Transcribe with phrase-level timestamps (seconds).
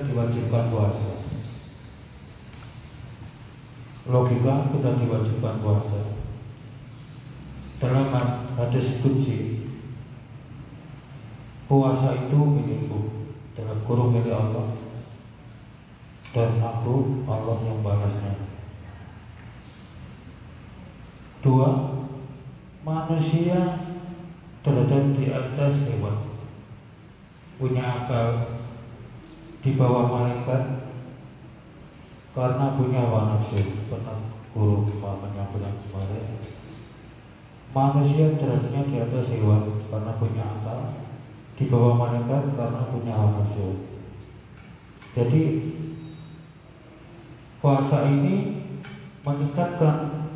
[0.08, 1.12] diwajibkan puasa.
[4.08, 6.02] Logika kita diwajibkan puasa.
[7.78, 8.10] Dalam
[8.58, 9.70] hadis kunci
[11.68, 14.74] puasa itu milikku dalam kurung milik Allah
[16.32, 18.34] dan aku Allah yang balasnya.
[21.44, 21.70] Dua
[22.88, 23.84] manusia
[24.64, 26.18] terhadap di atas hewan.
[27.60, 28.47] Punya akal
[29.68, 30.64] di bawah malaikat
[32.32, 33.60] karena punya hawa nafsu
[33.92, 34.16] pernah
[34.56, 36.40] guru pamannya bilang kemarin.
[37.76, 40.80] Manusia derajatnya di atas hewan karena punya akal.
[41.60, 43.98] Di bawah malaikat karena punya hawa nafsu
[45.18, 45.44] jadi
[47.58, 48.62] puasa ini
[49.26, 50.30] meningkatkan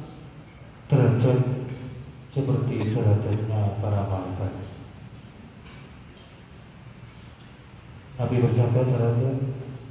[0.90, 1.69] derajat
[2.34, 4.60] seperti derajatnya para malaikat
[8.21, 9.35] Nabi bersabda terhadap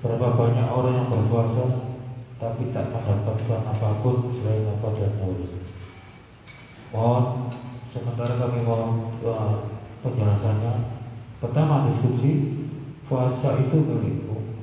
[0.06, 1.66] berapa banyak orang yang berpuasa
[2.38, 5.50] tapi tak mendapatkan apa pun selain apa dan mulut.
[6.94, 7.50] Mohon
[7.91, 9.66] sementara kami mohon uh,
[10.06, 10.94] penjelasannya.
[11.42, 12.54] Pertama diskusi
[13.10, 14.62] puasa itu milikku.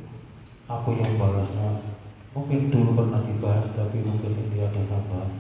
[0.72, 1.84] Aku yang balasnya.
[2.32, 5.32] Mungkin dulu pernah dibahas tapi mungkin ini ada tambahan.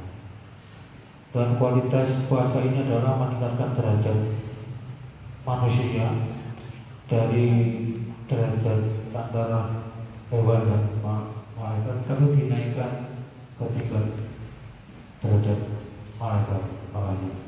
[1.32, 4.20] Dan kualitas puasa ini adalah meningkatkan derajat
[5.48, 6.12] manusia
[7.08, 7.48] dari
[8.28, 8.80] derajat
[9.16, 9.88] antara
[10.28, 10.84] hewan dan
[11.56, 12.92] malaikat kalau dinaikkan
[13.56, 14.00] ketika
[15.24, 15.60] derajat
[16.20, 16.62] malaikat
[16.92, 17.47] makanya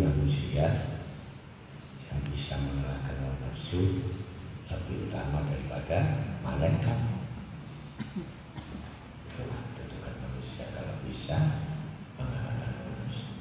[0.00, 0.88] manusia
[2.08, 4.04] yang bisa mengalahkan hawa nafsu
[4.70, 5.98] lebih utama daripada
[6.40, 6.98] malaikat.
[9.28, 11.36] Itulah kedudukan manusia kalau bisa
[12.16, 13.32] mengalahkan hawa nafsu.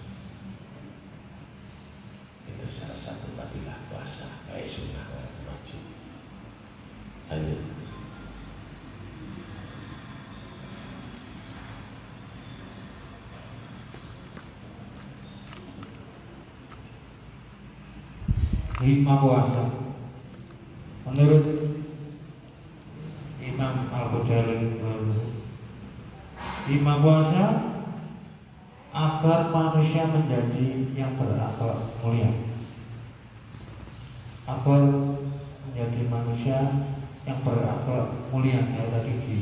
[2.47, 5.07] Itu salah satu fadilah puasa baik sunnah
[5.47, 5.83] wajib.
[7.31, 7.80] Lanjut.
[18.81, 19.63] Hikmah puasa
[21.05, 21.45] menurut
[23.41, 24.81] Imam Al Ghazali
[26.65, 27.45] hikmah puasa
[28.91, 32.31] agar manusia menjadi yang berakhlak mulia.
[34.43, 34.81] Agar
[35.63, 36.59] menjadi manusia
[37.23, 39.39] yang berakhlak mulia ya tadi di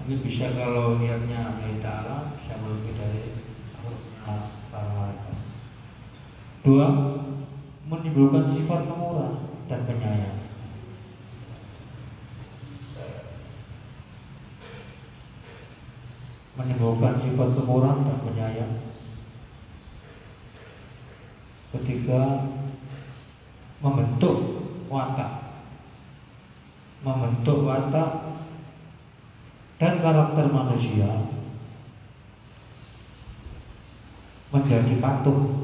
[0.00, 3.20] tapi bisa kalau niatnya Allah Ta'ala bisa melebihi dari
[6.64, 7.09] dua
[8.20, 9.32] menimbulkan sifat pemurah
[9.64, 10.38] dan penyayang.
[16.60, 18.74] Menimbulkan sifat pemurah dan penyayang.
[21.72, 22.22] Ketika
[23.80, 24.36] membentuk
[24.92, 25.32] watak,
[27.00, 28.10] membentuk watak
[29.80, 31.24] dan karakter manusia
[34.52, 35.59] menjadi patuh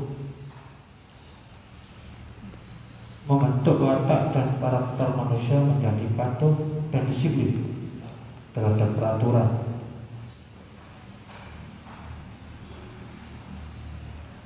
[3.67, 6.55] membentuk watak dan karakter manusia menjadi patuh
[6.95, 7.67] dan disiplin
[8.55, 9.51] terhadap peraturan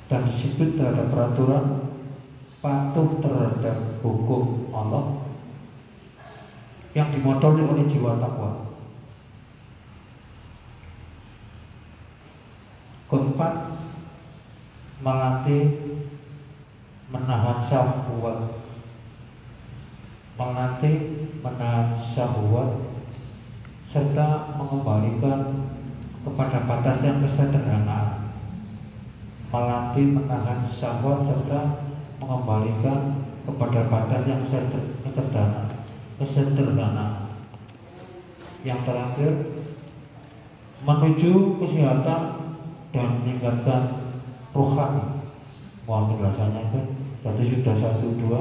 [0.09, 1.65] dan disiplin terhadap peraturan
[2.65, 5.21] patuh terhadap hukum Allah
[6.97, 8.73] yang dimotori oleh jiwa takwa.
[13.05, 13.55] Keempat,
[15.05, 15.65] melatih
[17.13, 18.60] menahan syahwat
[20.41, 20.97] melatih
[21.45, 22.81] menahan syahwat
[23.93, 25.69] serta mengembalikan
[26.25, 28.33] kepada batas yang kesederhanaan
[29.53, 31.61] melatih menahan syahwat serta
[32.25, 35.69] mengembalikan kepada batas yang sederhana
[36.17, 37.37] kesederhanaan
[38.65, 39.61] yang terakhir
[40.81, 42.23] menuju kesehatan
[42.91, 43.83] dan meningkatkan
[44.57, 45.05] rohani.
[45.85, 46.85] Mohon penjelasannya kan
[47.25, 48.41] tadi sudah satu dua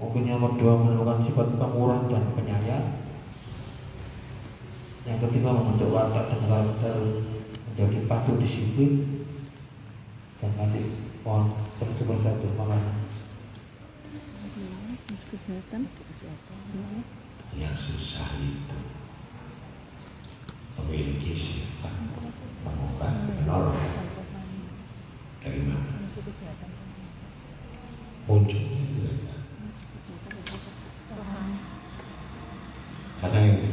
[0.00, 2.88] mungkin yang kedua menemukan sifat pemurah dan penyayang
[5.04, 6.96] yang ketiga membentuk watak dan karakter
[7.68, 9.04] menjadi patuh disiplin
[10.40, 10.80] dan nanti
[11.20, 12.48] mohon satu persatu.
[15.30, 15.86] Kesehatan.
[17.54, 18.78] yang susah itu
[20.80, 21.94] memiliki sifat
[22.64, 23.78] pemurah menolong
[25.44, 25.90] dari mana
[33.20, 33.69] dari mana karena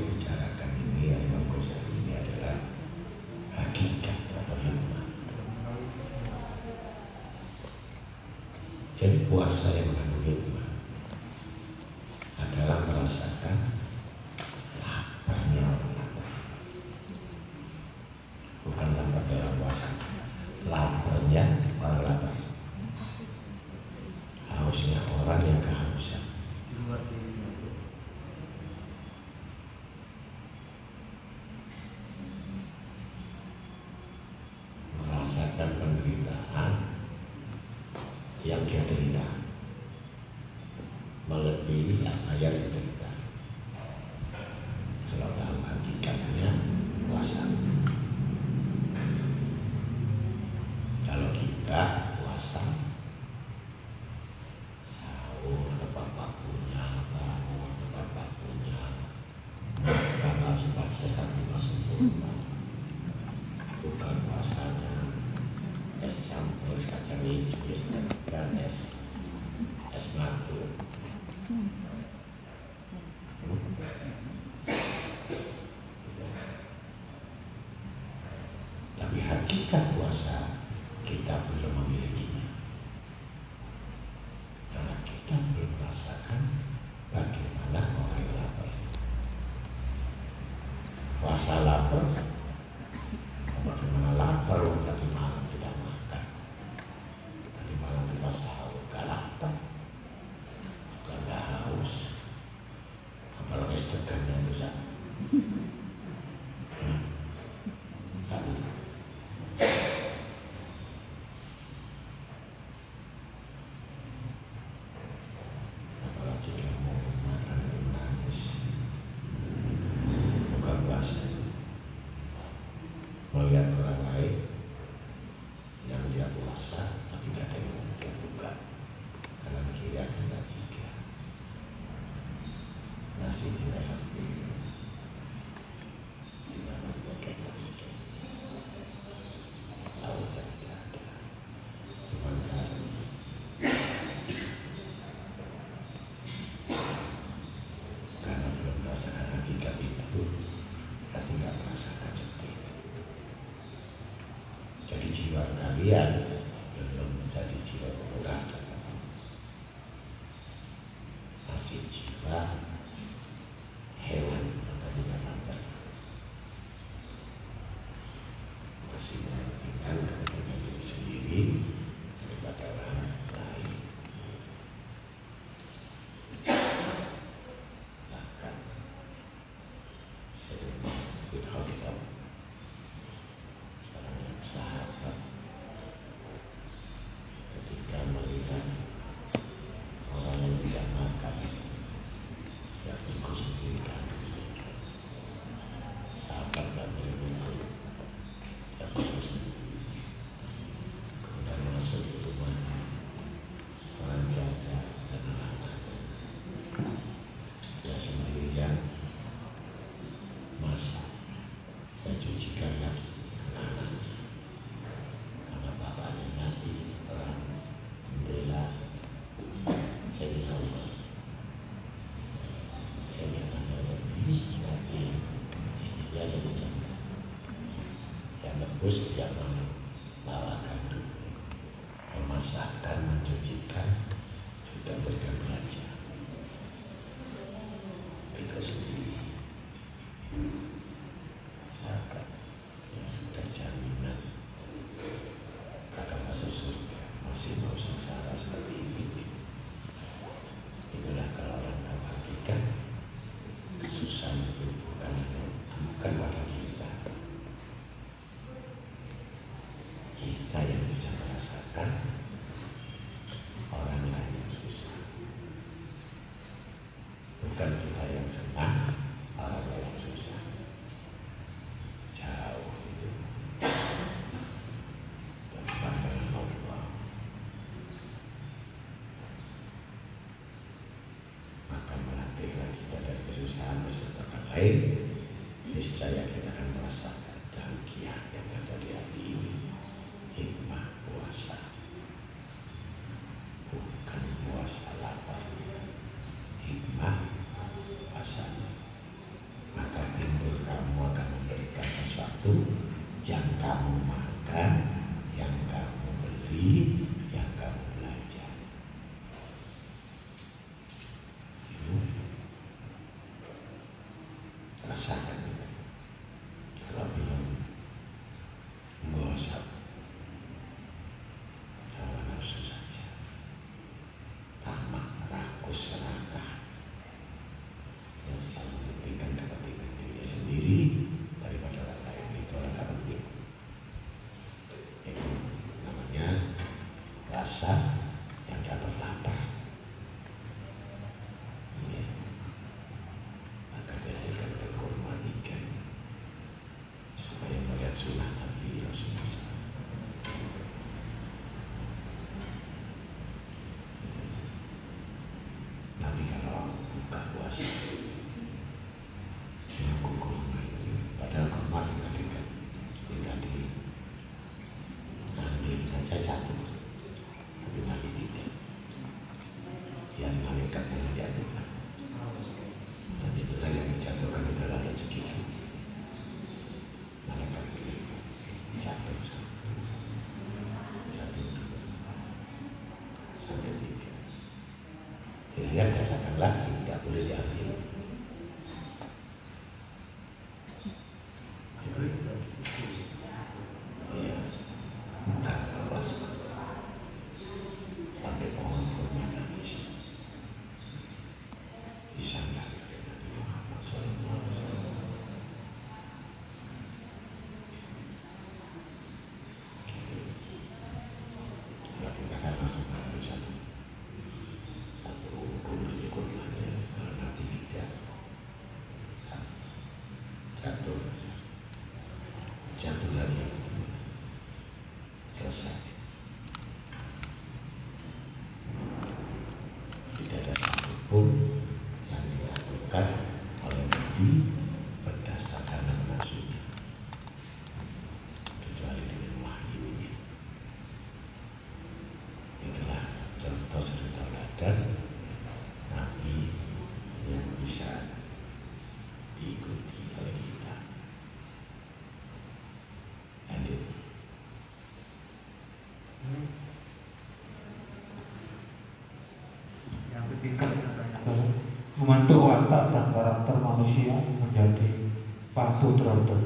[462.58, 465.14] watak dan karakter manusia menjadi
[465.54, 466.42] patuh terhadap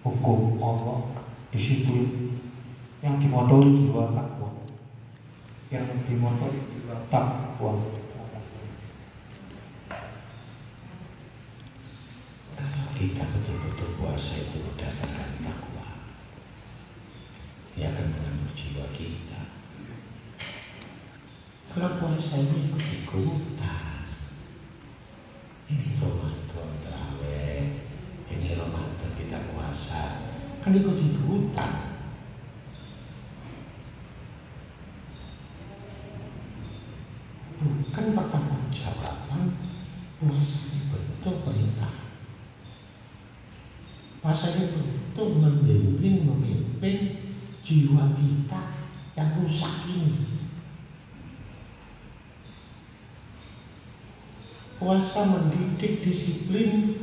[0.00, 1.20] hukum Allah,
[1.52, 2.40] disiplin
[3.04, 4.56] yang dimotori jiwa takwa,
[5.68, 7.76] yang dimotori jiwa takwa.
[12.56, 15.88] Kalau kita betul-betul puasa itu berdasarkan takwa,
[17.76, 19.40] dia akan mengatur jiwa kita.
[21.72, 24.04] Kalau puasa ini ikut-ikutan,
[25.72, 27.80] ini Ramadan terawih,
[28.28, 30.02] ini Ramadan kita puasa,
[30.72, 31.72] kan ikut-ikutan.
[37.60, 39.42] Bukan pertanggungjawaban
[40.16, 41.94] puasa ini bentuk perintah
[44.22, 46.96] Puasa itu untuk membimbing, memimpin
[47.66, 48.86] jiwa kita
[49.18, 50.46] yang rusak ini.
[54.78, 57.02] Puasa mendidik disiplin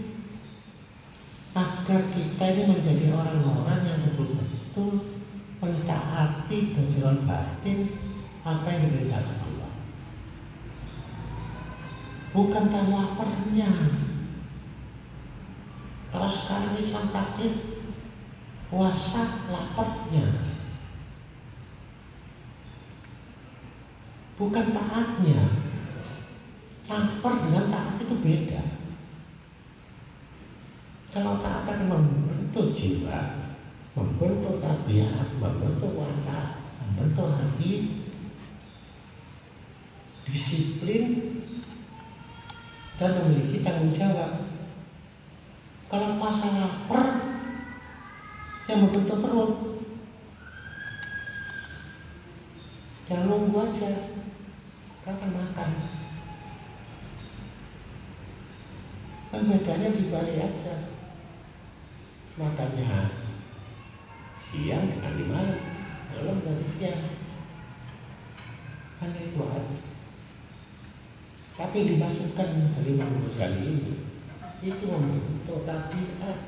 [1.59, 4.91] agar kita ini menjadi orang-orang yang betul-betul
[5.59, 7.79] mentaati dan batin
[8.45, 9.73] apa yang diberitakan Allah.
[12.29, 13.71] Bukan tahu laparnya,
[16.09, 17.53] kalau sekarang sang takdir
[18.69, 20.25] puasa laparnya.
[24.39, 25.41] Bukan taatnya.
[26.89, 28.61] Lapar dengan taat itu beda.
[31.13, 33.51] Kalau taat akan membentuk jiwa,
[33.93, 37.73] membentuk tabiat, membentuk watak, membentuk hati,
[40.25, 41.05] disiplin,
[42.97, 44.49] dan memiliki tanggung jawab.
[45.89, 47.07] Kalau puasa lapar
[48.69, 49.81] yang membentuk perut,
[53.09, 54.13] jangan nunggu aja,
[55.01, 55.69] kapan makan.
[59.49, 60.93] Bedanya di Bali aja,
[62.37, 63.09] makannya
[64.37, 65.61] siang dengan di malam,
[66.13, 67.01] malam dari siang.
[69.01, 69.79] Kan itu aja.
[71.57, 73.95] Tapi dimasukkan dari Imam Ghazali ini.
[74.61, 76.39] Itu membentuk tabiat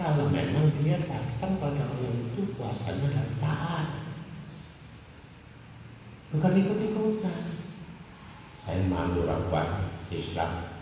[0.00, 3.88] kalau memang dia datang pada orang itu puasanya dan taat.
[6.32, 7.54] Bukan ikut-ikutan
[8.64, 10.72] saya malu orang banyak Islam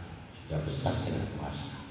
[0.52, 1.82] sudah besar saya puasa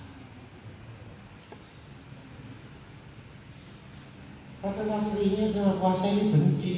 [4.81, 6.73] kata aslinya sama puasa ini benci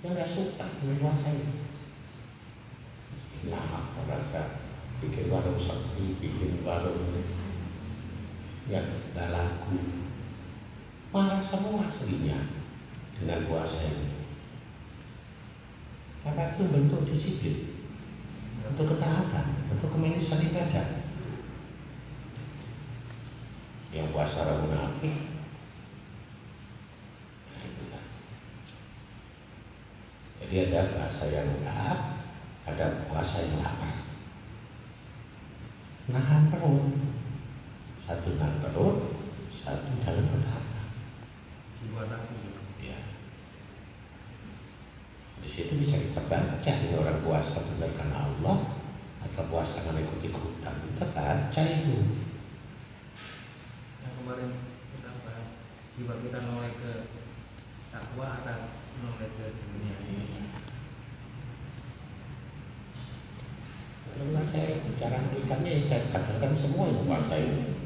[0.00, 1.66] yang gak suka dengan puasa ini
[3.52, 4.66] lama merasa
[5.00, 7.12] bikin warung sepi, bikin warung
[8.66, 9.78] yang gak laku.
[11.14, 12.50] Marah semua aslinya
[13.16, 14.26] dengan puasa ini.
[16.26, 17.86] Maka itu bentuk disiplin,
[18.66, 21.06] bentuk ketaatan, bentuk kemenisan ibadah.
[23.94, 25.14] Yang puasa munafik,
[27.54, 28.04] nah itulah.
[30.42, 30.54] Jadi
[31.06, 32.18] puasa yang taat,
[32.66, 33.94] ada puasa yang lapar.
[36.10, 37.05] Nahan perut
[65.86, 67.78] saya katakan kan semua yang puasa ini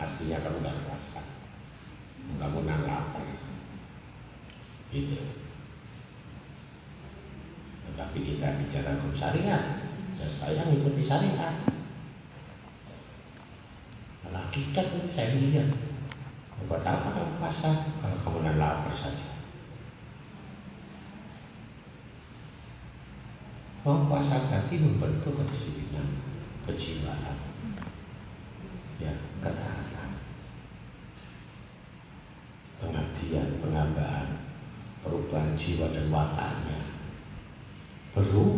[0.00, 1.34] aslinya kalau nggak puasa
[2.24, 3.24] nggak mau nanggapi.
[4.90, 5.20] Gitu.
[7.94, 9.64] Tapi kita bicara hukum syariat
[10.18, 11.62] dan saya mengikuti syariat.
[14.26, 15.68] Malah kita pun saya lihat.
[16.54, 17.70] Ya buat apa kamu puasa
[18.02, 19.30] kalau kamu nggak lapar saja.
[23.84, 26.33] Mau puasa tadi membentuk kedisiplinan
[26.66, 27.36] kejiwaan.
[29.02, 30.10] Ya ketaatan
[32.80, 34.44] pengabdian penambahan
[35.04, 36.80] perubahan jiwa dan wataknya.
[38.14, 38.53] Berubah.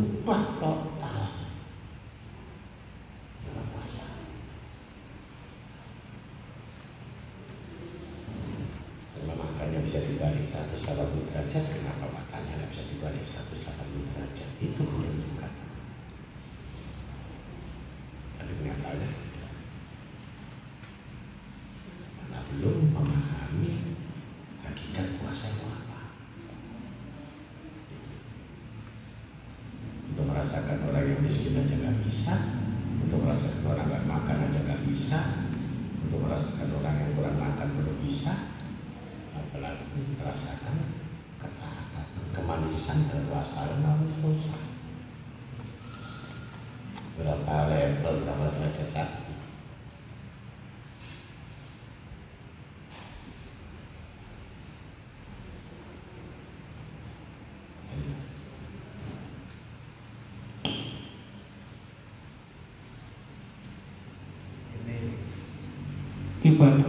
[66.46, 66.84] enquanto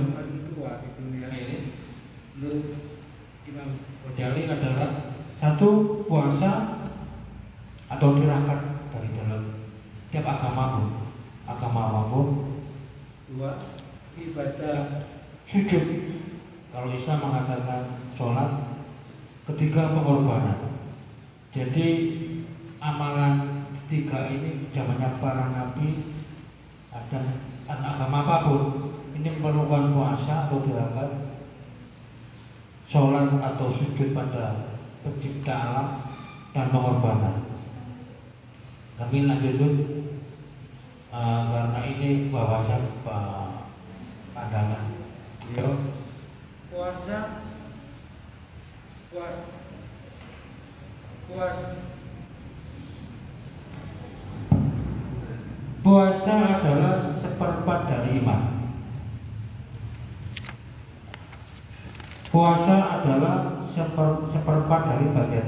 [33.97, 35.87] hidup pada pencipta alam
[36.53, 37.36] dan pengorbanan.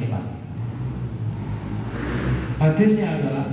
[0.08, 0.26] iman.
[2.60, 3.48] Hadisnya adalah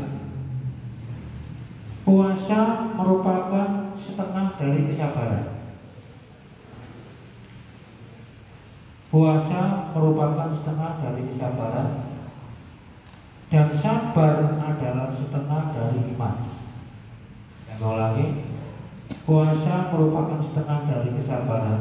[2.03, 2.61] puasa
[2.95, 5.47] merupakan setengah dari kesabaran.
[9.07, 9.63] Puasa
[9.95, 11.91] merupakan setengah dari kesabaran
[13.47, 16.35] dan sabar adalah setengah dari iman.
[17.71, 18.27] Yang mau lagi,
[19.23, 21.81] puasa merupakan setengah dari kesabaran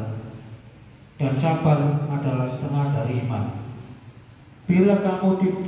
[1.18, 1.78] dan sabar
[4.86, 5.65] apabila kamu di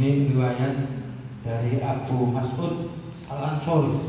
[0.00, 0.80] Ini riwayat
[1.44, 2.88] dari Abu Mas'ud
[3.28, 4.00] Al-Ansori.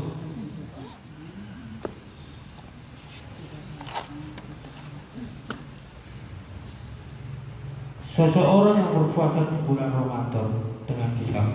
[8.16, 10.48] Seseorang yang berpuasa di bulan Ramadan
[10.88, 11.48] dengan diam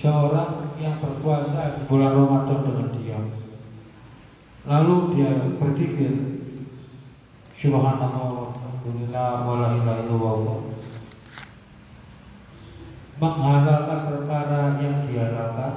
[0.00, 3.24] Seorang yang berpuasa di bulan Ramadan dengan diam
[4.64, 6.12] Lalu dia berpikir
[7.60, 10.72] Subhanallah, Alhamdulillah, wa la ilaha illallah
[13.22, 15.74] menghalalkan perkara yang dihalalkan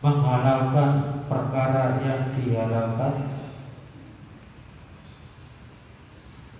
[0.00, 0.90] menghalalkan
[1.28, 3.14] perkara yang dihalalkan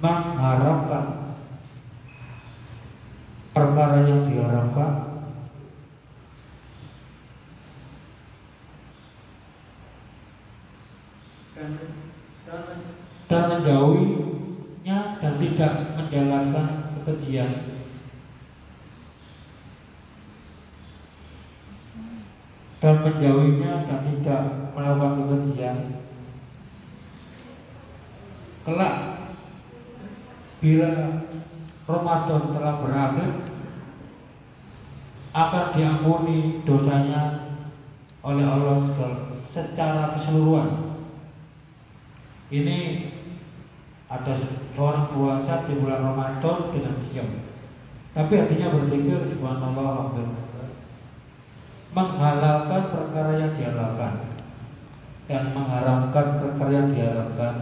[0.04, 1.04] mengharapkan
[3.56, 4.92] perkara yang diharapkan
[13.32, 16.86] dan menjauhinya dan tidak menjalankan
[17.26, 17.82] kekejian
[22.78, 24.42] dan menjauhinya dan tidak
[24.78, 25.76] melakukan kekejian
[28.62, 28.94] kelak
[30.62, 30.92] bila
[31.86, 33.30] Ramadan telah berakhir
[35.34, 37.54] akan diampuni dosanya
[38.24, 38.88] oleh Allah
[39.52, 40.98] secara keseluruhan.
[42.50, 42.78] Ini
[44.06, 44.34] ada
[44.78, 47.28] seorang puasa di bulan Ramadan dengan diam.
[48.14, 50.14] Tapi hatinya berpikir subhanallah
[51.96, 54.14] menghalalkan perkara yang dihalalkan
[55.26, 57.54] dan mengharamkan perkara yang diharamkan.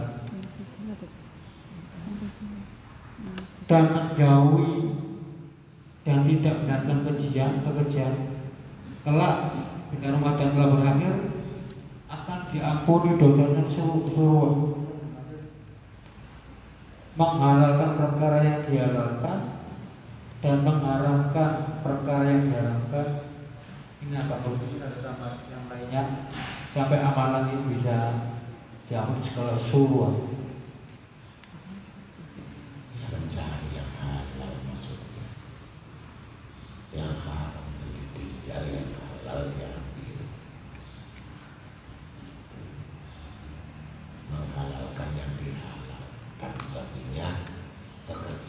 [3.65, 4.73] Dan menjauhi
[6.05, 8.13] dan tidak melakukan kejian kekejian
[9.01, 9.57] kelak
[9.89, 11.13] ketika Ramadan telah berakhir
[12.05, 14.74] akan diampuni dosanya seluruh
[17.15, 19.39] menghalalkan perkara yang dihalalkan
[20.43, 23.07] dan mengharamkan perkara yang diharamkan.
[24.05, 26.03] Ini apa begitu ada tambah yang lainnya.
[26.75, 28.29] Sampai amalan ini bisa
[28.85, 30.29] segala seluruh
[33.09, 35.25] mencari yang halal maksudnya.
[36.93, 37.65] Yang haram
[38.45, 40.19] yang halal diambil
[44.29, 47.29] menghalalkan yang dihalalkan artinya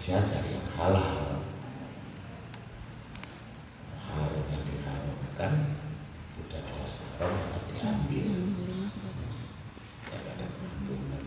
[0.07, 1.42] bekerja dari yang halal
[4.07, 5.53] haram yang diharamkan
[6.38, 8.31] udah jelas haram tetap diambil
[10.07, 11.27] tidak ada keuntungan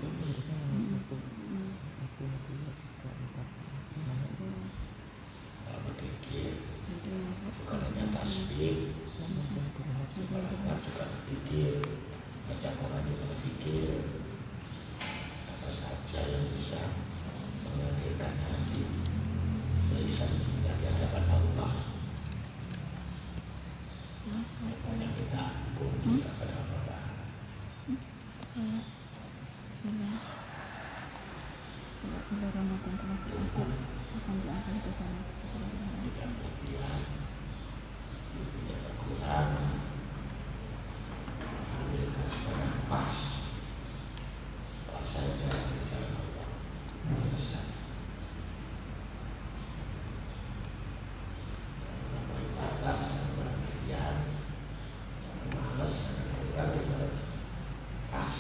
[5.68, 6.64] kalau berpikir
[7.60, 8.96] bukan hanya tasbih
[10.10, 11.86] Sholatnya juga berpikir
[12.50, 13.90] Baca Quran juga berpikir
[15.48, 16.82] Apa saja yang bisa
[17.64, 18.84] Mengalirkan hati
[19.94, 21.74] Lisan kita di hadapan Allah
[24.60, 25.44] Banyak kita
[25.78, 27.04] pun juga pada Allah
[32.30, 35.94] Bila Ramadan telah berakhir akan diampuni dosanya keseluruhan.
[36.02, 37.00] Tidak berlebihan
[38.34, 39.52] Tidak berkurang
[41.80, 43.18] Ambil setengah pas
[44.90, 46.48] Pas saja di jalan Allah
[47.10, 47.66] Selesai
[52.10, 54.16] Jangan beribadah, jangan berlebihan
[55.18, 57.08] Jangan malas, jangan kurang juga
[58.14, 58.34] Pas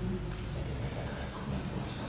[0.00, 2.04] Jadi mereka ragukan puasa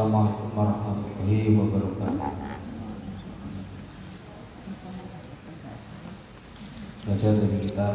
[0.00, 2.32] Assalamualaikum warahmatullahi wabarakatuh.
[7.04, 7.94] Belajar dari kitab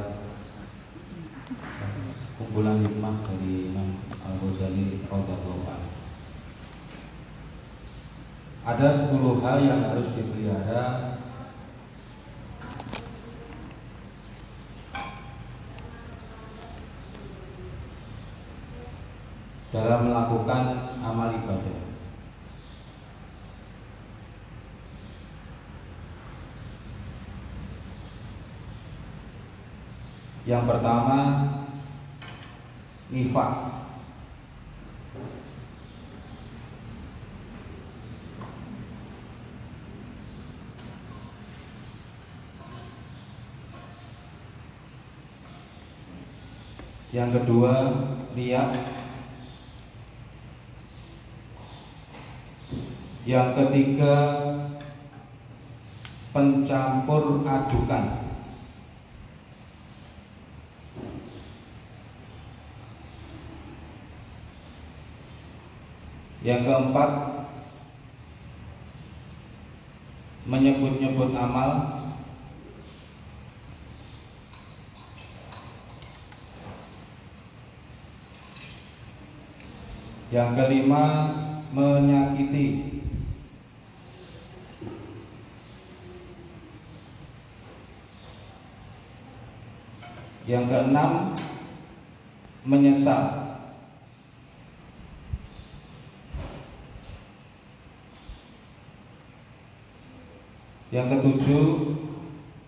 [2.38, 5.86] kumpulan hikmah dari Imam Al Ghazali radhiyallahu.
[8.70, 11.18] Ada 10 hal yang harus dipelihara
[19.74, 20.62] dalam melakukan
[21.02, 21.86] amal ibadah.
[30.46, 31.18] Yang pertama
[33.10, 33.52] nifak.
[47.10, 47.74] Yang kedua
[48.38, 48.70] riak.
[53.26, 54.16] Yang ketiga
[56.30, 58.25] pencampur adukan.
[66.46, 67.10] Yang keempat
[70.46, 71.72] menyebut-nyebut amal.
[80.30, 81.04] Yang kelima
[81.74, 82.94] menyakiti.
[90.46, 91.34] Yang keenam
[92.70, 93.45] menyesal
[100.94, 101.66] Yang ketujuh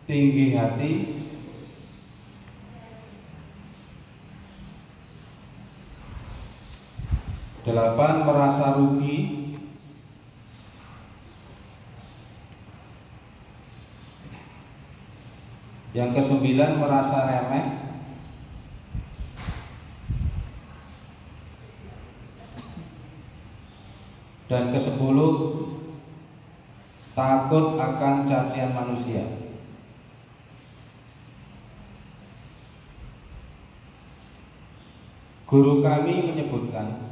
[0.10, 0.94] tinggi hati.
[7.62, 9.20] Delapan merasa rugi.
[15.94, 17.68] Yang kesembilan merasa remeh.
[24.48, 25.47] Dan kesepuluh
[27.48, 29.24] Takut akan cacian manusia.
[35.48, 37.08] Guru kami menyebutkan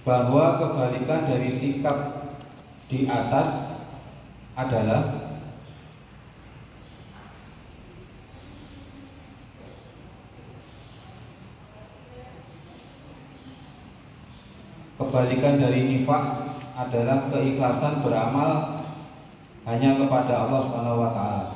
[0.00, 2.32] bahwa kebalikan dari sikap
[2.88, 3.76] di atas
[4.56, 5.28] adalah
[14.96, 18.80] kebalikan dari nifak adalah keikhlasan beramal
[19.68, 21.48] hanya kepada Allah Subhanahu wa taala.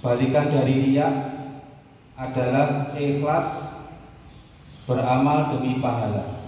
[0.00, 1.14] Balikan dari riak
[2.16, 3.48] adalah ikhlas
[4.88, 6.40] beramal demi pahala.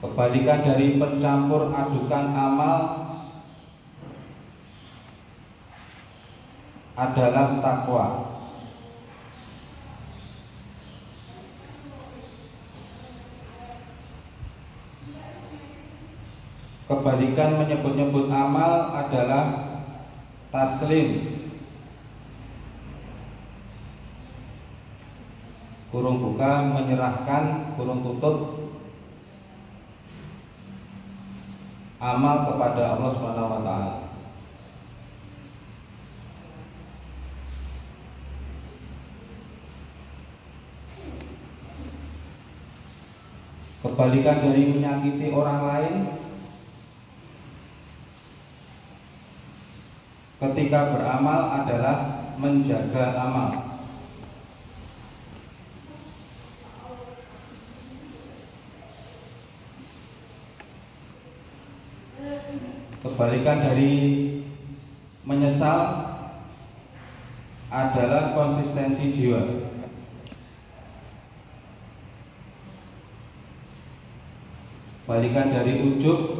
[0.00, 3.09] Kebalikan dari pencampur adukan amal
[7.00, 8.06] adalah takwa.
[16.90, 19.44] Kebalikan menyebut-nyebut amal adalah
[20.52, 21.40] taslim.
[25.88, 28.36] Kurung buka menyerahkan, kurung tutup
[32.02, 33.99] amal kepada Allah Subhanahu wa taala.
[43.80, 45.94] Kebalikan dari menyakiti orang lain
[50.36, 51.96] ketika beramal adalah
[52.36, 53.50] menjaga amal.
[63.00, 63.92] Kebalikan dari
[65.24, 65.80] menyesal
[67.72, 69.59] adalah konsistensi jiwa.
[75.10, 76.38] Balikan dari ujub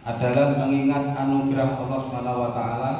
[0.00, 2.92] adalah mengingat anugerah Allah Subhanahu wa taala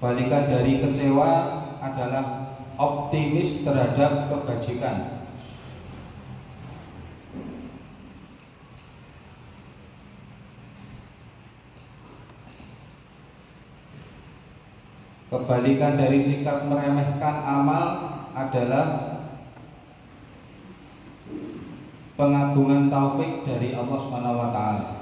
[0.00, 1.30] Balikan dari kecewa
[1.84, 2.24] adalah
[2.80, 5.21] optimis terhadap kebajikan.
[15.32, 17.86] Kebalikan dari sikap meremehkan amal
[18.36, 19.16] adalah
[22.20, 24.92] pengagungan taufik dari Allah Subhanahu wa taala.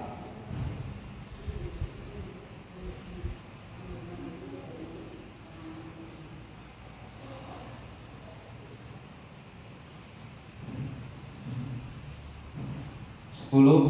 [13.34, 13.82] Sepuluh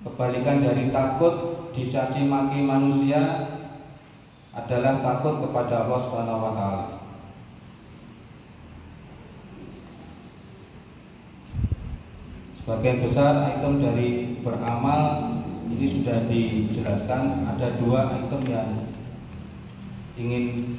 [0.00, 3.22] Kebalikan dari takut dicaci maki manusia
[4.50, 6.86] adalah takut kepada Allah Subhanahu wa taala.
[12.60, 15.32] Sebagian besar item dari beramal
[15.70, 18.68] ini sudah dijelaskan ada dua item yang
[20.18, 20.76] ingin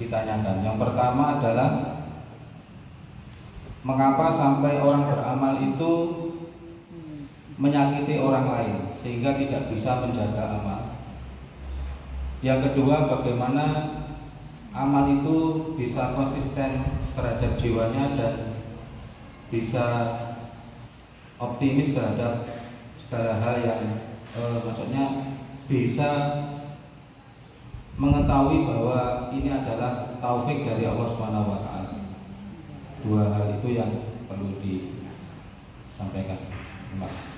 [0.00, 0.64] ditanyakan.
[0.64, 1.70] Yang pertama adalah
[3.84, 5.92] mengapa sampai orang beramal itu
[7.60, 10.89] menyakiti orang lain sehingga tidak bisa menjaga amal.
[12.40, 13.64] Yang kedua, bagaimana
[14.72, 15.36] amal itu
[15.76, 18.34] bisa konsisten terhadap jiwanya dan
[19.52, 19.86] bisa
[21.36, 22.48] optimis terhadap
[22.96, 23.82] segala hal yang
[24.40, 25.04] eh, maksudnya
[25.68, 26.10] bisa
[28.00, 31.92] mengetahui bahwa ini adalah taufik dari Allah Subhanahu wa taala.
[33.04, 33.92] Dua hal itu yang
[34.24, 36.40] perlu disampaikan.
[36.88, 37.29] Terima kasih.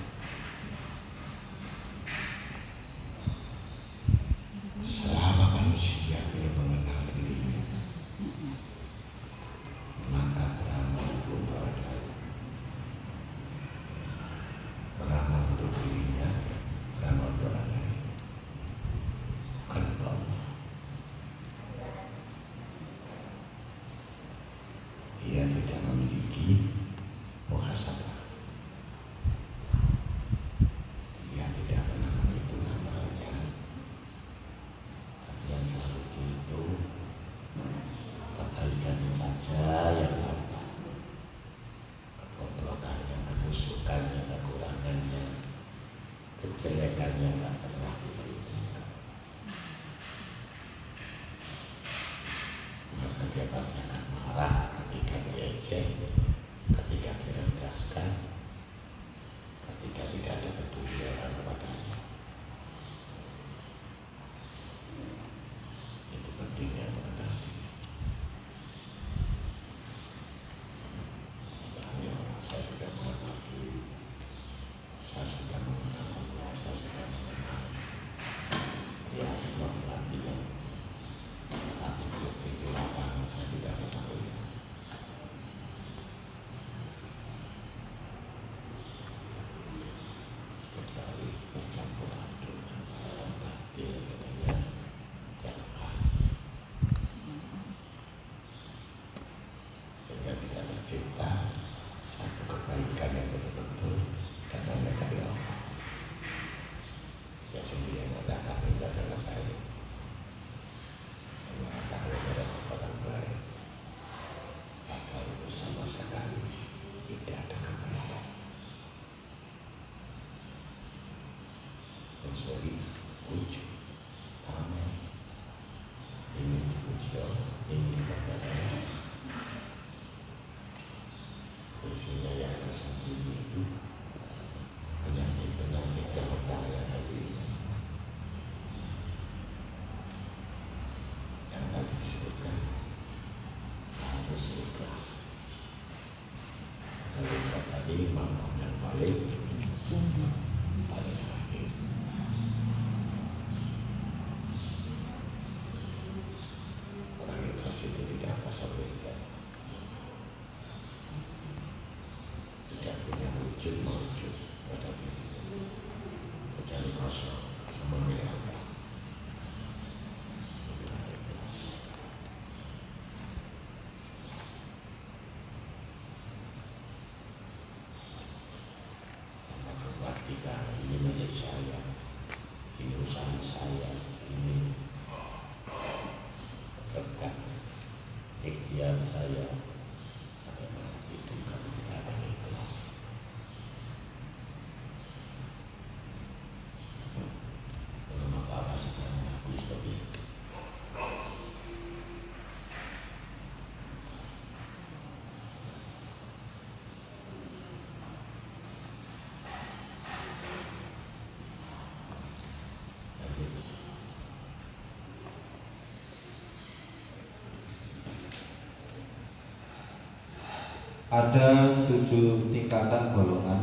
[221.13, 221.49] Ada
[221.85, 223.61] tujuh tingkatan golongan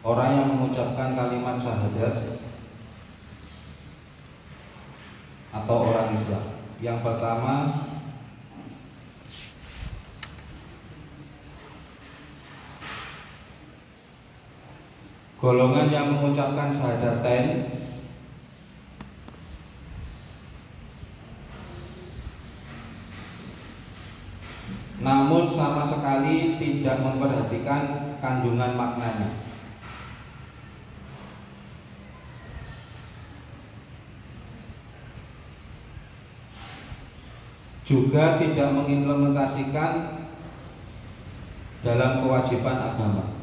[0.00, 2.40] orang yang mengucapkan kalimat syahadat
[5.50, 6.44] atau orang Islam.
[6.80, 7.54] Yang pertama
[15.36, 17.76] golongan yang mengucapkan syahadatain
[25.06, 25.46] namun
[26.16, 27.82] sekali tidak memperhatikan
[28.24, 29.44] kandungan maknanya.
[37.86, 40.26] juga tidak mengimplementasikan
[41.86, 43.35] dalam kewajiban agama.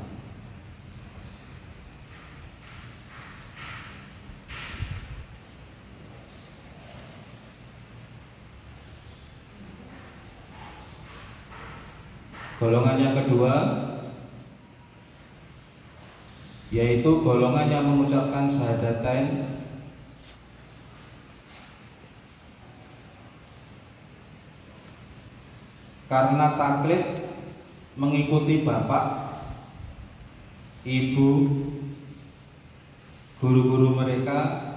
[12.63, 13.55] Golongan yang kedua
[16.71, 19.51] yaitu golongan yang mengucapkan syahadatain.
[26.07, 27.03] Karena taklid
[27.99, 29.35] mengikuti bapak,
[30.87, 31.31] ibu,
[33.43, 34.71] guru-guru mereka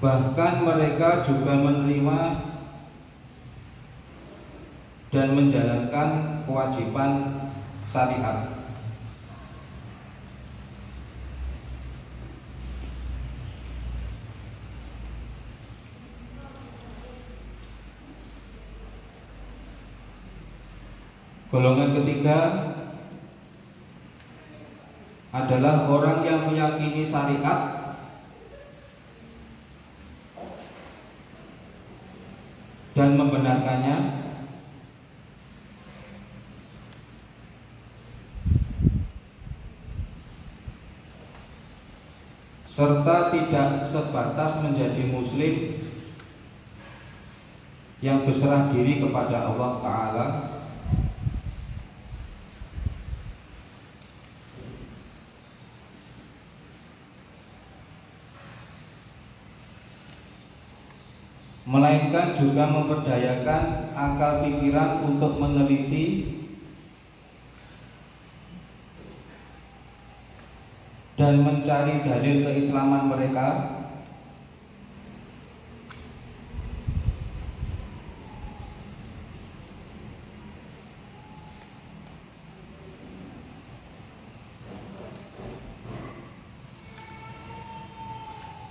[0.00, 2.20] bahkan mereka juga menerima
[5.12, 6.08] dan menjalankan
[6.48, 7.12] kewajiban
[7.92, 8.56] syariat.
[21.50, 22.38] Golongan ketiga
[25.34, 27.79] adalah orang yang meyakini syariat
[33.00, 33.96] dan membenarkannya.
[42.68, 45.80] Serta tidak sebatas menjadi muslim
[48.04, 50.26] yang berserah diri kepada Allah Ta'ala
[61.70, 63.62] melainkan juga memperdayakan
[63.94, 66.26] akal pikiran untuk meneliti
[71.14, 73.78] dan mencari dalil keislaman mereka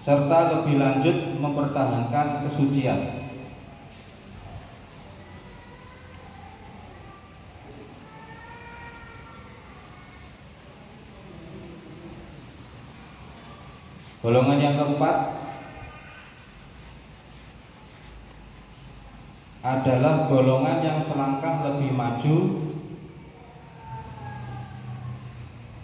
[0.09, 3.21] serta lebih lanjut mempertahankan kesucian.
[14.25, 15.17] Golongan yang keempat
[19.61, 22.37] adalah golongan yang selangkah lebih maju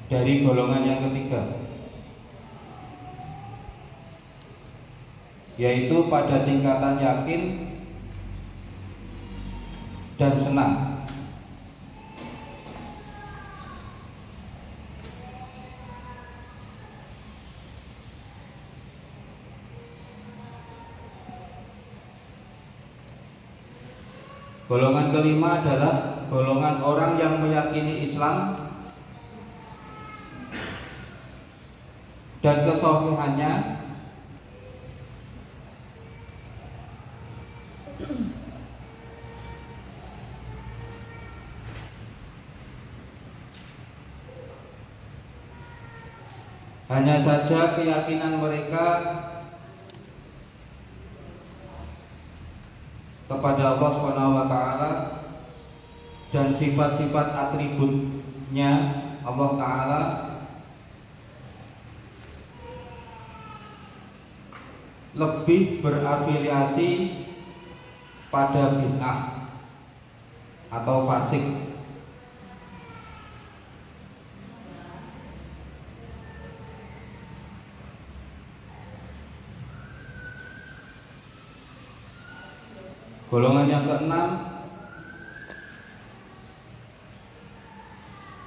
[0.09, 1.64] dari golongan yang ketiga.
[5.56, 7.41] Yaitu pada tingkatan yakin
[10.20, 10.74] dan senang.
[24.66, 28.58] Golongan kelima adalah golongan orang yang meyakini Islam
[32.41, 33.74] dan kesohihannya
[46.96, 48.88] Hanya saja keyakinan mereka
[53.28, 54.91] kepada Allah Subhanahu wa taala
[56.32, 58.72] dan sifat-sifat atributnya
[59.28, 60.04] Allah taala
[65.20, 66.89] lebih berafiliasi
[68.32, 69.52] pada bid'ah
[70.72, 71.64] atau fasik
[83.36, 84.30] Golongan yang keenam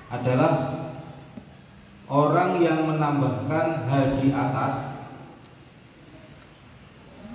[0.09, 0.53] adalah
[2.09, 5.05] orang yang menambahkan hal atas.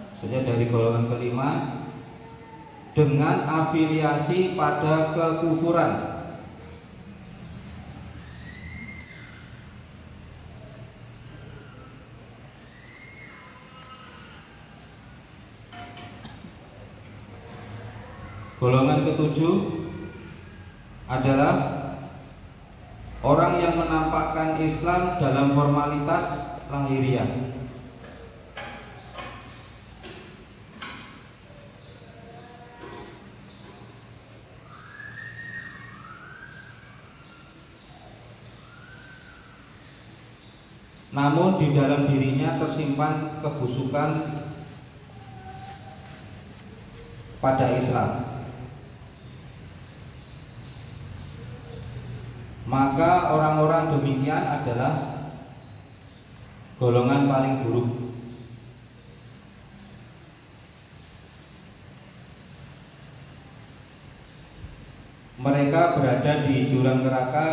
[0.02, 1.50] Maksudnya dari golongan kelima
[2.98, 6.13] dengan afiliasi pada kekufuran
[18.64, 19.76] Golongan ketujuh
[21.12, 21.56] adalah
[23.20, 27.28] orang yang menampakkan Islam dalam formalitas lahiriah.
[41.12, 44.10] Namun di dalam dirinya tersimpan kebusukan
[47.44, 48.33] pada Islam.
[52.74, 55.22] Maka orang-orang demikian adalah
[56.82, 57.90] golongan paling buruk.
[65.38, 67.48] Mereka berada di jurang neraka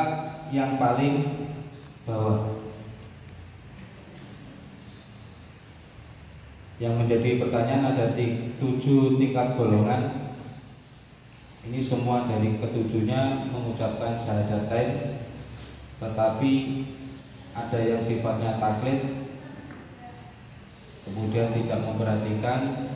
[0.56, 1.20] yang paling
[2.08, 2.64] bawah.
[6.80, 8.08] Yang menjadi pertanyaan ada
[8.56, 10.19] tujuh tingkat golongan.
[11.70, 15.22] Ini semua dari ketujuhnya mengucapkan syahadatain,
[16.02, 16.52] tetapi
[17.54, 19.30] ada yang sifatnya taklid,
[21.06, 22.90] kemudian tidak memperhatikan,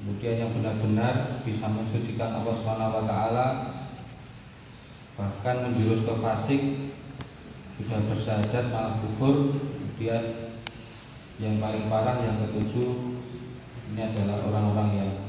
[0.00, 3.46] kemudian yang benar-benar bisa mensucikan Allah taala
[5.16, 6.62] bahkan menjurus ke fasik
[7.80, 10.52] sudah bersyahadat malah kufur kemudian
[11.40, 13.16] yang paling parah yang ketujuh
[13.92, 15.25] ini adalah orang-orang yang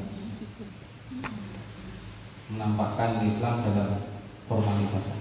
[2.54, 4.00] menampakkan Islam dalam
[4.48, 5.17] formalitas.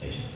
[0.00, 0.28] 没事。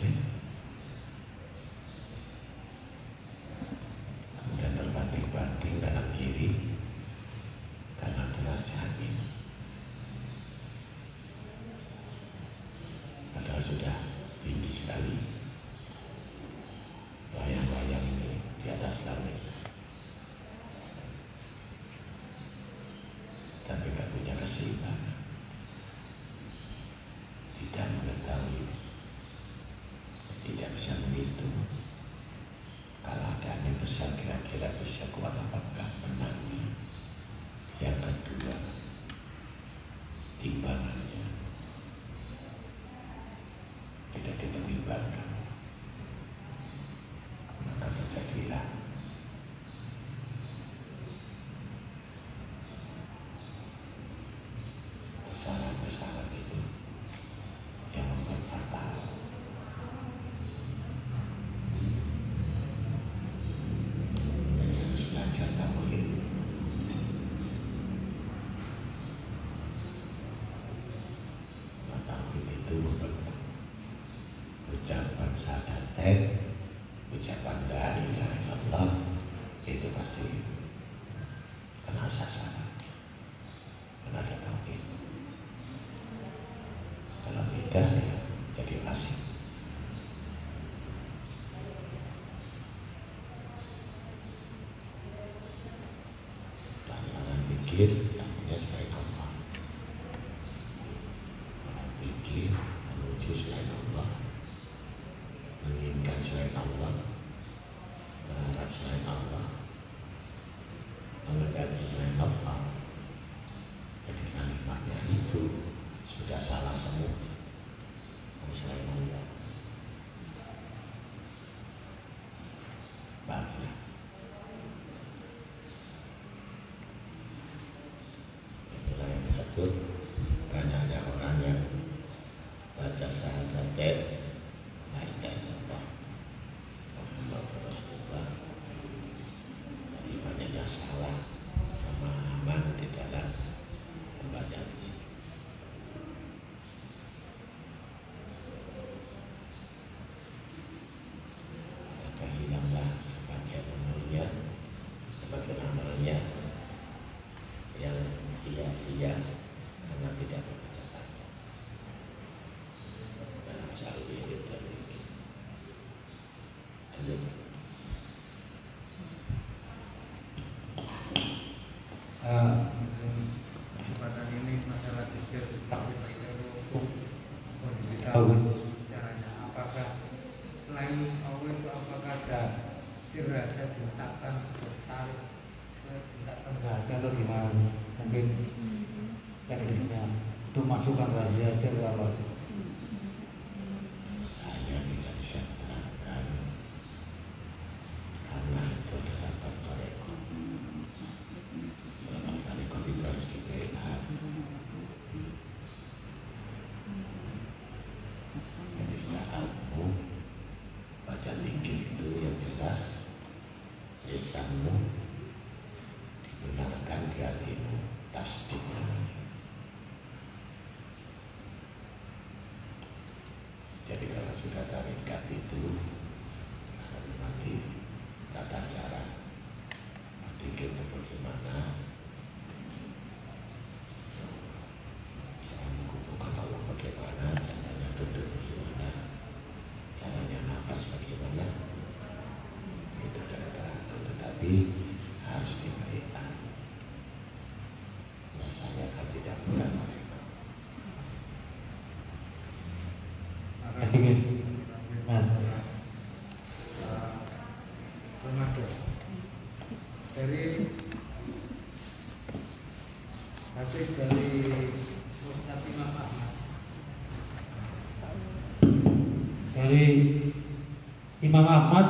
[271.33, 271.89] Imam Ahmad.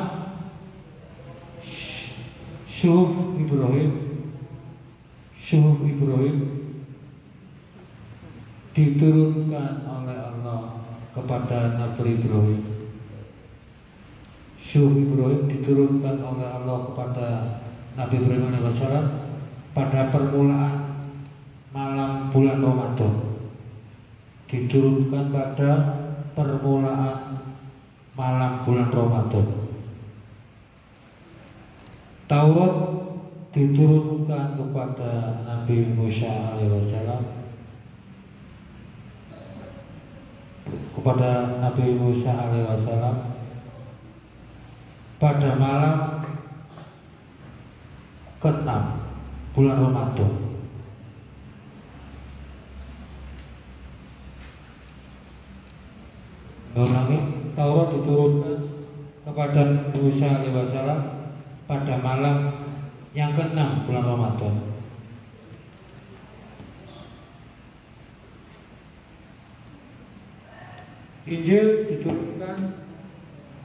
[2.71, 3.91] Syuh Ibrahim.
[5.35, 6.71] Syuh Ibrahim.
[8.71, 12.63] Diturunkan oleh Allah kepada Nabi Ibrahim.
[14.63, 17.27] Syuh Ibrahim diturunkan oleh Allah kepada
[17.99, 18.79] Nabi Ibrahim AS
[19.75, 21.03] pada permulaan
[21.75, 23.43] malam bulan Ramadan.
[24.47, 25.71] Diturunkan pada
[26.39, 27.22] permulaan
[34.73, 37.21] kepada Nabi Musa alaihissalam
[40.97, 43.37] kepada Nabi Musa alaihissalam
[45.21, 46.25] pada malam
[48.41, 48.71] ke-6
[49.53, 50.33] bulan Ramadan
[56.73, 57.19] Nurani
[57.53, 58.59] Taurat diturunkan
[59.29, 59.63] kepada
[59.93, 61.01] Musa alaihissalam
[61.69, 62.52] pada malam
[63.33, 64.55] yang ke-6 bulan Ramadan.
[71.25, 72.59] Injil diturunkan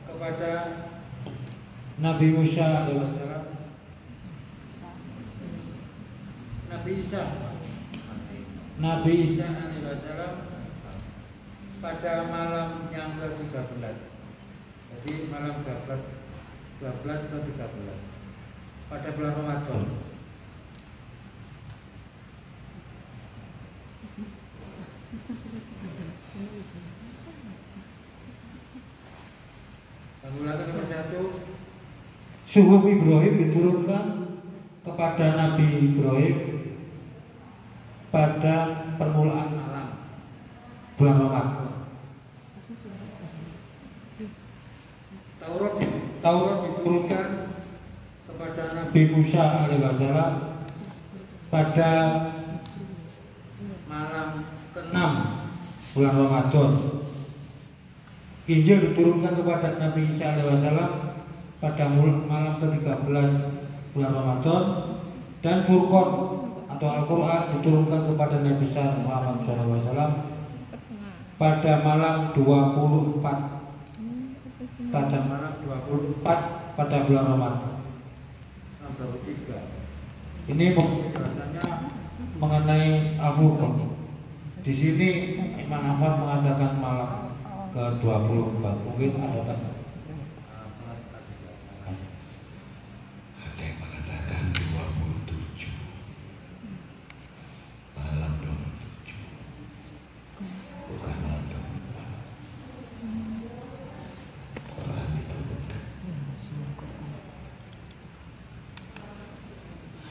[0.07, 0.51] kepada
[1.99, 2.87] Nabi Musa
[6.71, 7.23] Nabi Isa.
[8.79, 9.47] Nabi Isa
[11.83, 13.83] pada malam yang ke-13.
[14.87, 16.07] Jadi malam 12
[16.79, 18.06] 12 ke 13
[18.87, 19.83] pada bulan Ramadan.
[30.23, 31.21] Panggulangan nomor satu,
[32.47, 34.05] suhu Ibrahim diturunkan
[34.83, 36.37] kepada Nabi Ibrahim
[38.07, 38.55] pada
[38.95, 39.87] permulaan alam
[40.95, 41.56] bulan Ramadan.
[49.17, 50.61] Musa alaihissalam
[51.49, 51.91] pada
[53.89, 54.45] malam
[54.77, 54.97] ke-6
[55.97, 56.71] bulan Ramadan.
[58.45, 60.91] Injil diturunkan kepada Nabi Isa alaihissalam
[61.57, 61.85] pada
[62.29, 63.25] malam ke-13
[63.97, 64.63] bulan Ramadan
[65.41, 66.09] dan Furqan
[66.77, 70.13] atau Al-Quran diturunkan kepada Nabi Isa Muhammad SAW
[71.41, 73.17] pada malam 24
[74.93, 77.76] pada malam 24 pada bulan Ramadan.
[80.47, 81.63] Ini penjelasannya
[82.41, 83.93] mengenai Al-Furqan.
[84.65, 85.09] Di sini
[85.61, 87.29] Imam Ahmad mengatakan malam
[87.71, 89.11] ke-24 mungkin?
[93.37, 95.71] Ada yang mengatakan 27
[97.95, 98.47] Malam 27
[100.87, 101.57] Bukan malam 24
[104.77, 105.81] Quran diturunkan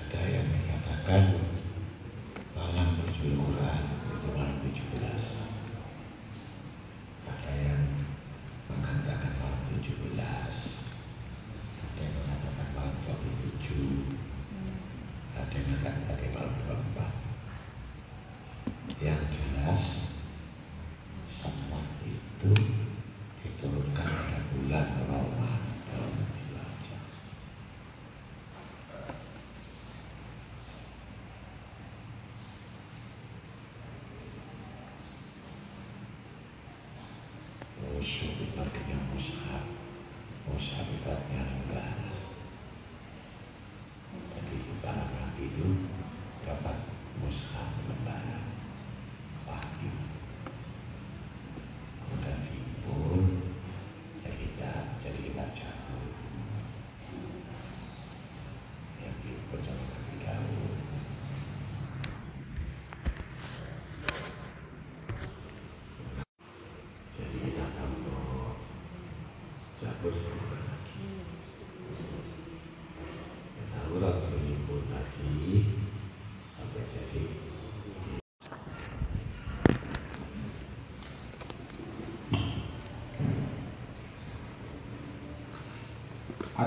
[0.00, 1.22] Ada yang mengatakan
[2.56, 4.74] Malam nuzul Quran itu malam 17
[7.30, 7.82] Ada yang
[8.66, 10.10] mengatakan malam 17
[11.86, 14.16] ada yang mengatakan malam 27
[15.32, 19.84] ada yang mengatakan tadi malam 24 yang jelas
[21.28, 22.52] semua itu
[23.40, 26.96] diturunkan pada bulan Ramadan itu aja
[37.76, 39.64] musuh itu artinya mushaf
[40.46, 42.00] mushaf itu artinya lembaran
[44.32, 45.66] jadi para nabi itu
[46.44, 46.76] dapat
[47.20, 48.44] mushaf lembaran
[49.44, 49.92] wahyu
[52.00, 53.20] kemudian dipun
[54.22, 54.70] jadi kita
[55.02, 55.98] jadi kita jago
[59.00, 60.74] yang dipun sama Nabi Daud
[67.16, 67.96] jadi kita tahu
[69.80, 71.08] jago sebulan lagi
[73.76, 75.32] Taurat berlimpun lagi
[76.44, 77.22] sampai jadi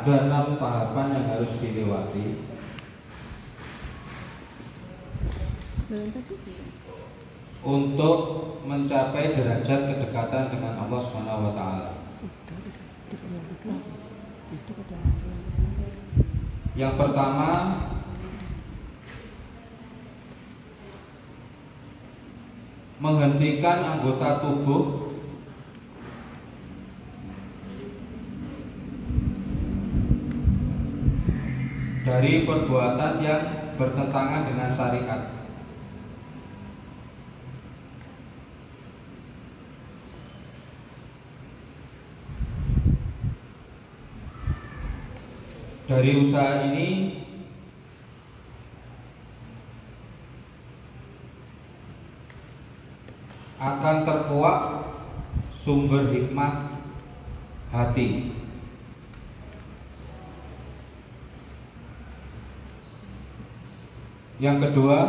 [0.10, 2.41] Ada enam tahapan yang harus dilewati
[7.62, 8.18] untuk
[8.66, 11.91] mencapai derajat kedekatan dengan Allah Subhanahu wa taala.
[16.74, 17.49] Yang pertama
[22.97, 24.99] menghentikan anggota tubuh
[32.10, 33.43] dari perbuatan yang
[33.78, 35.22] bertentangan dengan syariat.
[45.86, 46.89] Dari usaha ini
[53.62, 54.60] akan terkuak
[55.62, 56.74] sumber hikmah
[57.70, 58.29] hati.
[64.40, 65.00] Yang kedua,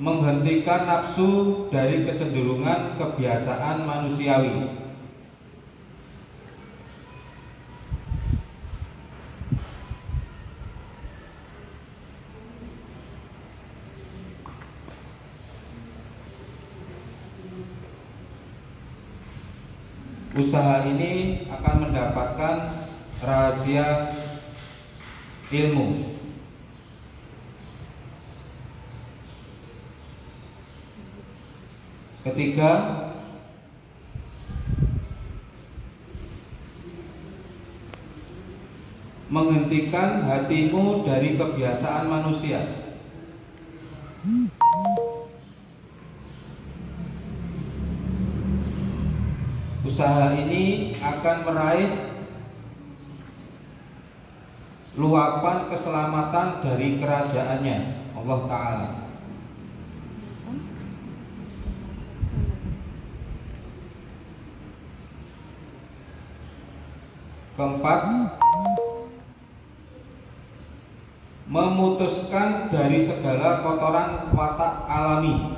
[0.00, 1.28] menghentikan nafsu
[1.68, 4.86] dari kecenderungan kebiasaan manusiawi.
[20.36, 21.15] Usaha ini
[21.66, 22.56] akan mendapatkan
[23.18, 24.14] rahasia
[25.50, 26.14] ilmu.
[32.22, 32.70] Ketiga,
[39.26, 42.62] menghentikan hatimu dari kebiasaan manusia.
[49.82, 50.45] Usaha ini
[51.06, 51.90] akan meraih
[54.96, 57.78] luapan keselamatan dari kerajaannya.
[58.16, 58.88] Allah Ta'ala.
[67.56, 68.00] Keempat
[71.48, 75.55] memutuskan dari segala kotoran watak alami.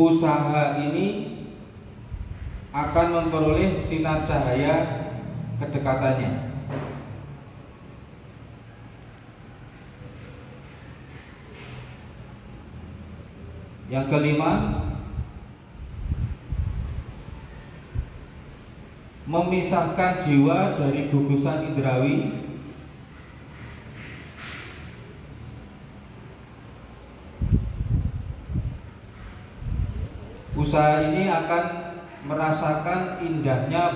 [0.00, 1.36] Usaha ini
[2.72, 4.76] akan memperoleh sinar cahaya
[5.60, 6.48] kedekatannya.
[13.92, 14.52] Yang kelima,
[19.28, 22.48] memisahkan jiwa dari gugusan indrawi
[30.70, 31.64] Usaha ini akan
[32.30, 33.90] merasakan indahnya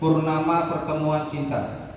[0.00, 1.92] purnama pertemuan cinta.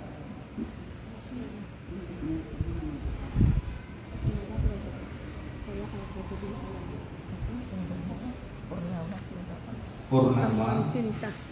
[10.11, 10.69] Purnama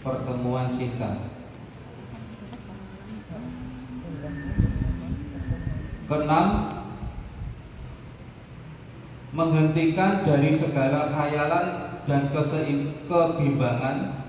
[0.04, 1.10] pertemuan cinta.
[6.04, 6.46] Keenam,
[9.40, 12.28] menghentikan dari segala khayalan dan
[13.08, 14.20] kebimbangan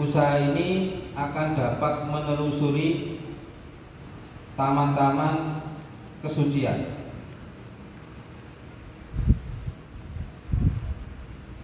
[0.00, 3.20] Usaha ini akan dapat menelusuri
[4.56, 5.60] taman-taman
[6.24, 7.04] kesucian.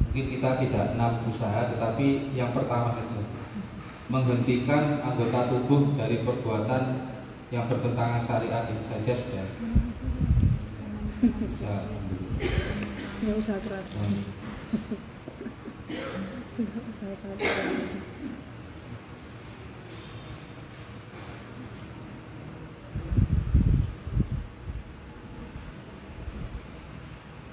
[0.04, 3.35] Mungkin kita tidak enam usaha, tetapi yang pertama saja
[4.06, 6.98] menghentikan anggota tubuh dari perbuatan
[7.50, 8.66] yang bertentangan syariat.
[8.70, 9.46] Ini saja sudah.
[13.16, 13.56] Bisa usah
[16.56, 17.84] nggak usah sangat keras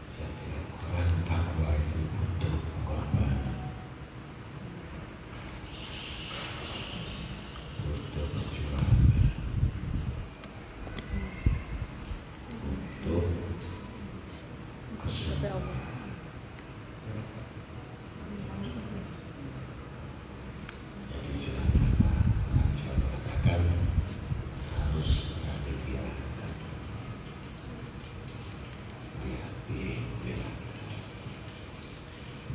[0.08, 3.60] Setiap orang takwa itu butuh pengorbanan.
[7.84, 9.00] Butuh perjuangan.
[13.04, 13.44] Butuh
[15.04, 15.72] kesungguhan.
[21.14, 22.12] Jadi jangan apa
[22.48, 23.62] orang Jawa mengatakan
[24.72, 26.54] harus berani birakan.
[29.20, 29.80] Berhati
[30.24, 31.00] birakan.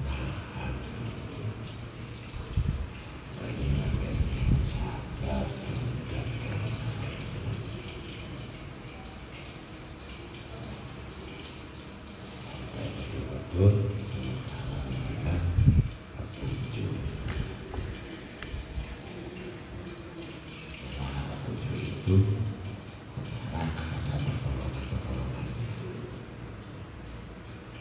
[0.02, 0.74] Nahan.
[3.38, 5.46] Menghilangkan dengan sabar
[6.08, 7.42] dan kerendahan itu.
[12.18, 15.18] Sampai betul-betul mengalami
[16.14, 16.92] petunjuk
[20.98, 22.16] Mana petunjuk itu
[23.50, 25.46] mengarah kepada pertolongan-pertolongan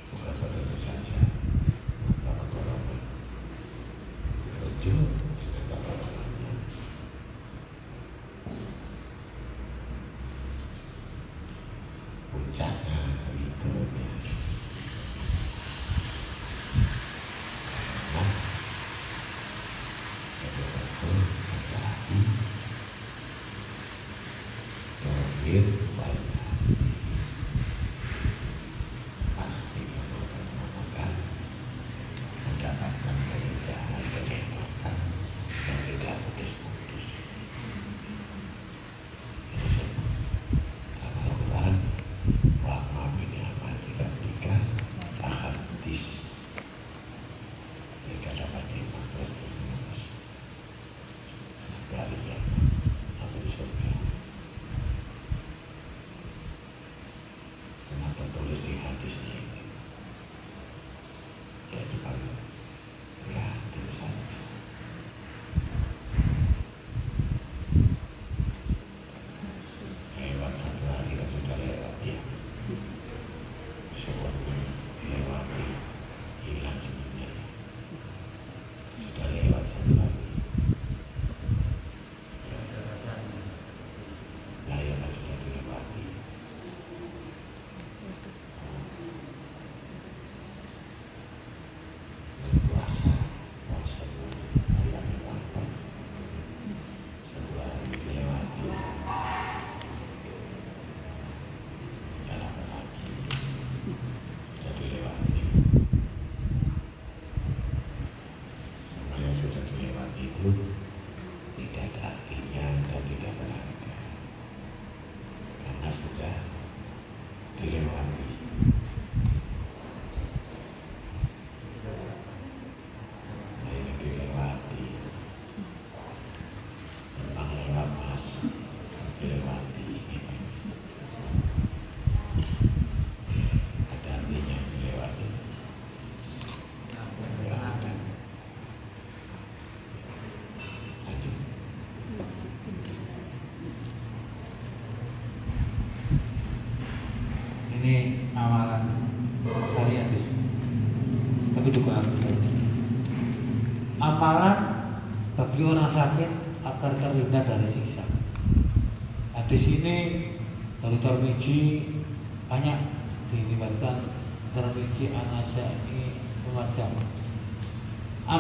[0.10, 1.20] Bukan petunjuk saja
[2.26, 3.00] Maka pertolongan
[4.88, 5.27] Petunjuk dengan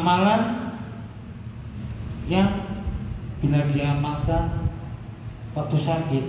[0.07, 0.71] amalan
[2.31, 2.63] yang
[3.43, 4.71] bila diamalkan
[5.51, 6.25] waktu sakit.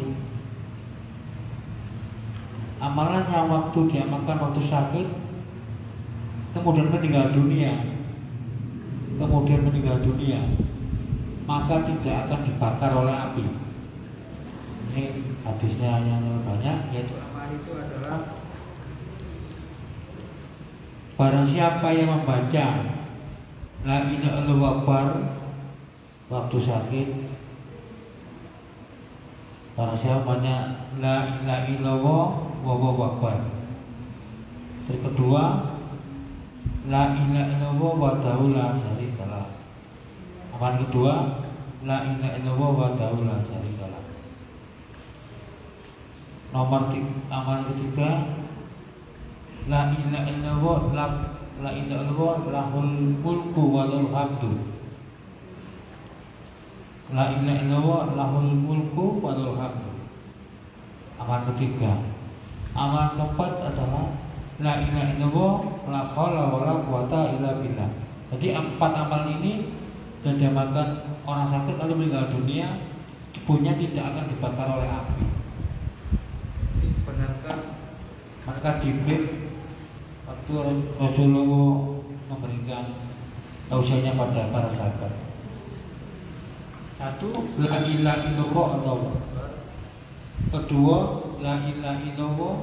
[2.82, 5.06] Amalan yang waktu diamalkan waktu sakit
[6.58, 7.86] kemudian meninggal dunia.
[9.14, 10.42] Kemudian meninggal dunia
[11.46, 13.46] maka tidak akan dibakar oleh api.
[14.90, 15.02] Ini
[15.46, 18.42] hadisnya yang banyak yaitu Amal itu adalah
[21.14, 22.87] Barang siapa yang membaca
[24.48, 25.04] La ilaha illallah
[26.32, 27.08] waktu sakit
[29.76, 32.24] Barang siapa membaca La ilaha illallah
[32.64, 33.44] wallahu akbar.
[34.88, 35.68] Terus kedua
[36.88, 38.10] La ilaha illallah wa
[38.48, 39.46] la syarikalah.
[40.56, 41.14] Amalan kedua
[41.84, 44.02] La ilaha illallah wa la syarikalah.
[46.56, 48.10] Nomor tiga, amalan ketiga
[49.68, 50.78] La ilaha illallah
[51.58, 54.50] la, ilaha illallah lahul mulku walul hamdu.
[57.10, 59.90] La ilaha illallah lahul mulku walul hamdu.
[61.18, 61.98] Amal ketiga.
[62.78, 64.14] Amal keempat adalah
[64.58, 65.54] La ilaha illallah
[65.86, 67.90] la khala wa la quwata illa billah.
[68.34, 69.70] Jadi empat amal ini
[70.26, 72.74] dan diamalkan orang sakit lalu meninggal dunia
[73.30, 75.24] tubuhnya tidak akan dibakar oleh api.
[76.82, 77.58] Dibenarkan
[78.50, 79.47] maka Jibril
[80.28, 80.52] waktu
[81.00, 81.96] Rasulullah
[82.28, 82.84] memberikan
[83.72, 85.12] tausiahnya pada para sahabat.
[86.98, 87.30] Satu,
[87.62, 89.16] la ilaha illallah Allah.
[90.52, 90.98] Kedua,
[91.40, 92.54] la ilaha illallah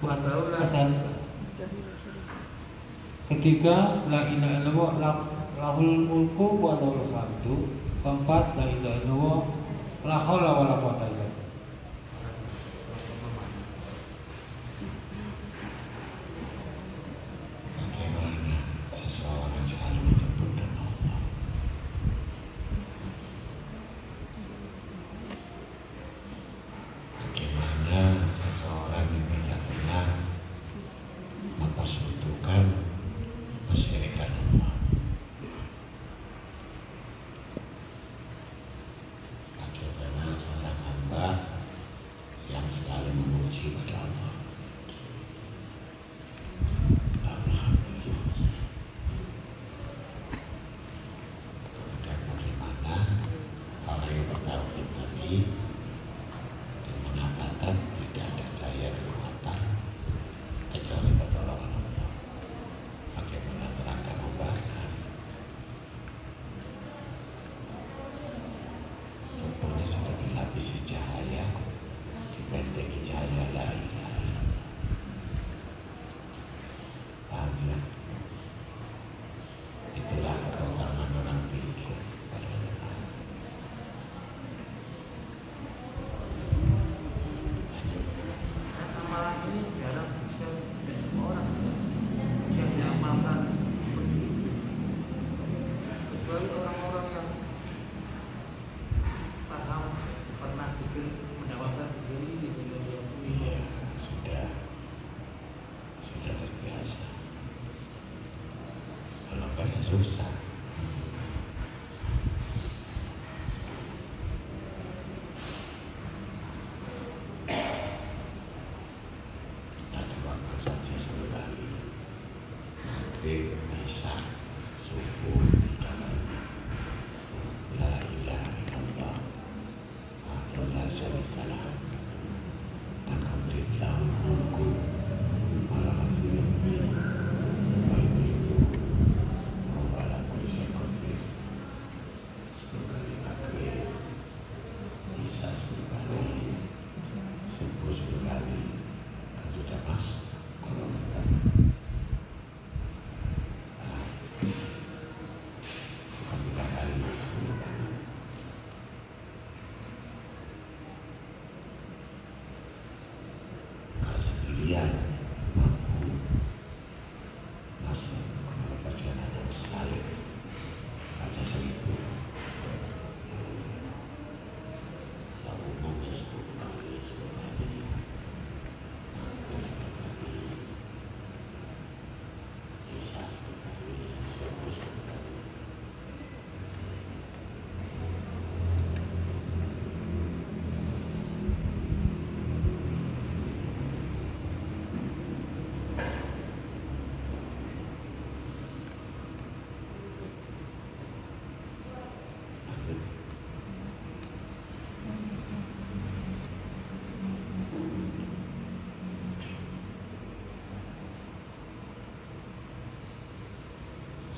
[0.00, 1.10] wa la syarika.
[3.30, 3.76] Ketiga,
[4.10, 5.24] la ilaha illallah la-
[5.60, 7.56] lahul mulku wa lahul hamdu.
[8.02, 9.38] Keempat, la ilaha illallah
[10.04, 11.06] la haula wa la quwata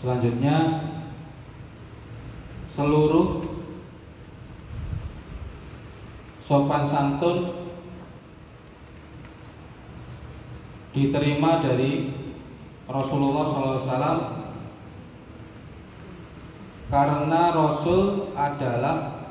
[0.02, 0.82] Selanjutnya
[2.74, 3.46] seluruh
[6.42, 7.70] sopan santun
[10.90, 12.10] diterima dari
[12.90, 14.18] Rasulullah SAW
[16.90, 19.22] karena Rasul adalah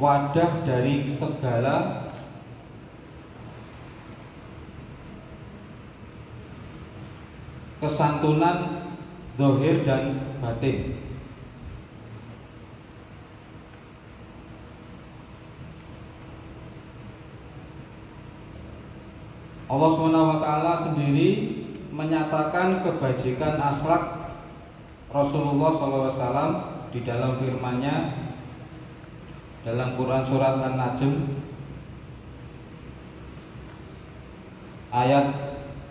[0.00, 2.01] wadah dari segala
[7.82, 8.86] kesantunan
[9.34, 11.02] dohir dan batin.
[19.66, 20.48] Allah SWT
[20.86, 21.28] sendiri
[21.90, 24.36] menyatakan kebajikan akhlak
[25.10, 26.52] Rasulullah SAW
[26.92, 27.96] di dalam firman-Nya
[29.64, 31.12] dalam Quran surat An-Najm
[34.92, 35.26] ayat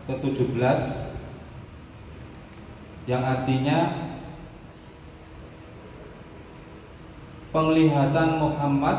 [0.05, 1.01] ke-17
[3.10, 4.11] yang artinya
[7.49, 8.98] penglihatan Muhammad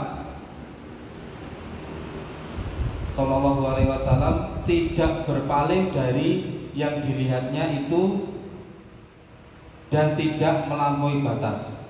[3.12, 6.31] Shallallahu Alaihi Wasallam tidak berpaling dari
[6.73, 8.33] yang dilihatnya itu
[9.93, 11.82] dan tidak melampaui batas.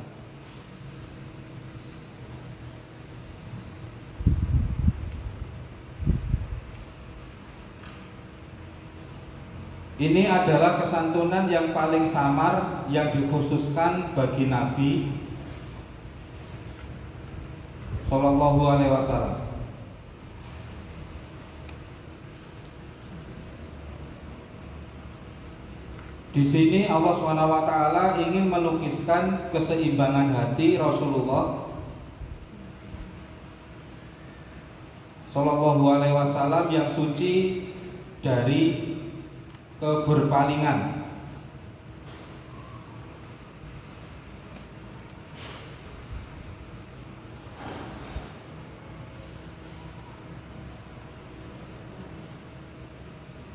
[10.03, 15.15] Ini adalah kesantunan yang paling samar yang dikhususkan bagi Nabi
[18.11, 19.39] Shallallahu Alaihi Wasallam.
[26.35, 27.73] Di sini Allah SWT
[28.27, 31.71] ingin melukiskan keseimbangan hati Rasulullah
[35.31, 37.71] Shallallahu Alaihi Wasallam yang suci
[38.19, 38.92] dari
[39.83, 41.03] keberpalingan.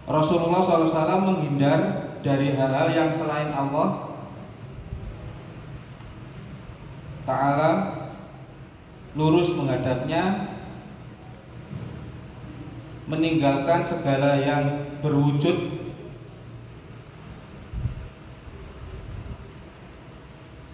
[0.07, 1.79] Rasulullah SAW menghindar
[2.19, 4.07] dari hal-hal yang selain Allah
[7.27, 7.71] Ta'ala
[9.19, 10.55] lurus menghadapnya
[13.07, 15.76] meninggalkan segala yang berwujud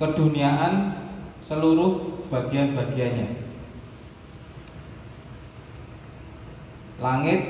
[0.04, 1.00] keduniaan
[1.48, 3.44] seluruh bagian-bagiannya
[7.00, 7.42] langit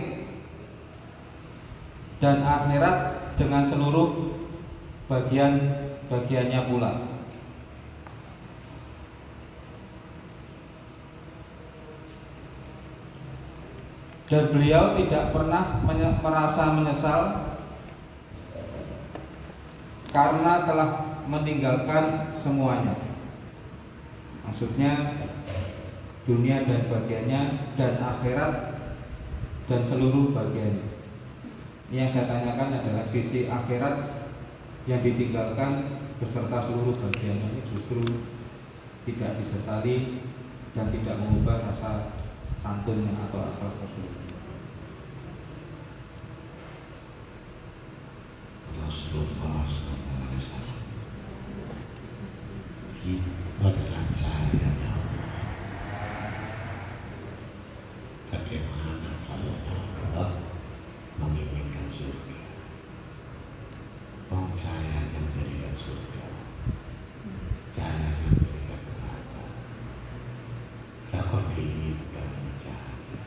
[2.22, 2.98] dan akhirat
[3.38, 4.38] dengan seluruh
[5.10, 6.94] bagian-bagiannya pula.
[14.32, 17.22] Dan beliau tidak pernah merasa menyesal
[20.10, 20.90] karena telah
[21.30, 22.96] meninggalkan semuanya.
[24.44, 25.16] Maksudnya
[26.28, 27.42] dunia dan bagiannya
[27.80, 28.54] dan akhirat
[29.72, 30.92] dan seluruh bagiannya.
[31.88, 34.28] Ini yang saya tanyakan adalah sisi akhirat
[34.84, 38.04] yang ditinggalkan beserta seluruh bagiannya ini justru
[39.08, 40.20] tidak disesali
[40.76, 42.12] dan tidak mengubah rasa
[42.60, 44.32] santunnya atau akal Rasulullah.
[48.84, 50.73] Rasulullah
[53.04, 53.20] Itu
[53.60, 55.28] adalah cahayanya Allah.
[58.32, 60.32] Bagaimana kalau Allah
[61.20, 62.40] menginginkan surga?
[64.32, 66.26] Oh, cahaya yang menjadikan surga,
[67.76, 69.44] cahaya yang menjadikan neraka.
[71.12, 73.20] Takut diinginkan cahaya.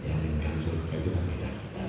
[0.00, 1.86] Yang menginginkan surga itu kan tidak kita.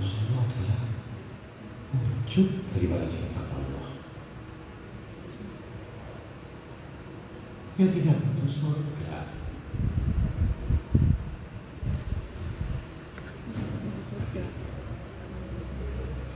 [0.00, 0.80] Rasulullah adalah
[2.70, 3.90] wujud daripada sifat Allah.
[7.74, 9.16] Yang tidak butuh surga.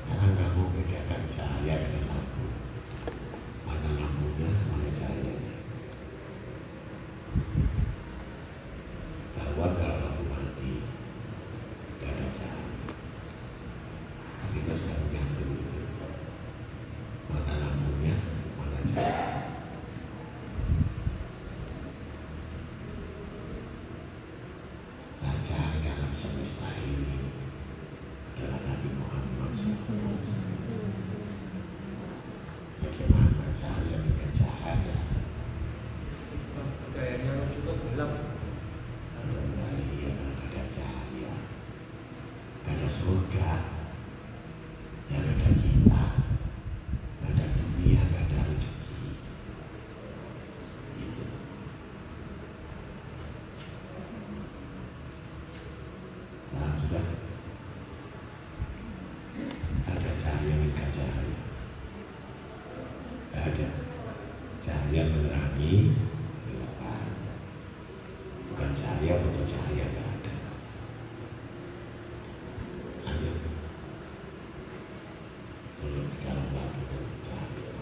[0.04, 2.44] Karena kamu bedakan cahaya dengan lampu.
[3.68, 5.54] Mana lampunya, mana cahayanya.
[9.36, 10.74] Bahwa kalau lampu mati,
[12.00, 12.88] tidak ada cahaya.
[14.40, 15.82] Tapi kita sedang gantung itu.
[17.28, 18.14] Mana lampunya,
[18.56, 19.28] mana cahaya.
[25.20, 27.28] Nah, cahaya alam semesta ini
[28.36, 30.44] adalah Nabi Muhammad SAW.
[63.44, 63.68] ada
[64.64, 65.92] cahaya menerangi
[66.48, 67.12] kegelapan
[68.48, 70.32] bukan cahaya untuk cahaya nggak ada
[73.04, 73.30] ada
[75.84, 76.82] belum di dalam lagi
[77.20, 77.74] cahaya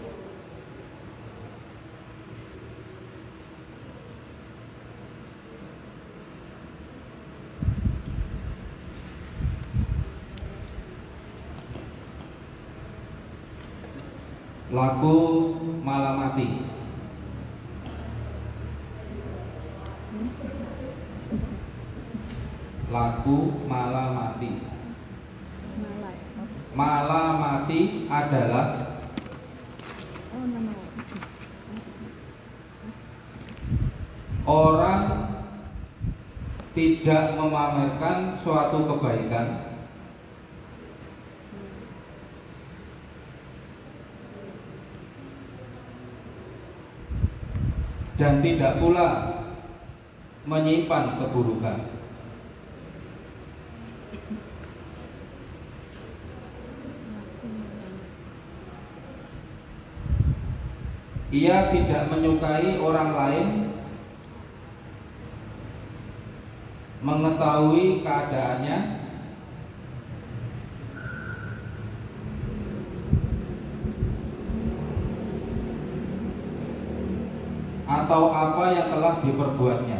[14.73, 15.17] laku
[15.85, 16.47] malam mati.
[22.89, 23.37] Laku
[23.69, 24.51] malam mati.
[26.73, 28.97] Malam mati adalah
[34.49, 35.05] orang
[36.73, 39.72] tidak memamerkan suatu kebaikan
[48.23, 49.35] dan tidak pula
[50.47, 51.91] menyimpan keburukan.
[61.33, 63.47] Ia tidak menyukai orang lain
[67.03, 68.92] mengetahui keadaannya
[78.03, 79.99] atau apa yang telah diperbuatnya.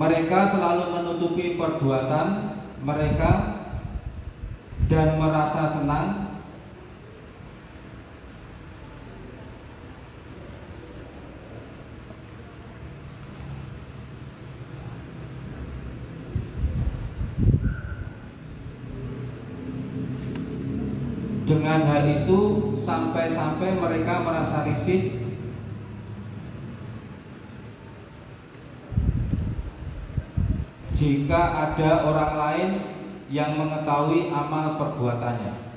[0.00, 3.32] Mereka selalu menutupi perbuatan mereka
[4.88, 6.30] dan merasa senang
[21.50, 22.38] Dengan hal itu
[22.82, 25.20] sampai-sampai mereka merasa risih
[31.00, 32.70] jika ada orang lain
[33.32, 35.70] yang mengetahui amal perbuatannya.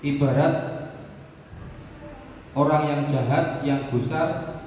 [0.00, 0.54] Ibarat
[2.56, 2.99] orang yang
[3.70, 4.58] yang gusar,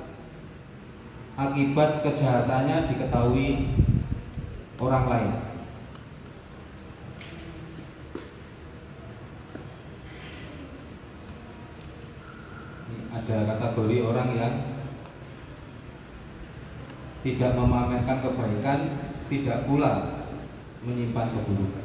[1.35, 3.75] akibat kejahatannya diketahui
[4.79, 5.31] orang lain.
[13.13, 14.53] ada kategori orang yang
[17.23, 18.79] tidak memamerkan kebaikan,
[19.31, 20.27] tidak pula
[20.83, 21.82] menyimpan keburukan.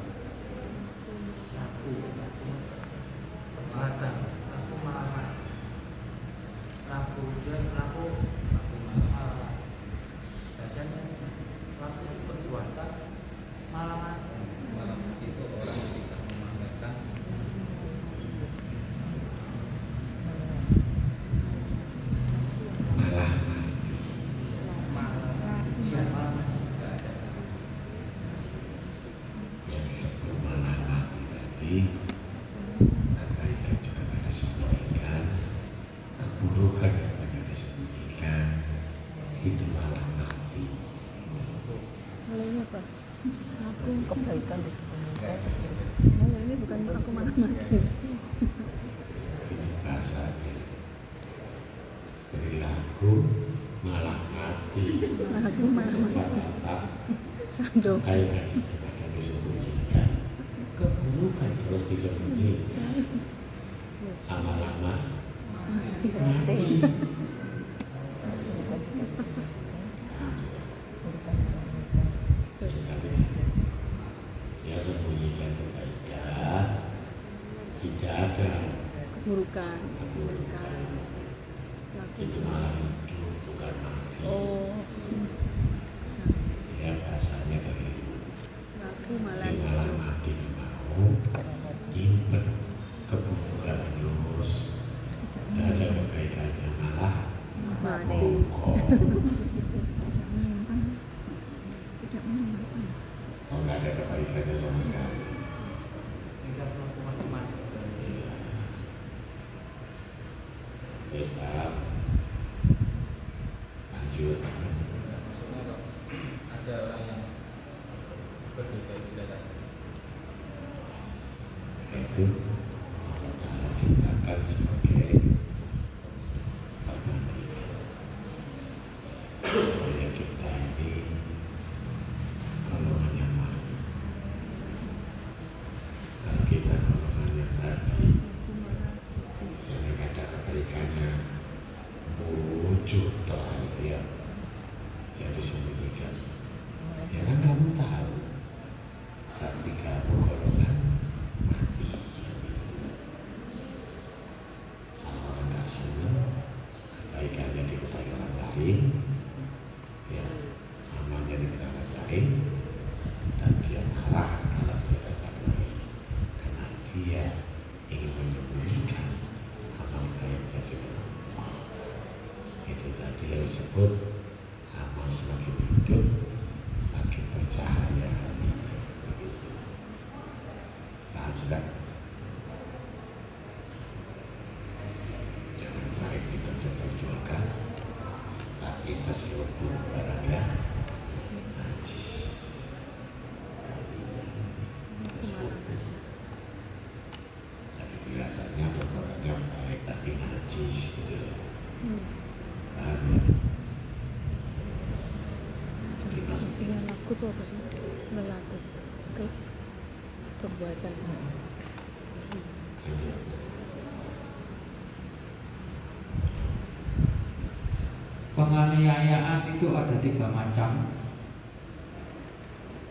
[218.78, 220.86] penganiayaan itu ada tiga macam.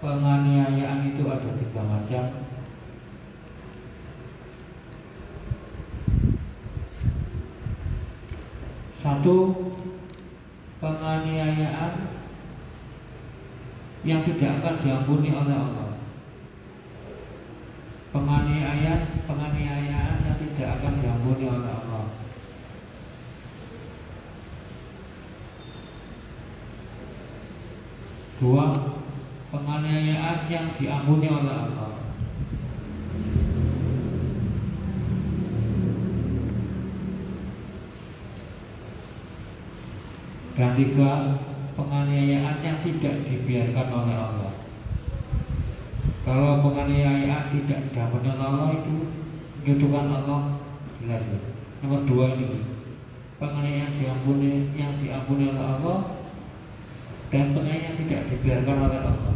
[0.04, 2.24] Penganiayaan itu ada tiga macam.
[9.00, 9.38] Satu
[10.84, 11.94] penganiayaan
[14.04, 15.77] yang tidak akan diampuni oleh Allah.
[40.98, 41.38] juga
[41.78, 44.52] penganiayaan yang tidak dibiarkan oleh Allah.
[46.26, 48.96] Kalau penganiayaan tidak dapat oleh Allah itu
[49.62, 50.42] menyutukan Allah
[50.98, 51.22] jelas.
[51.86, 52.66] Nomor dua ini
[53.38, 56.18] penganiayaan diampuni yang diampuni oleh Allah
[57.30, 59.36] dan penganiayaan tidak dibiarkan oleh Allah.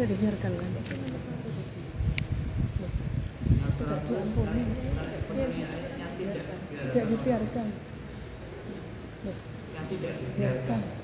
[0.00, 0.16] kita
[3.76, 4.64] tidak diampuni
[6.90, 7.66] tidak dibiarkan.
[9.90, 10.99] Tidak dibiarkan.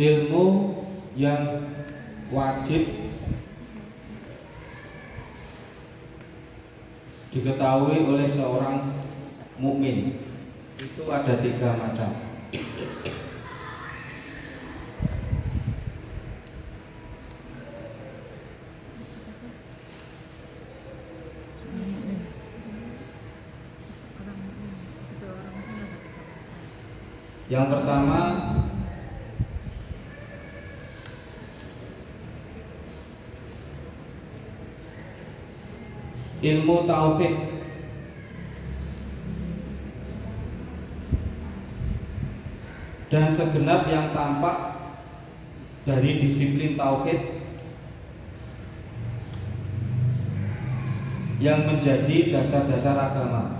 [0.00, 0.80] Ilmu
[1.12, 1.68] yang
[2.32, 2.88] wajib
[7.28, 8.96] diketahui oleh seorang
[9.60, 10.16] mukmin
[10.80, 12.16] itu ada tiga macam.
[27.50, 28.19] Yang pertama
[36.70, 37.34] ilmu tauhid
[43.10, 44.56] dan segenap yang tampak
[45.82, 47.42] dari disiplin tauhid
[51.42, 53.58] yang menjadi dasar-dasar agama.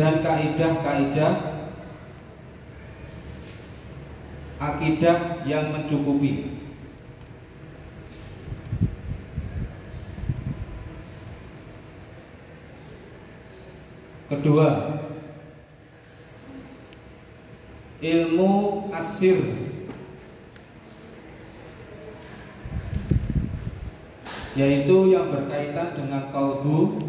[0.00, 1.34] dan kaidah-kaidah
[4.56, 6.59] akidah yang mencukupi.
[14.40, 14.96] Kedua,
[18.00, 19.36] ilmu asir.
[24.56, 27.04] Yaitu yang berkaitan dengan kalbu.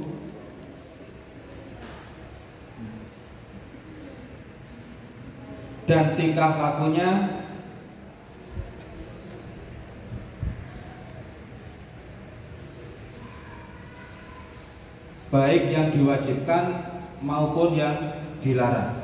[5.87, 7.11] Dan tingkah lakunya.
[15.31, 16.80] Baik yang diwajibkan
[17.21, 17.95] maupun yang
[18.41, 19.01] dilarang.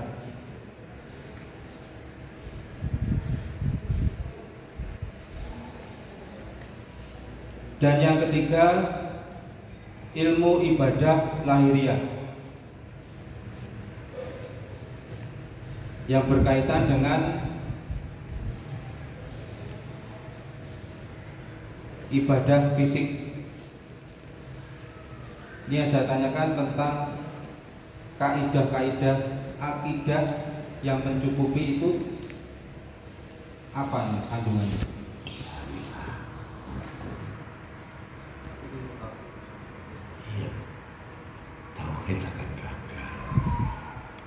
[7.77, 8.65] Dan yang ketiga
[10.17, 12.01] ilmu ibadah lahiriah
[16.09, 17.19] yang berkaitan dengan
[22.09, 23.07] ibadah fisik.
[25.67, 26.95] Ini yang saya tanyakan tentang
[28.17, 29.17] kaidah-kaidah
[29.61, 30.23] akidah
[30.81, 31.89] yang mencukupi itu
[33.77, 34.81] apa ini kandungannya?
[40.33, 40.49] Iya.
[41.77, 43.13] Tauhid akan gagal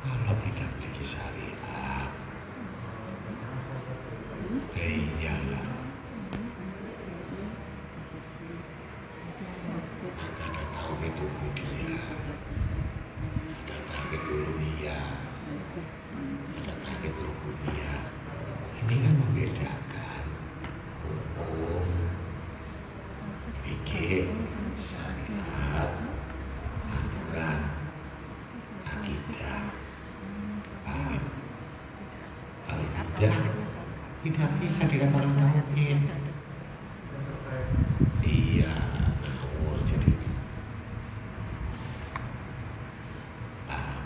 [0.07, 2.11] kalau tidak memiliki syariat.
[4.79, 5.67] Ya iyalah.
[10.15, 12.07] Maka ada tauhid ubudiyah,
[13.51, 15.11] ada tauhid uluhiyah,
[16.59, 18.03] ada tauhid rububiyah.
[18.81, 20.25] Ini kan membedakan
[21.05, 21.89] hukum,
[23.63, 24.33] fikih,
[24.81, 25.93] syariat,
[26.91, 27.61] aturan,
[28.83, 29.63] akidah.
[30.83, 31.23] Paham?
[32.67, 33.37] Kalau tidak,
[34.25, 36.01] tidak bisa dikatakan tauhid.
[38.21, 38.75] Iya,
[39.21, 40.13] ngawur jadi.
[43.65, 44.05] Paham?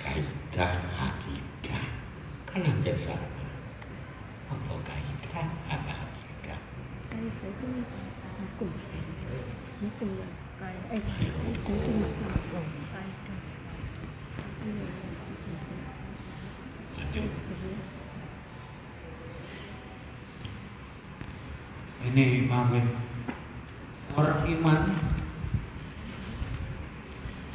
[0.00, 1.84] Kaidah akidah
[2.48, 3.44] kan hampir sama.
[4.50, 6.58] Apa kaidah apa akidah?
[7.12, 7.66] Kaidah itu
[8.40, 8.72] hukum.
[9.84, 10.28] Hukum ya.
[10.58, 10.96] Kaidah.
[10.96, 12.28] Eh, hukum itu makna.
[12.50, 13.38] Kaidah.
[17.00, 17.32] Lanjut.
[22.60, 22.84] Imamin
[24.20, 24.80] Orang iman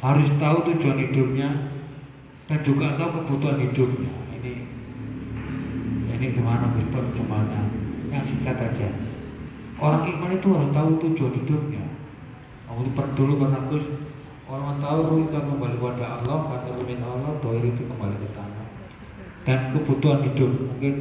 [0.02, 1.48] harus tahu tujuan hidupnya
[2.50, 4.10] dan juga tahu kebutuhan hidupnya.
[4.34, 4.52] Ini
[6.10, 7.70] ini gimana Bisbol gimana?
[8.10, 8.88] Yang singkat aja.
[9.78, 11.84] Orang iman itu harus tahu tujuan hidupnya.
[12.66, 13.86] Kamu dulu karena Gus
[14.50, 18.66] orang tahu kita kembali kepada Allah, kata min Allah, doa itu kembali ke tanah.
[19.46, 20.94] Dan kebutuhan hidup mungkin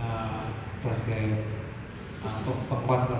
[0.00, 0.48] ya,
[0.80, 1.60] sebagai
[2.24, 2.38] uh,
[2.70, 3.11] penguat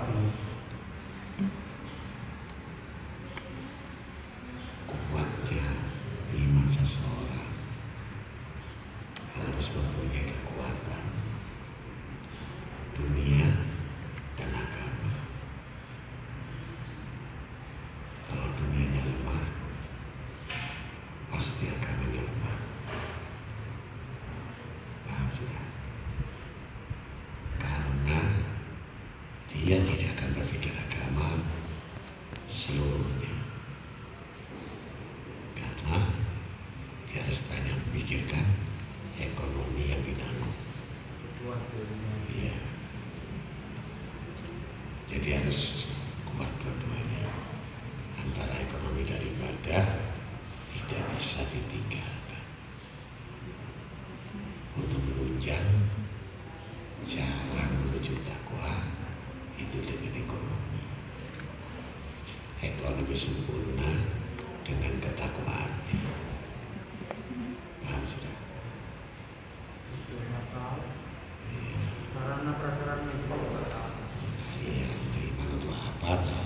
[76.13, 76.37] Hatta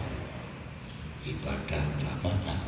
[1.27, 2.66] ibadah tamatan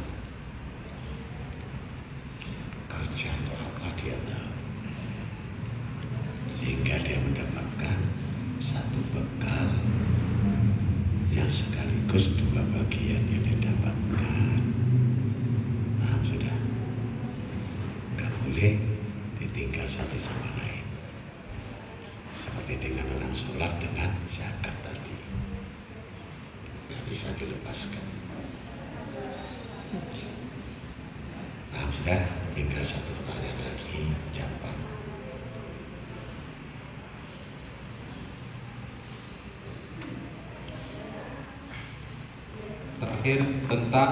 [43.30, 44.12] terakhir tentang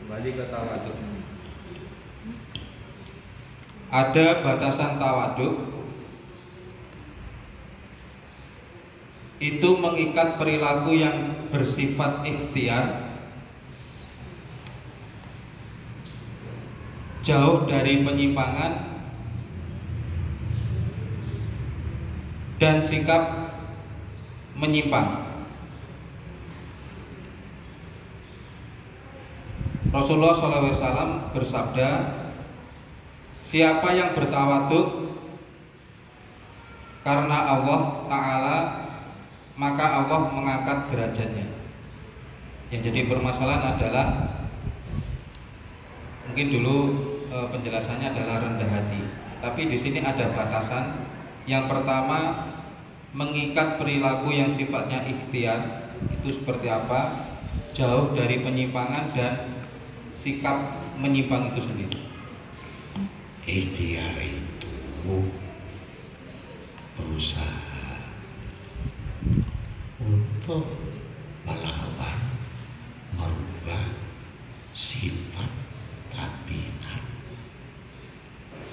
[0.00, 0.96] kembali ke tawaduk.
[3.92, 5.54] Ada batasan tawaduk
[9.36, 13.12] itu mengikat perilaku yang bersifat ikhtiar
[17.20, 18.72] jauh dari penyimpangan
[22.56, 23.52] dan sikap
[24.56, 25.21] menyimpang.
[30.02, 31.90] Rasulullah SAW bersabda,
[33.38, 35.14] siapa yang bertawaduk
[37.06, 37.80] karena Allah
[38.10, 38.58] Ta'ala,
[39.54, 41.46] maka Allah mengangkat derajatnya.
[42.74, 44.06] Yang jadi permasalahan adalah
[46.26, 46.76] mungkin dulu
[47.30, 49.06] e, penjelasannya adalah rendah hati,
[49.38, 50.98] tapi di sini ada batasan.
[51.46, 52.50] Yang pertama,
[53.14, 57.30] mengikat perilaku yang sifatnya ikhtiar itu seperti apa?
[57.70, 59.51] Jauh dari penyimpangan dan
[60.22, 61.98] sikap menyimpang itu sendiri.
[63.42, 65.18] Ikhtiar itu
[66.94, 68.06] berusaha
[69.98, 70.62] untuk
[71.42, 72.18] melawan,
[73.18, 73.82] merubah
[74.70, 75.50] sifat
[76.14, 77.02] tabiat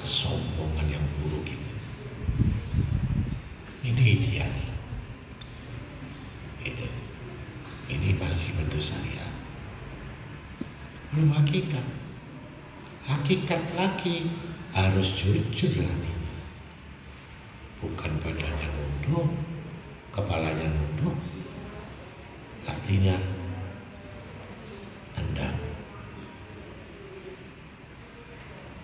[0.05, 1.71] kesombongan yang buruk itu.
[3.89, 4.53] Ini ikhtiar.
[6.61, 6.85] Itu.
[7.89, 9.33] Ini masih bentuk syariat.
[11.09, 11.85] Belum hakikat.
[13.09, 14.29] Hakikat lagi
[15.59, 16.31] harus jujur hatinya.
[17.83, 19.27] Bukan badannya nunduk,
[20.15, 21.15] kepalanya nunduk.
[22.63, 23.19] Artinya
[25.19, 25.59] nendang.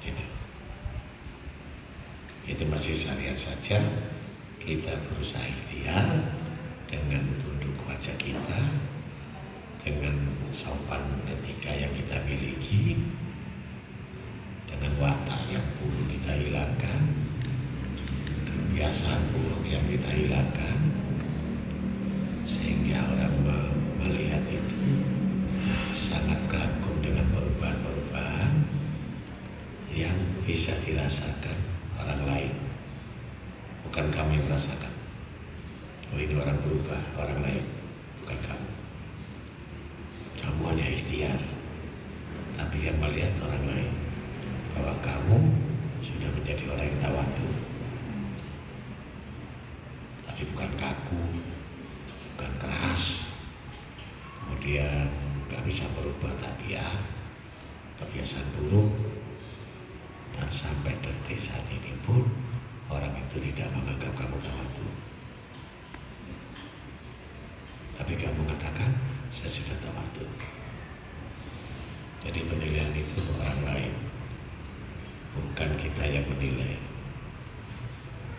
[0.03, 0.25] Itu.
[2.43, 3.79] Itu masih syariat saja.
[4.59, 6.27] Kita berusaha ikhtiar
[6.91, 8.61] dengan tunduk wajah kita,
[9.85, 12.97] dengan sopan etika yang kita miliki,
[14.65, 17.01] dengan watak yang buruk kita hilangkan,
[18.49, 20.77] kebiasaan buruk yang kita hilangkan,
[22.49, 25.05] sehingga orang me- melihat itu
[25.93, 28.57] sangat kagum dengan perubahan-perubahan
[29.93, 30.17] yang
[30.49, 31.61] bisa dirasakan
[32.01, 32.53] orang lain,
[33.85, 34.89] bukan kami merasakan.
[36.09, 37.65] Oh ini orang berubah, orang lain,
[38.25, 38.69] bukan kamu.
[40.41, 41.37] Kamu hanya ikhtiar,
[42.57, 43.93] tapi yang melihat orang lain
[44.73, 45.37] bahwa kamu
[46.05, 47.49] sudah menjadi orang yang tawadu.
[50.21, 51.23] Tapi bukan kaku,
[52.37, 53.33] bukan keras.
[54.37, 55.09] Kemudian
[55.49, 57.01] nggak bisa berubah tabiat,
[57.97, 58.93] kebiasaan buruk,
[60.37, 62.21] dan sampai detik saat ini pun
[62.93, 64.87] orang itu tidak menganggap kamu tawadu.
[67.97, 68.93] Tapi kamu mengatakan
[69.33, 70.29] saya sudah tawadu.
[72.21, 73.93] Jadi penilaian itu orang lain,
[75.35, 76.79] bukan kita yang menilai.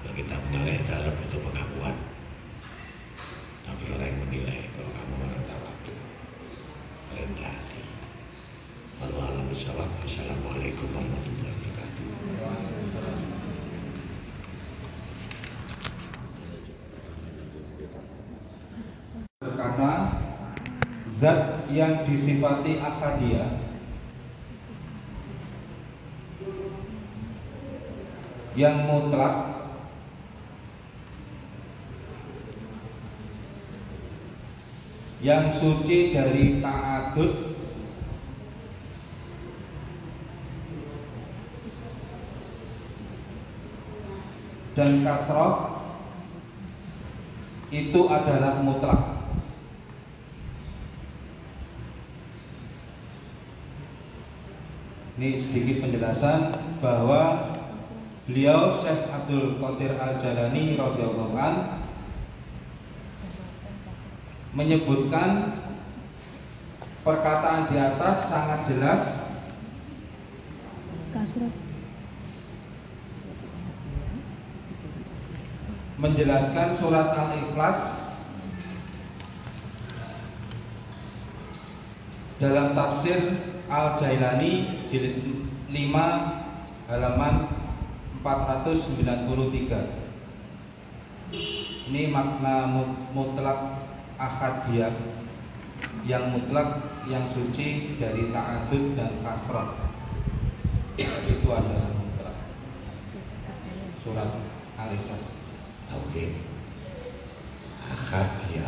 [0.00, 1.96] Kalau kita menilai itu adalah butuh pengakuan.
[3.66, 5.94] Tapi orang yang menilai bahwa kamu orang tawadu,
[7.14, 7.84] rendah hati.
[9.02, 9.90] Allah alam bisawab.
[10.02, 12.76] Assalamualaikum warahmatullahi wabarakatuh.
[19.36, 20.16] berkata
[21.12, 23.66] zat yang disifati akadiyah
[28.56, 29.52] yang mutlak.
[35.20, 37.32] Yang suci dari ta'adud.
[44.76, 45.72] Dan kasroh
[47.72, 49.05] itu adalah mutlak
[55.16, 56.52] Ini sedikit penjelasan
[56.84, 57.48] bahwa
[58.28, 61.54] beliau Syekh Abdul Qadir Al Jalani radhiyallahu an
[64.52, 65.56] menyebutkan
[67.00, 69.02] perkataan di atas sangat jelas.
[75.96, 78.12] Menjelaskan surat Al-Ikhlas
[82.36, 83.16] dalam tafsir
[83.64, 85.18] Al-Jailani jilid
[85.70, 87.34] 5 halaman
[88.22, 90.06] 4 493
[91.86, 93.86] ini makna mut- mutlak
[94.18, 94.90] akadiyah
[96.06, 99.90] yang mutlak yang suci dari ta'adud dan kasrah.
[100.98, 102.36] Itu adalah mutlak.
[104.02, 104.30] Surat
[104.78, 105.36] Al-Ikhlas.
[105.86, 106.34] Tauhid
[107.86, 108.66] Akad ya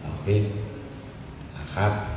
[0.00, 0.44] Tauhid
[1.52, 2.09] Akad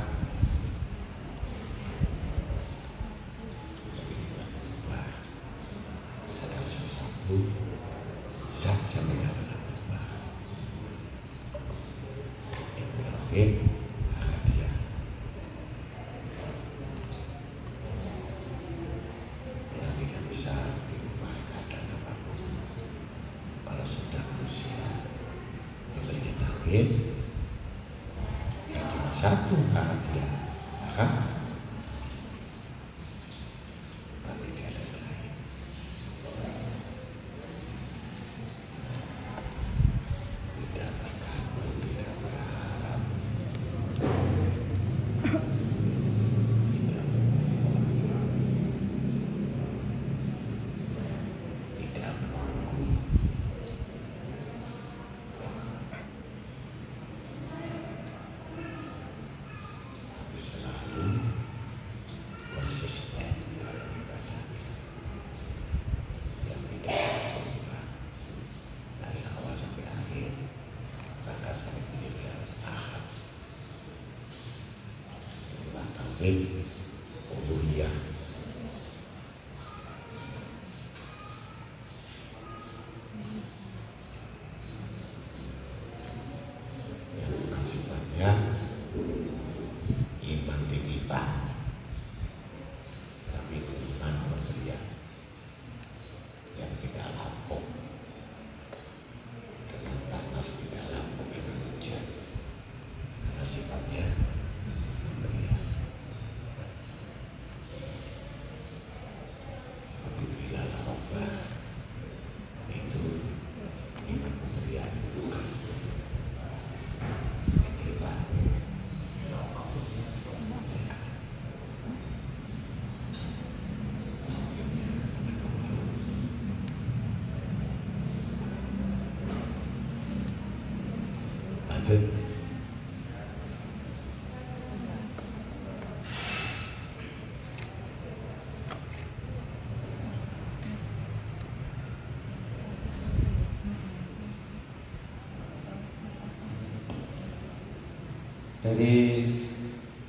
[148.74, 149.22] dari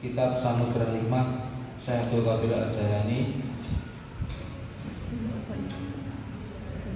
[0.02, 1.54] kitab Samudra Hikmah
[1.86, 3.46] Syekh Abdul Qadir Al-Jailani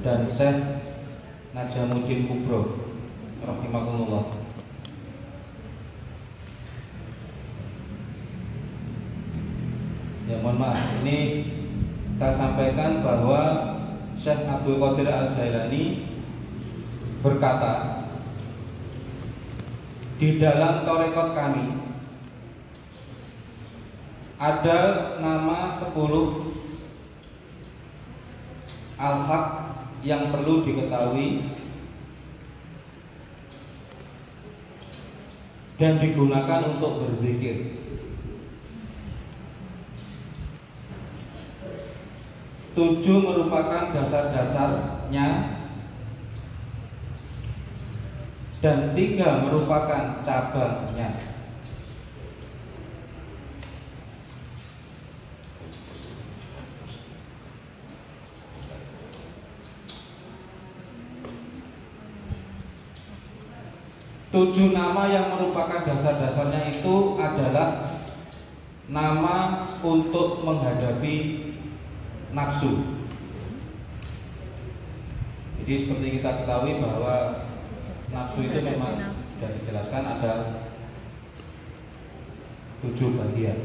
[0.01, 0.57] dan Syekh
[1.53, 2.89] Najamuddin Kubro
[3.45, 4.33] rahimahullah
[10.25, 11.19] ya mohon maaf ini
[12.17, 13.41] kita sampaikan bahwa
[14.17, 16.01] Syekh Abdul Qadir Al-Jailani
[17.21, 17.88] berkata
[20.19, 21.79] di dalam torekot kami
[24.35, 24.79] ada
[25.23, 25.95] nama 10
[28.99, 29.45] al-haq
[30.03, 31.55] yang perlu diketahui
[35.79, 37.79] dan digunakan untuk berzikir.
[42.75, 45.58] Tujuh merupakan dasar-dasarnya
[48.59, 51.15] dan tiga merupakan cabangnya.
[64.29, 67.97] Tujuh nama yang merupakan dasar-dasarnya itu adalah
[68.85, 71.49] nama untuk menghadapi
[72.29, 73.01] nafsu.
[75.59, 77.48] Jadi seperti kita ketahui bahwa
[78.09, 80.33] nafsu itu memang sudah dijelaskan ada
[82.81, 83.59] tujuh bagian.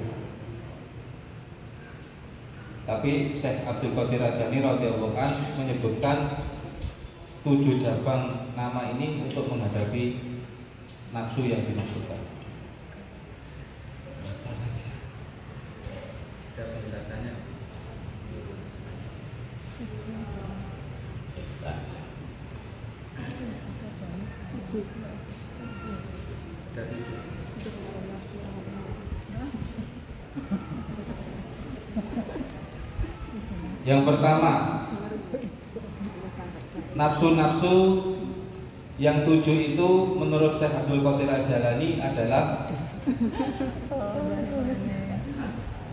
[2.85, 6.37] Tapi Syekh Abdul Qadir Rajani radhiyallahu an menyebutkan
[7.41, 10.21] tujuh cabang nama ini untuk menghadapi
[11.17, 12.21] nafsu yang dimaksudkan.
[16.55, 17.33] Ada penjelasannya.
[26.75, 27.23] Ada tujuh.
[33.85, 34.53] Yang pertama,
[37.35, 37.75] nafsu-nafsu
[38.95, 42.71] yang tujuh itu menurut Syekh Abdul Qadir Al-Jalani adalah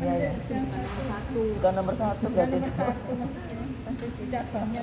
[0.05, 0.31] ya.
[1.09, 2.69] satu Bukan nomor satu berarti itu.
[4.29, 4.81] cabangnya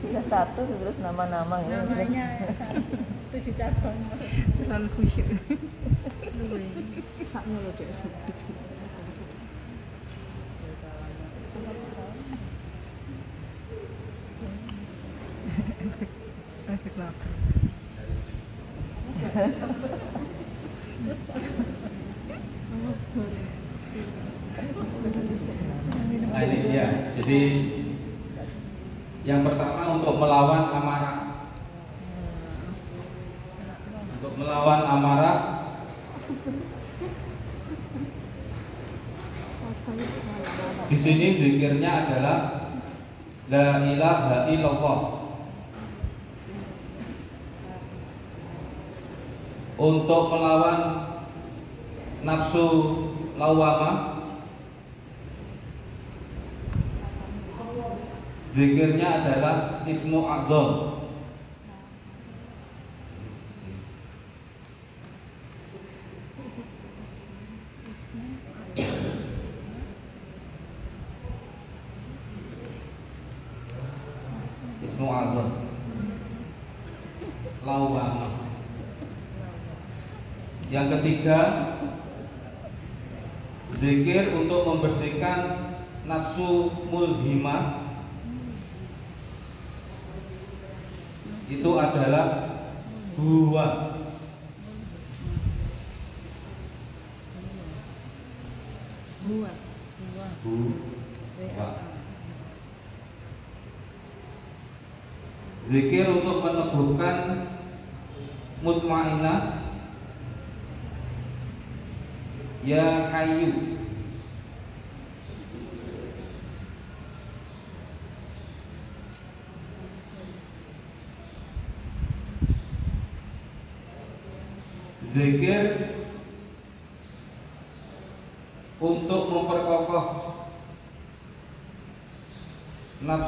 [0.00, 1.82] Sudah satu terus nama-nama ya.
[1.84, 2.24] namanya
[3.34, 3.98] tujuh cabang
[4.62, 5.26] terlalu khusyuk
[7.30, 7.90] saknya loh dek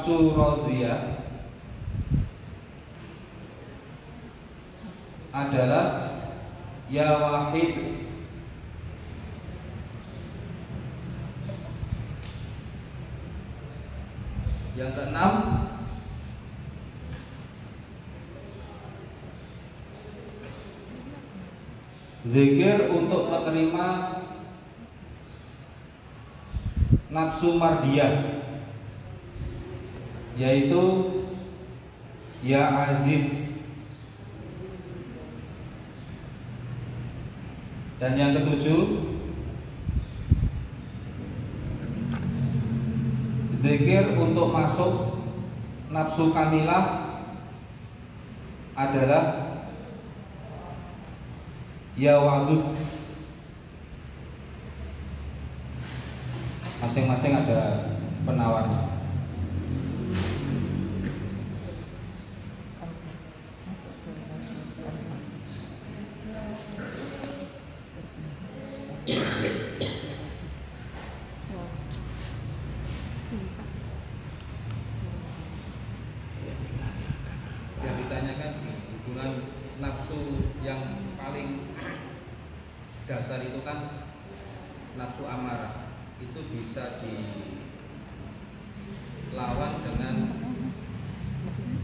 [0.02, 0.98] nafsu radhiyah
[5.30, 5.86] adalah
[6.90, 8.02] ya wahid.
[14.74, 15.34] Yang keenam
[22.22, 23.86] Zikir untuk menerima
[27.14, 28.31] nafsu mardiyah
[30.43, 30.82] yaitu
[32.43, 33.62] ya aziz.
[38.02, 39.14] Dan yang ketujuh?
[43.62, 45.23] Zikir untuk masuk
[45.86, 47.14] nafsu kamilah
[48.74, 49.55] adalah
[51.94, 52.74] ya wadud
[56.82, 57.94] masing-masing ada
[58.27, 58.93] penawarnya
[77.82, 78.52] yang ditanyakan
[78.94, 79.32] hubungan
[79.82, 81.66] nafsu yang paling
[83.10, 84.06] dasar itu kan
[84.94, 85.90] nafsu amarah
[86.23, 87.02] itu bisa
[89.35, 90.14] dilawan dengan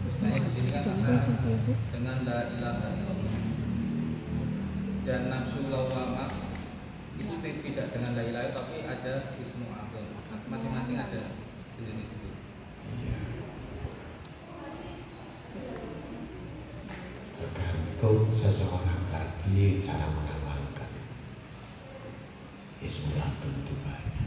[0.07, 1.19] misalnya di sini kan ada
[1.91, 3.35] dengan la ilaha illallah
[5.09, 6.29] dan nafsu lawama
[7.17, 10.05] itu tidak dengan la ilaha tapi ada ismu agam
[10.53, 11.33] masing-masing ada
[11.73, 12.37] sendiri-sendiri
[17.41, 20.91] tergantung seseorang tadi cara mengamalkan.
[22.85, 24.18] Ismulatun itu banyak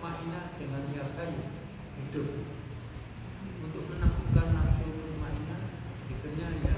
[0.00, 1.44] mutmainah dengan niatan
[2.00, 2.28] hidup.
[3.60, 5.60] Untuk menaklukkan nafsu mutmainah
[6.08, 6.74] akhirnya ya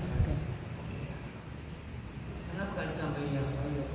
[2.50, 3.86] kenapa gak ditambahin ya ya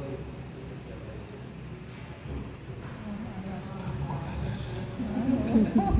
[5.78, 5.97] Oh,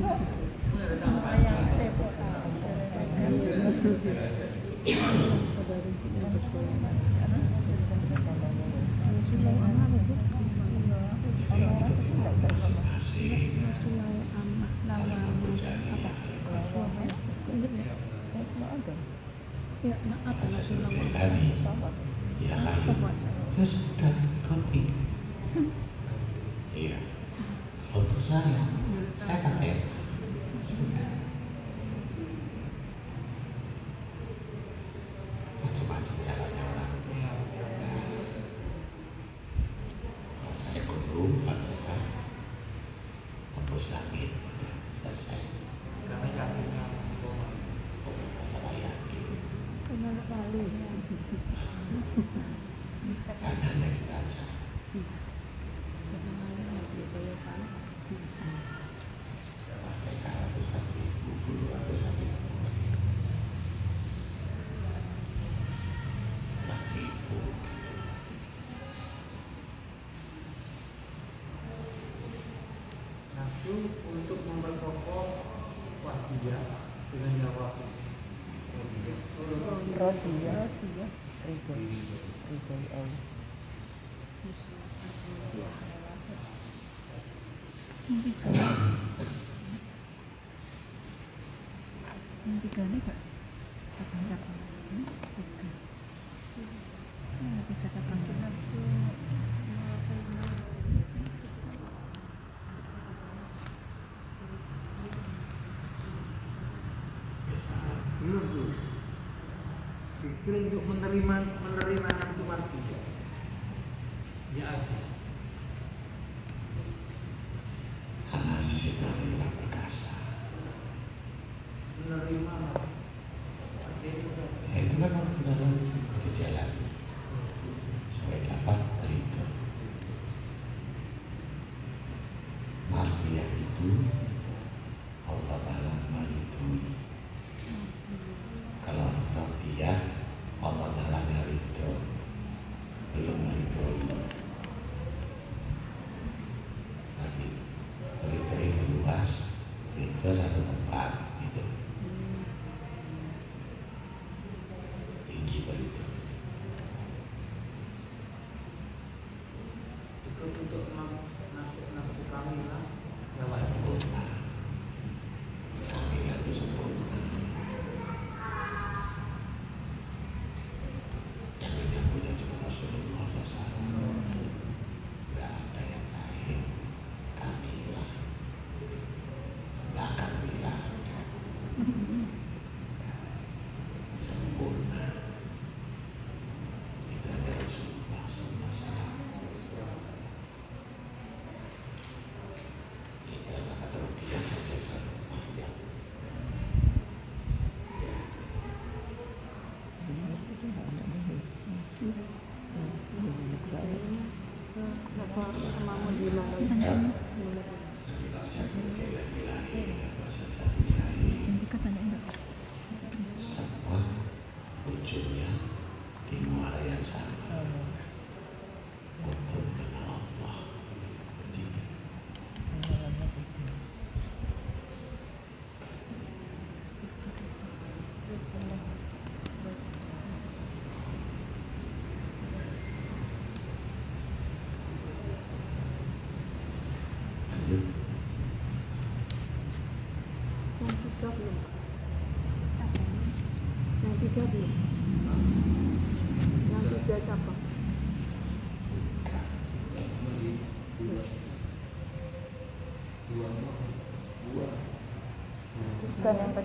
[92.78, 93.17] करने पड़ते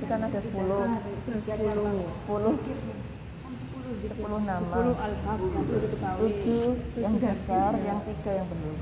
[0.03, 0.59] berarti kan ada 10 10
[4.03, 4.99] 10 nama 7
[6.99, 8.72] yang dasar yang tiga yang benar.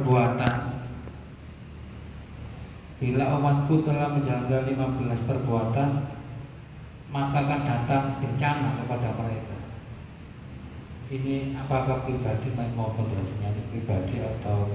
[0.00, 0.56] Perbuatan.
[3.00, 5.90] Bila umatku telah menjalankan 15 perbuatan
[7.10, 9.58] Maka akan datang bencana kepada mereka.
[11.10, 14.70] Ini apakah pribadi maupun rasanya ini pribadi atau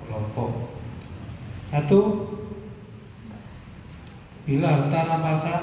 [0.00, 0.80] kelompok?
[1.68, 2.00] Satu
[4.48, 5.62] Bila harta rampasan?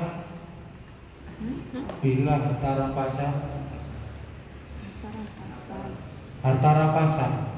[1.98, 3.34] Bila harta rampasan?
[6.46, 7.51] Harta rampasan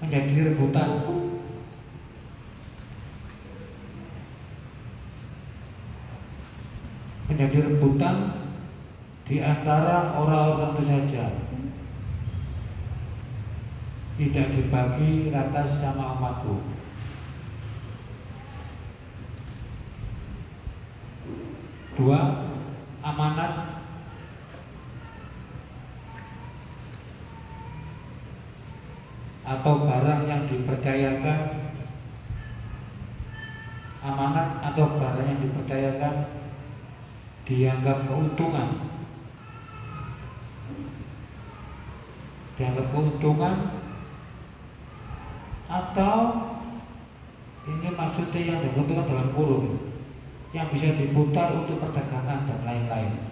[0.00, 0.88] Menjadi rebutan.
[7.30, 8.16] Menjadi rebutan
[9.30, 11.24] Di antara orang-orang itu saja
[14.20, 16.60] Tidak dibagi rata sama umatku.
[21.96, 22.20] Dua,
[23.00, 23.52] amanat.
[29.44, 29.88] Atau
[30.70, 31.38] dipercayakan
[34.06, 36.14] amanat atau barang yang dipercayakan
[37.42, 38.78] dianggap keuntungan
[42.54, 43.56] dianggap keuntungan
[45.66, 46.14] atau
[47.66, 49.90] ini maksudnya yang dibutuhkan dalam kurung
[50.54, 53.22] yang bisa diputar untuk perdagangan dan lain-lain.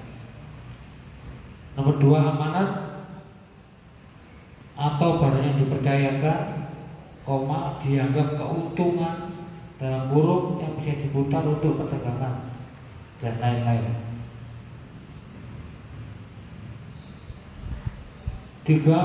[1.74, 2.70] Nomor dua amanat
[4.78, 6.67] atau barang yang dipercayakan,
[7.28, 9.36] koma dianggap keuntungan
[9.76, 12.56] dalam kurung yang bisa diputar untuk perdagangan
[13.20, 13.94] dan lain-lain.
[18.64, 19.00] Tiga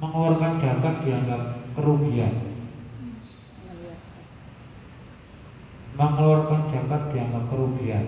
[0.00, 1.42] mengeluarkan zakat dianggap
[1.76, 2.52] kerugian.
[5.92, 8.06] mengeluarkan zakat dianggap kerugian.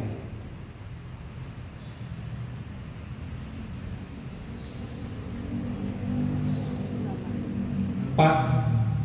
[8.14, 8.36] Empat,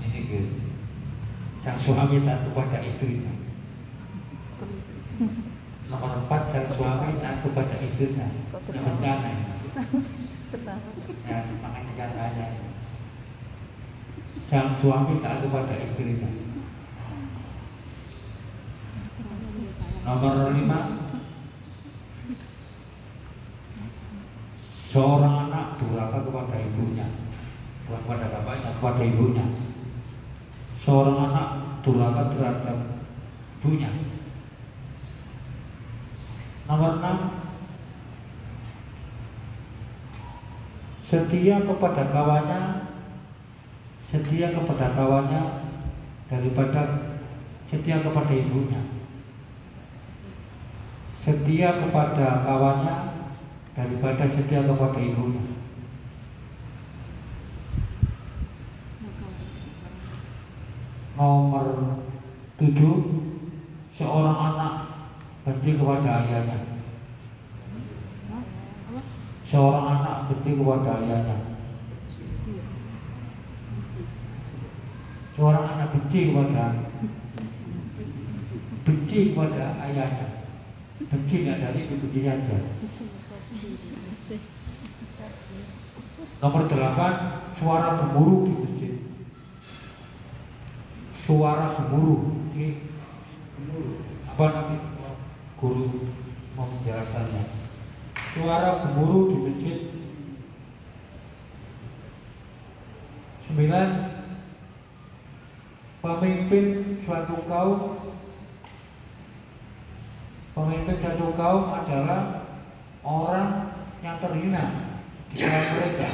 [0.06, 0.40] ini gitu.
[1.66, 3.34] Sang suami taat kepada istrinya.
[5.90, 8.28] Nomor empat, sang suami taat kepada istrinya.
[8.70, 9.46] Yang bencana ini.
[11.26, 12.48] Ya, makanya katanya.
[14.54, 16.30] Sang suami taat kepada istrinya.
[20.06, 20.80] Nomor lima
[24.90, 27.06] Seorang anak durhaka kepada ibunya
[27.86, 29.46] Bukan kepada bapaknya, kepada ibunya
[30.82, 32.78] Seorang anak durhaka terhadap
[33.60, 33.92] ibunya
[36.70, 37.18] Nomor enam.
[41.10, 42.62] Setia kepada kawannya
[44.14, 45.44] Setia kepada kawannya
[46.30, 47.10] Daripada
[47.70, 48.82] setia kepada ibunya.
[51.22, 52.98] Setia kepada kawannya
[53.78, 55.59] daripada setia kepada ibunya.
[61.20, 62.00] Nomor
[62.56, 62.96] tujuh,
[64.00, 64.74] seorang anak
[65.44, 66.60] benci kepada ayahnya.
[69.52, 71.38] Seorang anak benci kepada ayahnya.
[75.36, 76.66] Seorang anak benci kepada
[78.90, 80.28] benci kepada ayahnya
[80.98, 82.58] benci nggak dari itu benci aja
[86.42, 87.14] nomor delapan
[87.62, 88.89] suara gemuruh di masjid
[91.30, 92.26] suara gemuruh.
[92.58, 92.90] Ini
[93.54, 94.02] gemuruh.
[94.34, 94.78] Apa nanti?
[95.62, 96.10] Guru
[96.58, 97.44] mau menjelaskannya
[98.34, 99.80] suara gemuruh di masjid.
[103.46, 103.90] Sembilan.
[106.00, 106.66] Pemimpin
[107.04, 107.80] suatu kaum.
[110.56, 112.48] Pemimpin satu kaum adalah
[113.04, 114.96] orang yang terhina
[115.28, 116.10] di kalangan mereka.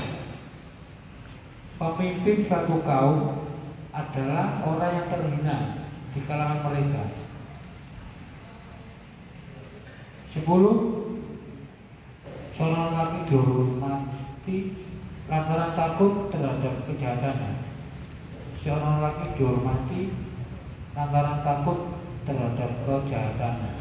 [1.78, 3.45] Pemimpin satu kaum
[3.96, 5.58] adalah orang yang terhina
[6.12, 7.04] di kalangan mereka.
[10.36, 11.06] Sepuluh
[12.56, 14.58] Seorang laki dihormati
[15.28, 17.52] lantaran takut terhadap kejahatannya.
[18.64, 20.02] Seorang laki dihormati
[20.96, 23.72] lantaran takut terhadap kejahatannya.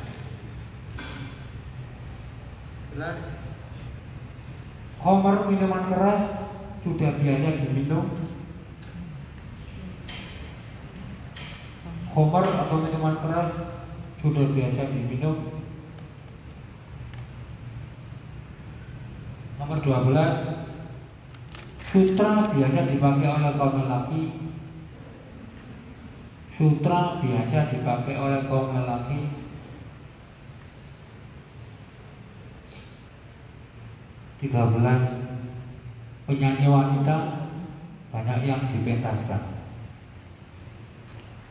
[4.99, 6.23] Homer minuman keras
[6.83, 8.11] sudah biasa diminum.
[12.15, 13.51] Homer atau minuman keras
[14.23, 15.51] sudah biasa diminum.
[19.59, 20.15] Nomor 12
[21.91, 24.23] Sutra biasa dipakai oleh kaum lelaki.
[26.55, 29.21] Sutra biasa dipakai oleh kaum lelaki.
[34.39, 35.03] Tiga belas
[36.31, 37.17] Penyanyi wanita
[38.15, 39.54] banyak yang dipentaskan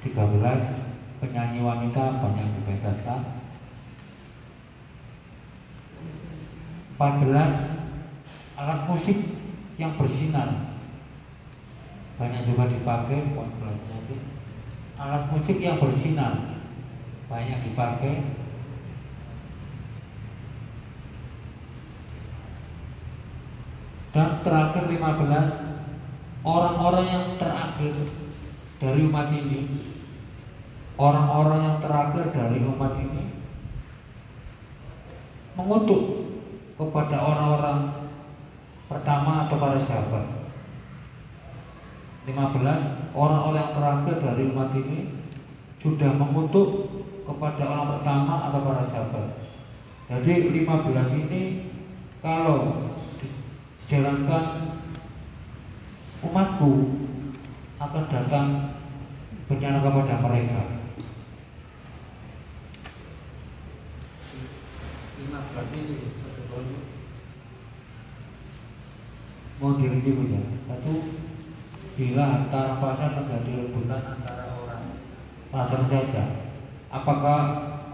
[0.04, 3.44] 13 penyanyi wanita banyak dipentaskan
[7.00, 9.18] 14 alat musik
[9.82, 10.78] yang bersinar.
[12.22, 14.16] Banyak juga dipakai 14 nya itu.
[14.96, 16.62] Alat musik yang bersinar
[17.28, 18.16] banyak dipakai.
[24.14, 27.98] Dan terakhir 15 orang-orang yang terakhir
[28.78, 29.93] dari umat ini
[30.98, 33.24] orang-orang yang terakhir dari umat ini
[35.58, 36.04] mengutuk
[36.78, 37.80] kepada orang-orang
[38.90, 40.26] pertama atau para sahabat
[42.30, 45.00] 15 orang-orang yang terakhir dari umat ini
[45.82, 46.70] sudah mengutuk
[47.24, 49.28] kepada orang pertama atau para sahabat
[50.10, 51.42] jadi 15 ini
[52.24, 52.88] kalau
[53.20, 54.46] dijalankan
[56.24, 56.72] umatku
[57.84, 58.48] akan datang
[59.52, 60.62] bencana kepada mereka.
[60.64, 60.82] lima belas
[65.04, 65.13] ini betul
[69.62, 70.44] Mau direview ya.
[70.68, 70.94] Satu,
[71.96, 75.00] bila antara pasar terjadi rebutan antara orang
[75.48, 76.24] pasar saja,
[76.92, 77.42] apakah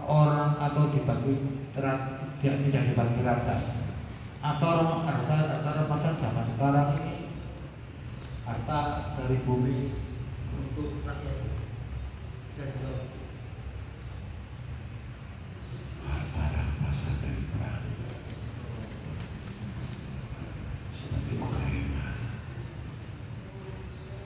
[0.02, 3.56] orang atau dibagi terat, tidak tidak dibagi rata?
[4.42, 7.14] Atau harta antara pasar zaman sekarang ini
[8.42, 8.80] harta
[9.14, 9.94] dari bumi
[10.58, 11.38] untuk rakyat
[12.58, 13.20] dan untuk
[16.34, 17.84] barang masa dari perang
[20.90, 22.08] seperti Ukraina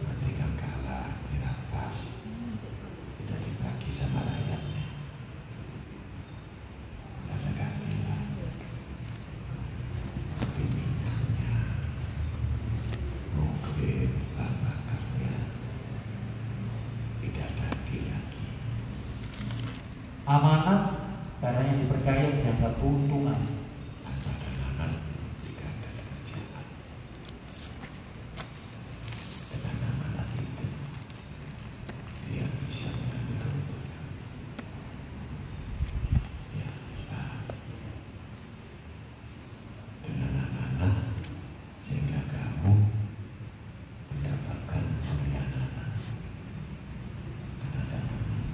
[0.05, 1.99] ketika kalah dirampas
[3.19, 4.85] tidak dibagi sama rakyatnya
[7.25, 8.23] tidak ada keadilan
[10.39, 11.57] tapi minyaknya
[13.35, 15.35] nuklir bahan bakarnya
[17.21, 18.47] tidak ada adil lagi
[20.25, 20.81] amanat
[21.45, 22.27] barang yang dipercaya
[22.85, 23.41] dianggap keuntungan.
[24.05, 24.93] tanpa tanaman
[25.41, 26.67] jika ada pekerjaan.
[29.49, 30.67] Dengan amanat itu,
[32.29, 34.05] dia bisa mengambil keuntungan.
[36.61, 36.69] Ya,
[37.09, 37.57] Pak.
[40.05, 40.95] Dengan amanat,
[41.89, 42.73] sehingga kamu
[44.13, 45.89] mendapatkan pengkhianatan.
[47.65, 48.45] Karena ada amanat.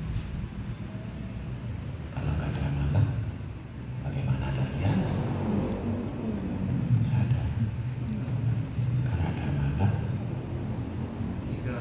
[2.15, 3.07] Kalau nggak ada amanat,
[4.05, 5.17] bagaimana ada khianat?
[7.01, 7.43] Nggak ada.
[9.07, 9.93] Karena ada amanat,
[11.49, 11.77] tiga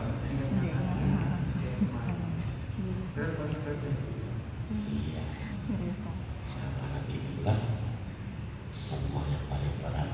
[4.99, 5.25] iya.
[5.65, 6.15] Serius kan?
[6.55, 7.59] Amanat itulah
[8.71, 10.09] semua yang paling berat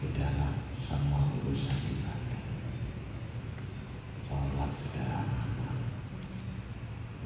[0.00, 2.44] di dalam semua urusan ibadah.
[4.26, 5.78] Sholat sudah amanat,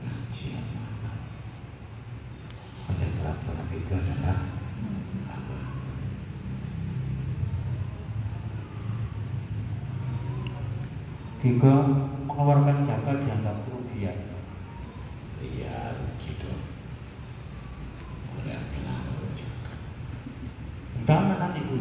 [0.00, 1.18] ngaji amanat.
[2.88, 4.38] Paling berat berat itu adalah
[5.30, 5.78] amanat.
[11.50, 11.82] Tiga,
[12.30, 14.14] mengeluarkan zakat dianggap kerugian.
[15.42, 16.62] Iya, rugi dong.
[18.38, 19.02] Udah kenal
[19.34, 19.74] juga.
[20.94, 21.74] Bencana nanti bu,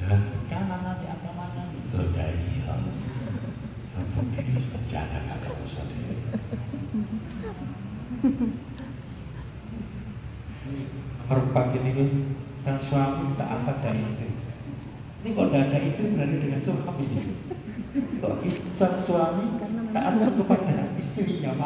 [0.00, 1.68] Ya, bencana nanti agamanya.
[1.92, 2.72] lo udah iya.
[3.92, 6.16] Apa ini bencana nggak ada urusan ini.
[11.28, 12.08] Nomor empat ini kan,
[12.64, 14.32] sang suami tak akan ada istri.
[15.20, 17.04] Ini kalau tidak ada itu berarti dengan suami.
[17.94, 18.36] Kalau
[18.74, 19.44] sang suami
[19.94, 20.74] tak akan kepada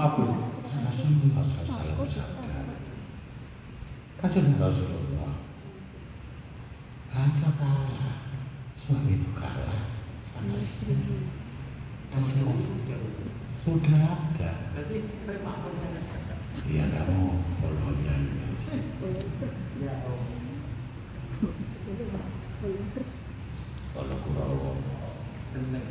[0.08, 0.24] istrinya, bu.
[0.68, 2.60] Rasulullah SAW bersabda,
[4.20, 5.32] kata Rasulullah,
[7.12, 8.16] kalau kalah,
[8.76, 9.92] suami itu kalah
[10.32, 10.96] sama istri.
[13.58, 14.52] Sudah ada.
[15.28, 15.52] terima
[16.56, 18.16] Dia kamu bodohnya.
[23.92, 24.70] Kalau kurawo,
[25.52, 25.84] benar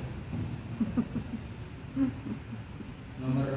[3.18, 3.50] nomor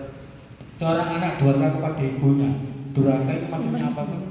[0.81, 2.53] Seorang anak durhaka kepada ibunya.
[2.93, 4.30] Durhaka itu maksudnya apa sih?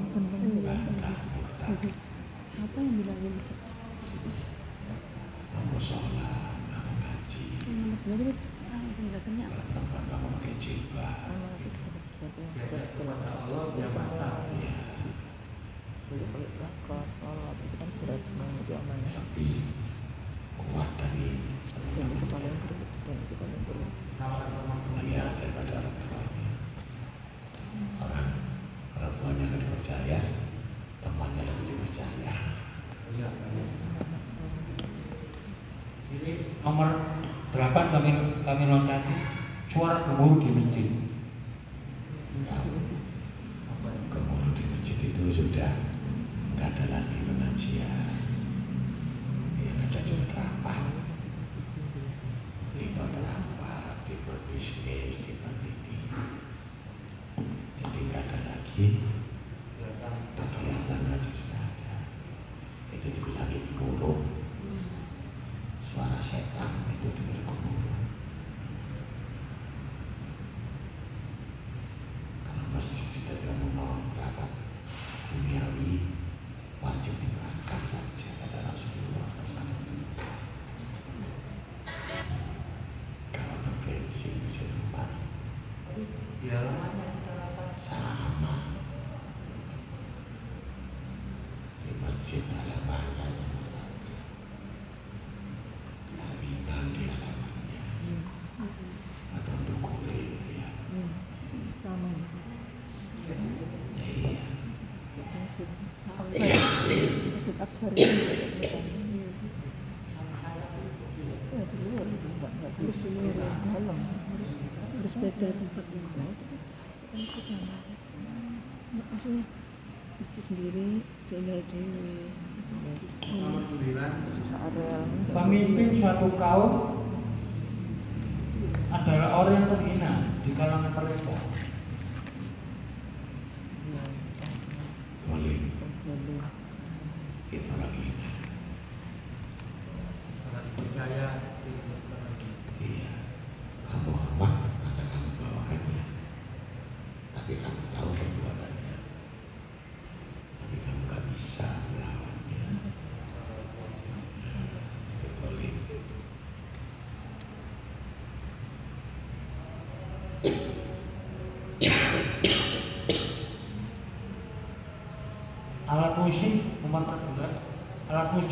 [126.20, 126.79] satu kaum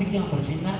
[0.08, 0.74] Cristian Porcina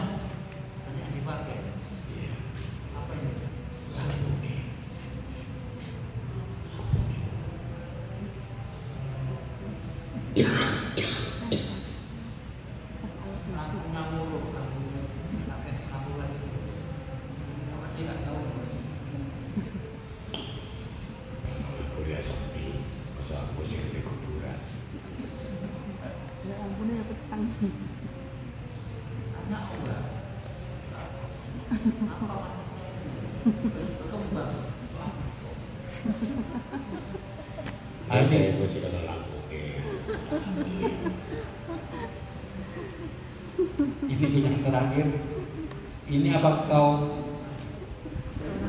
[46.38, 46.90] apa kau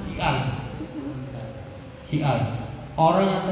[0.08, 0.36] hial
[2.08, 2.38] hial
[2.96, 3.44] orang yang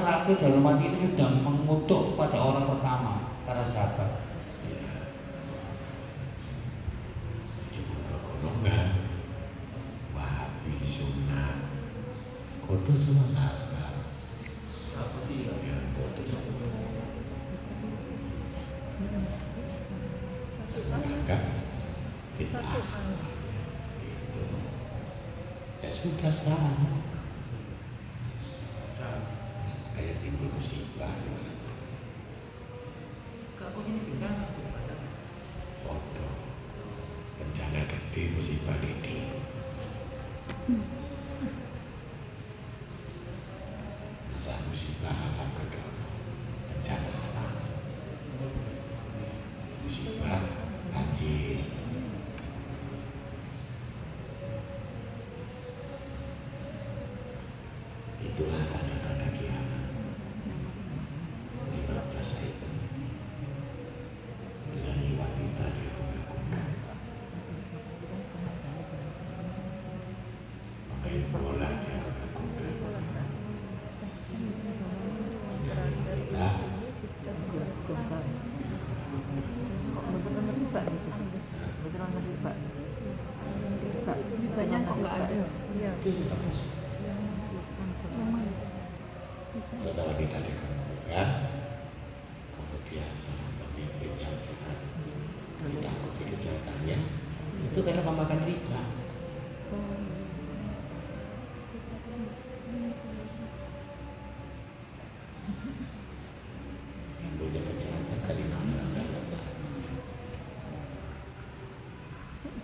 [85.97, 86.41] mati gitu, kan,
[91.09, 91.25] ya.
[92.53, 93.17] kemudian
[93.57, 94.77] pemimpin yang jahat.
[95.57, 96.23] Ditakuti
[97.65, 98.81] itu karena memakan riba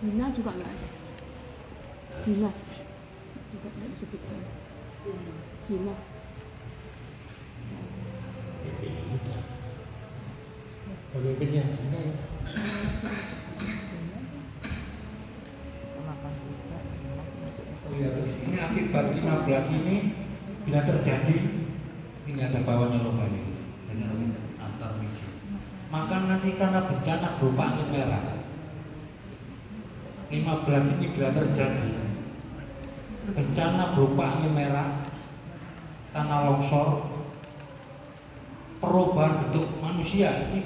[0.03, 0.87] zina juga nggak ada.
[5.73, 5.97] Cina.
[11.09, 11.65] Pemimpinnya.
[18.43, 19.95] Ini akibat 15 ini
[20.61, 21.37] bila terjadi
[22.29, 23.41] ini ada bawahnya logari
[24.61, 25.25] antar minggu
[25.89, 28.23] maka nanti karena bencana berupa angin merah
[30.29, 31.87] 15 ini bila terjadi
[33.37, 34.92] bencana berupa angin merah
[40.13, 40.62] Iya.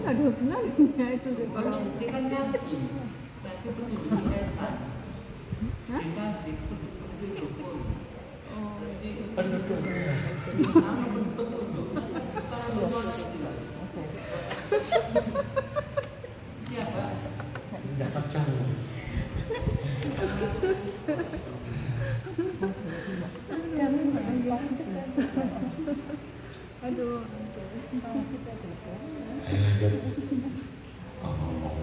[0.00, 2.58] Ada hubungannya itu Kalau nanti kan nanti,
[3.44, 4.00] nanti petunjuk
[4.32, 4.74] setan.
[5.92, 7.80] Dikasih petunjuk petunjuk.
[9.32, 9.80] Kalau dukun
[13.04, 13.54] nanti lah.
[16.72, 17.10] Iya pak.
[17.92, 18.64] tidak percaya.
[26.82, 27.20] aduh
[29.42, 29.92] Ayo lanjut.
[31.22, 31.76] Oh, ngomong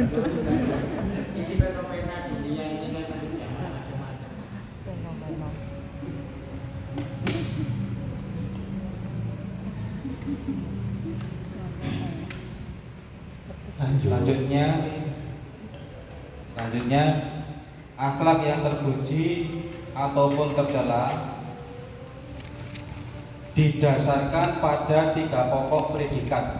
[0.00, 0.32] Kan.
[14.00, 14.66] Selanjutnya
[16.56, 17.04] Selanjutnya
[18.00, 19.52] akhlak yang terpuji
[19.92, 21.12] ataupun tercela
[23.52, 26.59] didasarkan pada tiga pokok predikat.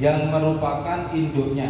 [0.00, 1.68] Yang merupakan induknya.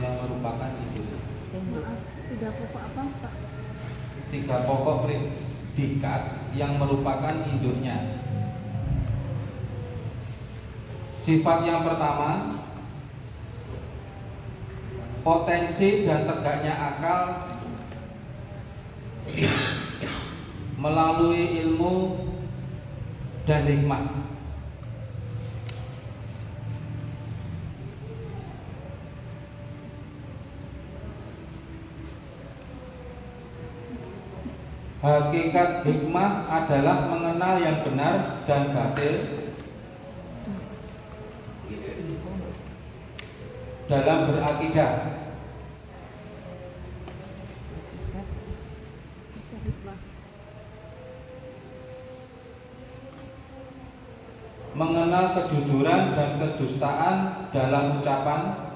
[0.00, 1.18] Yang merupakan induknya.
[2.30, 3.02] tidak pokok apa
[4.30, 6.22] tiga pokok predikat
[6.54, 8.22] yang merupakan induknya.
[11.20, 12.58] Sifat yang pertama,
[15.26, 17.50] potensi dan tegaknya akal
[20.80, 22.16] melalui ilmu
[23.44, 24.04] dan hikmah.
[35.00, 39.14] Hakikat hikmah adalah mengenal yang benar dan batil
[43.88, 44.92] dalam berakidah.
[54.80, 57.16] Mengenal kejujuran dan kedustaan
[57.52, 58.72] dalam ucapan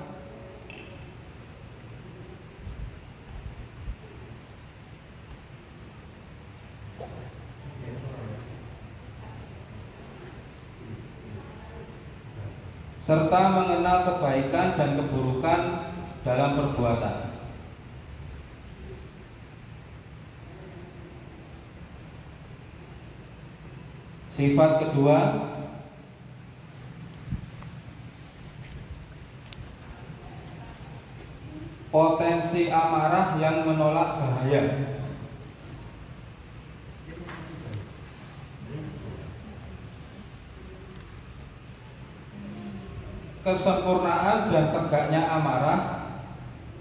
[13.00, 15.60] serta mengenal kebaikan dan keburukan
[16.20, 17.16] dalam perbuatan.
[24.28, 25.18] Sifat kedua
[31.94, 34.62] potensi amarah yang menolak bahaya.
[43.46, 45.80] Kesempurnaan dan tegaknya amarah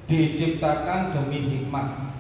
[0.09, 2.17] diciptakan demi hikmah.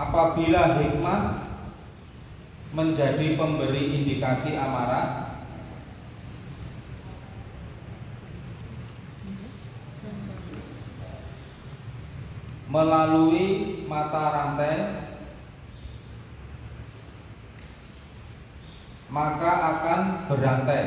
[0.00, 1.20] Apabila hikmah
[2.72, 5.25] menjadi pemberi indikasi amarah,
[12.76, 14.76] melalui mata rantai
[19.08, 20.84] maka akan berantai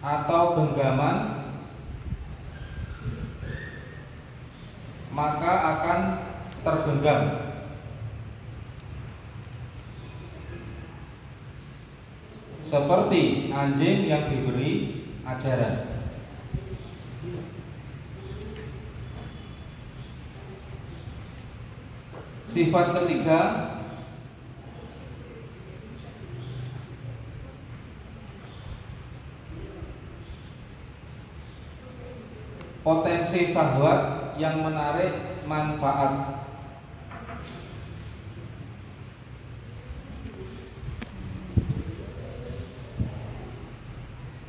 [0.00, 1.16] atau genggaman
[5.12, 6.00] maka akan
[6.64, 7.22] tergenggam.
[12.64, 15.94] Seperti anjing yang diberi ajaran
[22.54, 23.40] Sifat ketiga
[32.86, 34.00] potensi sahabat
[34.38, 36.46] yang menarik manfaat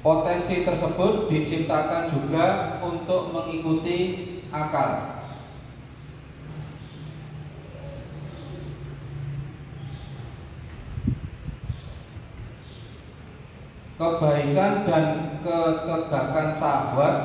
[0.05, 3.99] Potensi tersebut diciptakan juga untuk mengikuti
[4.53, 5.14] akal.
[13.95, 15.05] Kebaikan dan
[15.39, 17.15] ketegakan sahabat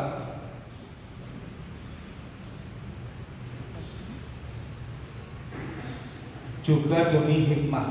[6.62, 7.88] juga demi hikmah.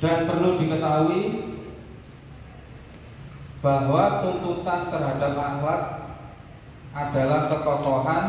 [0.00, 1.22] Dan perlu diketahui
[3.60, 5.99] bahwa tuntutan terhadap akhlak
[6.90, 8.24] adalah kekokohan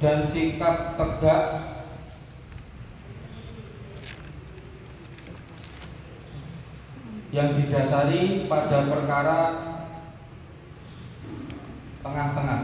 [0.00, 1.42] dan sikap tegak
[7.34, 9.40] yang didasari pada perkara
[12.04, 12.62] tengah-tengah.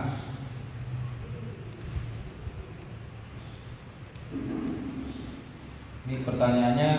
[6.07, 6.90] Ini pertanyaannya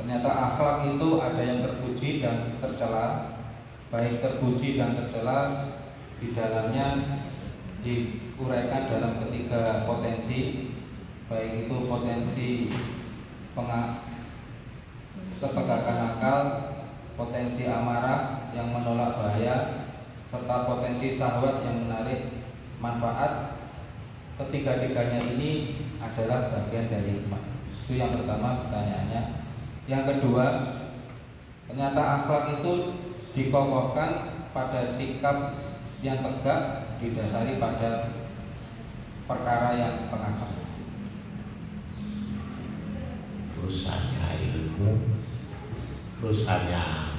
[0.00, 3.36] Ternyata akhlak itu ada yang terpuji dan tercela
[3.92, 5.68] Baik terpuji dan tercela
[6.16, 7.20] Di dalamnya
[7.84, 10.72] diuraikan dalam ketiga potensi
[11.28, 12.72] Baik itu potensi
[15.36, 16.40] kepegakan akal
[17.20, 19.84] Potensi amarah yang menolak bahaya
[20.32, 22.40] Serta potensi sahwat yang menarik
[22.80, 23.60] manfaat
[24.40, 27.50] Ketiga-tiganya ini adalah bagian dari hikmah
[27.90, 29.39] itu yang pertama pertanyaannya.
[29.88, 30.46] Yang kedua,
[31.68, 32.72] ternyata akhlak itu
[33.36, 35.54] dikokohkan pada sikap
[36.02, 36.60] yang tegak
[36.98, 38.10] didasari pada
[39.28, 40.50] perkara yang pengakal.
[43.60, 44.98] Rusaknya ilmu,
[46.18, 47.09] rusaknya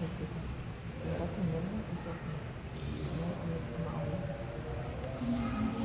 [0.00, 0.28] É.
[5.20, 5.77] Thank you.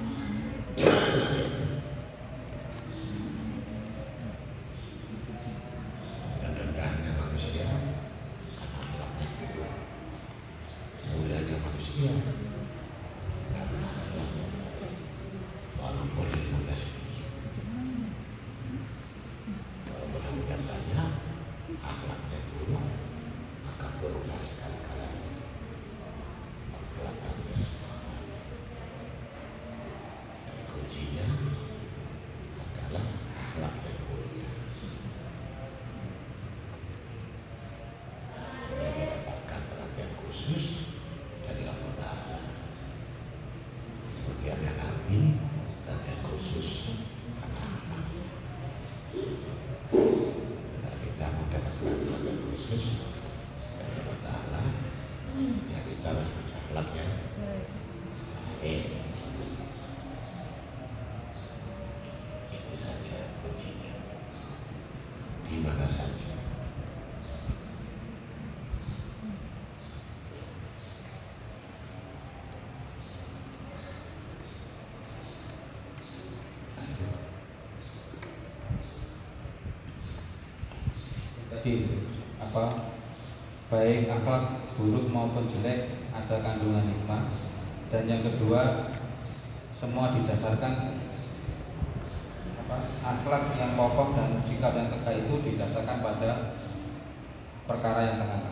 [81.64, 81.88] Tadi
[82.44, 82.92] apa
[83.72, 87.32] baik akhlak buruk maupun jelek ada kandungan hikmah.
[87.88, 88.92] Dan yang kedua
[89.80, 91.00] semua didasarkan
[92.68, 96.32] apa akhlak yang kokoh dan sikap yang tegak itu didasarkan pada
[97.64, 98.43] perkara yang tengah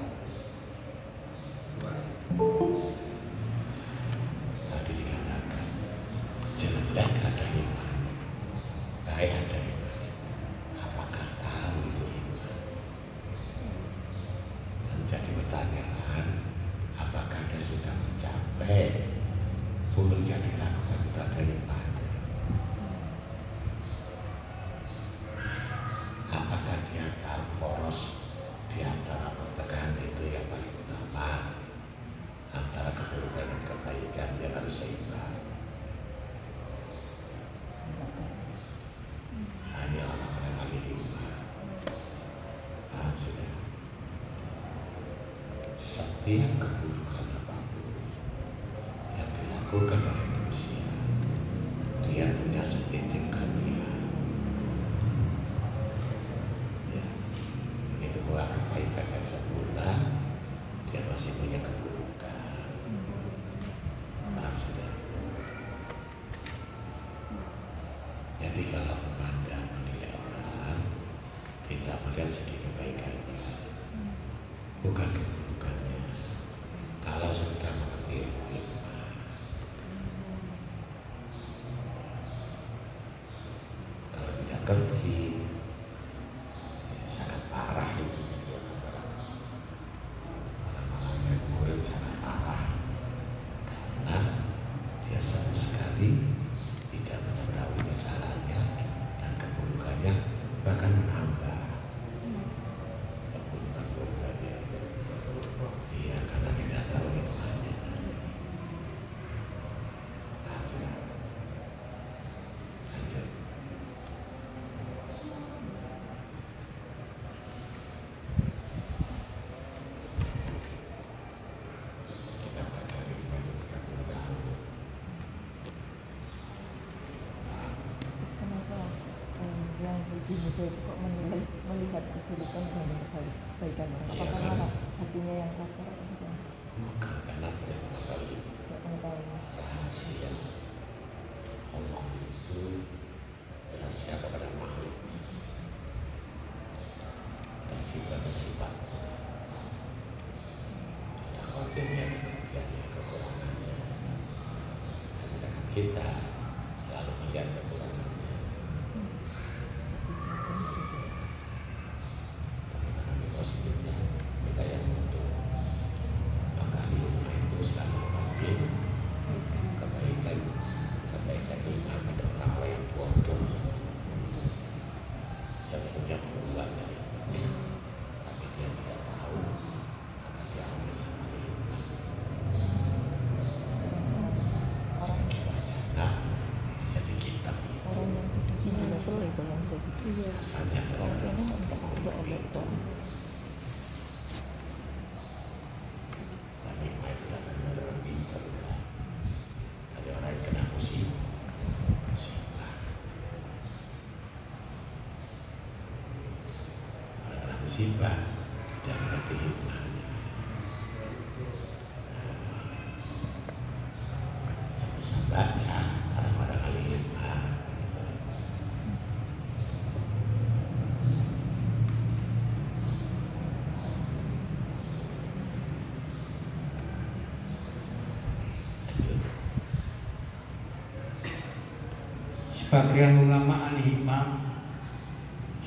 [232.81, 234.41] sebagian ulama ahli hikmah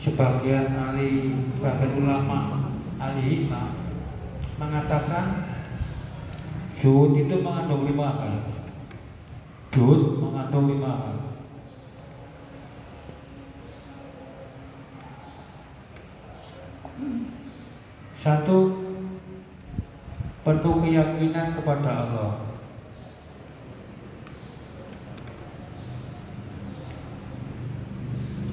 [0.02, 2.38] sebagian ahli sebagian ulama
[2.98, 3.70] ahli hikmah
[4.58, 5.46] mengatakan
[6.82, 8.34] Juhud itu mengandung lima hal.
[9.72, 11.16] Juhud mengandung lima hal.
[18.20, 18.58] Satu,
[20.44, 22.53] bentuk keyakinan kepada Allah.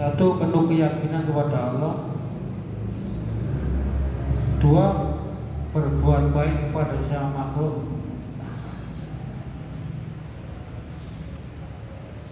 [0.01, 2.09] Satu, penuh keyakinan kepada Allah.
[4.57, 4.85] Dua,
[5.77, 7.85] berbuat baik kepada sesama makhluk.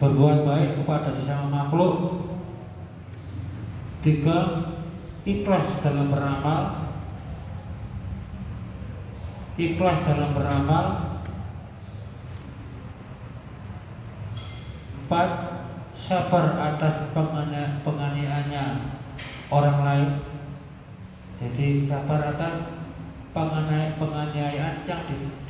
[0.02, 2.26] Berbuat baik kepada sesama makhluk.
[4.02, 4.38] Tiga,
[5.30, 6.90] ikhlas dalam beramal.
[9.62, 10.86] Ikhlas dalam beramal.
[15.06, 15.30] Empat,
[16.10, 16.58] sabar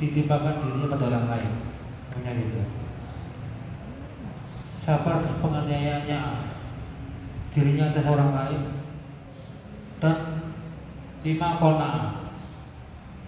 [0.00, 1.52] ditimpakan dirinya pada orang lain.
[2.10, 2.60] Punya gitu.
[4.80, 6.20] Sabar penganiayaannya
[7.52, 8.60] dirinya atas orang lain.
[10.00, 10.16] Dan
[11.20, 11.92] lima kona.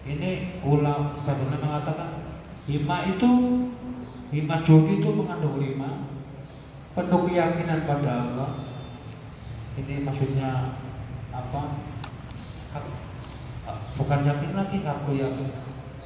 [0.02, 2.10] Ini ulang sebetulnya mengatakan
[2.67, 3.31] lima itu
[4.33, 6.09] lima jogi itu mengandung lima.
[6.97, 8.51] Penuh keyakinan pada Allah.
[9.76, 10.72] Ini maksudnya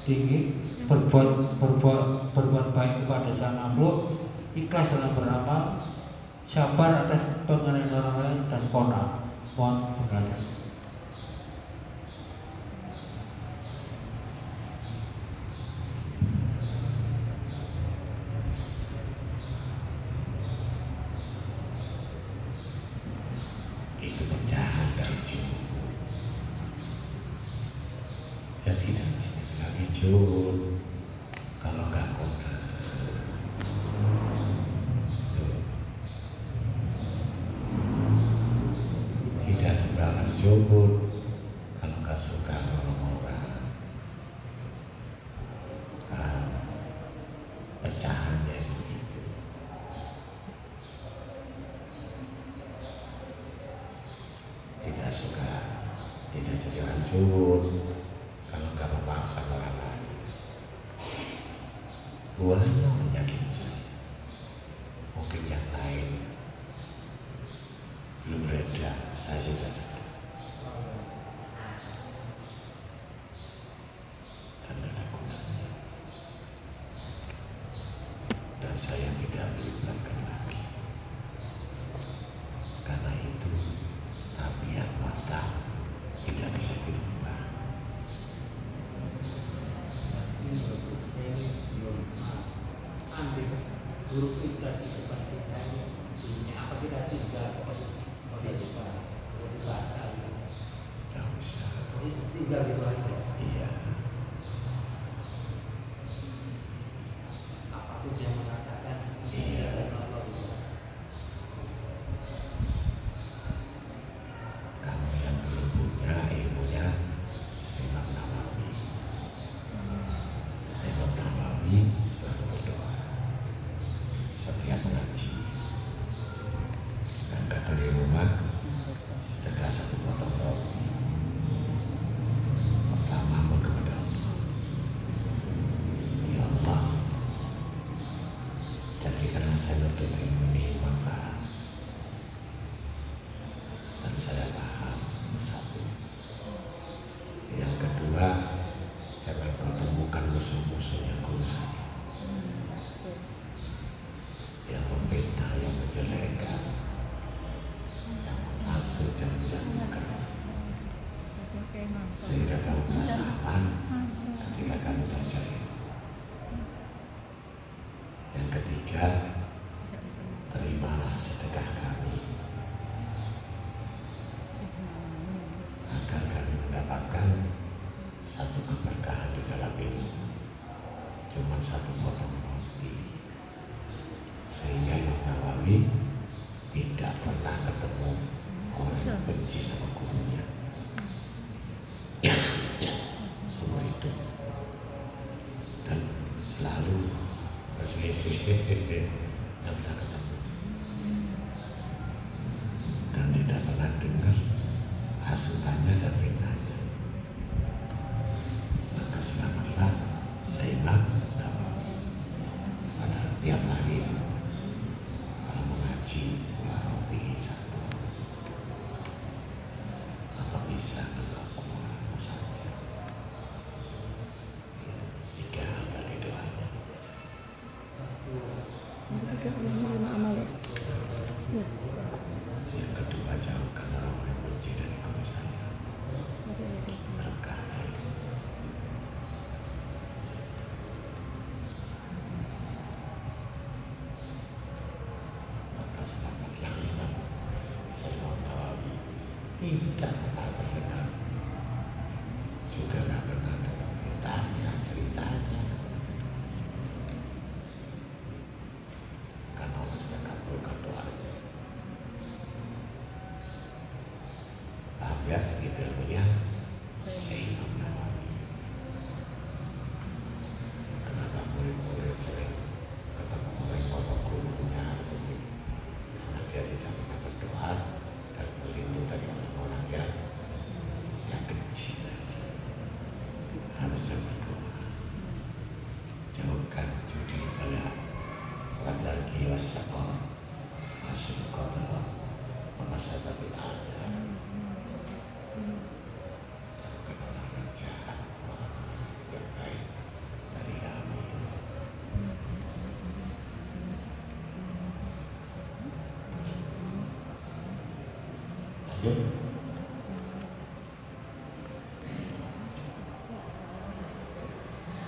[0.07, 0.55] dingin
[0.87, 4.07] berbuat berbuat berbuat baik kepada sang makhluk
[4.55, 5.63] ikhlas dalam beramal
[6.47, 9.03] sabar atas pengenalan orang lain dan kona
[9.59, 10.56] mohon pengertian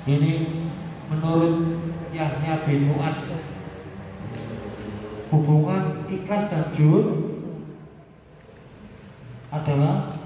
[0.09, 0.41] Ini
[1.12, 1.85] menurut
[2.17, 3.28] Yahya bin Mu'az
[5.28, 7.05] hubungan ikhlas dan jujur
[9.53, 10.17] adalah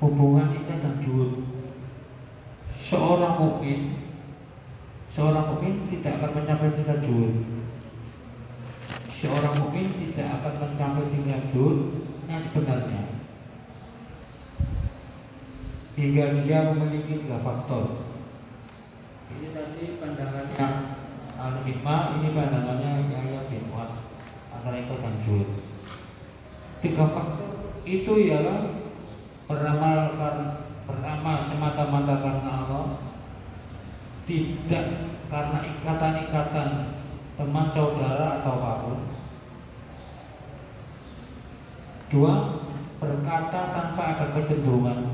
[0.00, 1.44] hubungan ikhlas dan jujur.
[2.80, 4.08] Seorang mukmin
[5.12, 7.44] seorang mukmin tidak akan mencapai tingkat jujur.
[9.20, 11.92] Seorang mukmin tidak akan mencapai tingkat jujur
[12.24, 13.16] yang sebenarnya
[15.96, 18.10] hingga dia memiliki tiga faktor.
[19.30, 20.68] Ini tadi pandangannya
[21.38, 23.94] al ini pandangannya Yahya bin Muaz
[24.50, 25.48] antara itu dan.
[26.82, 27.50] Tiga faktor
[27.86, 28.82] itu ialah
[29.46, 29.98] beramal
[30.86, 32.86] beramal semata-mata karena Allah,
[34.26, 34.86] tidak
[35.30, 36.70] karena ikatan-ikatan
[37.38, 39.00] teman saudara atau apa pun.
[42.06, 42.34] Dua,
[43.02, 45.05] berkata tanpa ada kecenderungan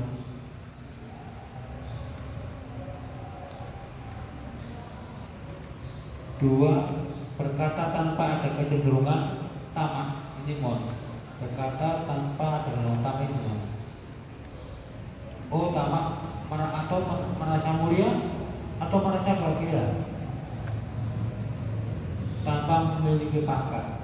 [6.43, 6.91] Dua,
[7.39, 10.27] berkata tanpa ada kecenderungan tamak.
[10.43, 10.91] Ini mon.
[11.39, 13.59] Berkata tanpa ada tamak ini mon.
[15.47, 16.19] Oh tamak
[16.51, 16.99] atau
[17.39, 18.11] merasa mulia
[18.83, 19.83] atau merasa bahagia
[22.43, 24.03] tanpa memiliki pangkat.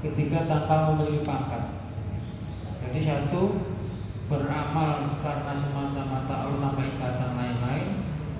[0.00, 1.76] Ketiga tanpa memiliki pangkat.
[2.88, 3.60] Jadi satu
[4.32, 7.88] beramal karena semata-mata Allah tanpa ikatan lain-lain.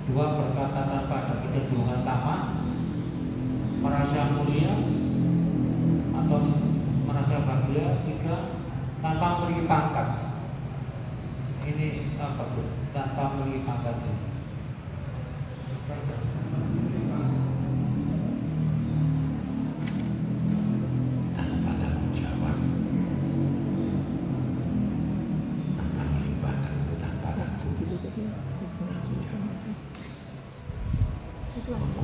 [0.09, 2.50] Dua berkata tanpa ada kecenderungan tamak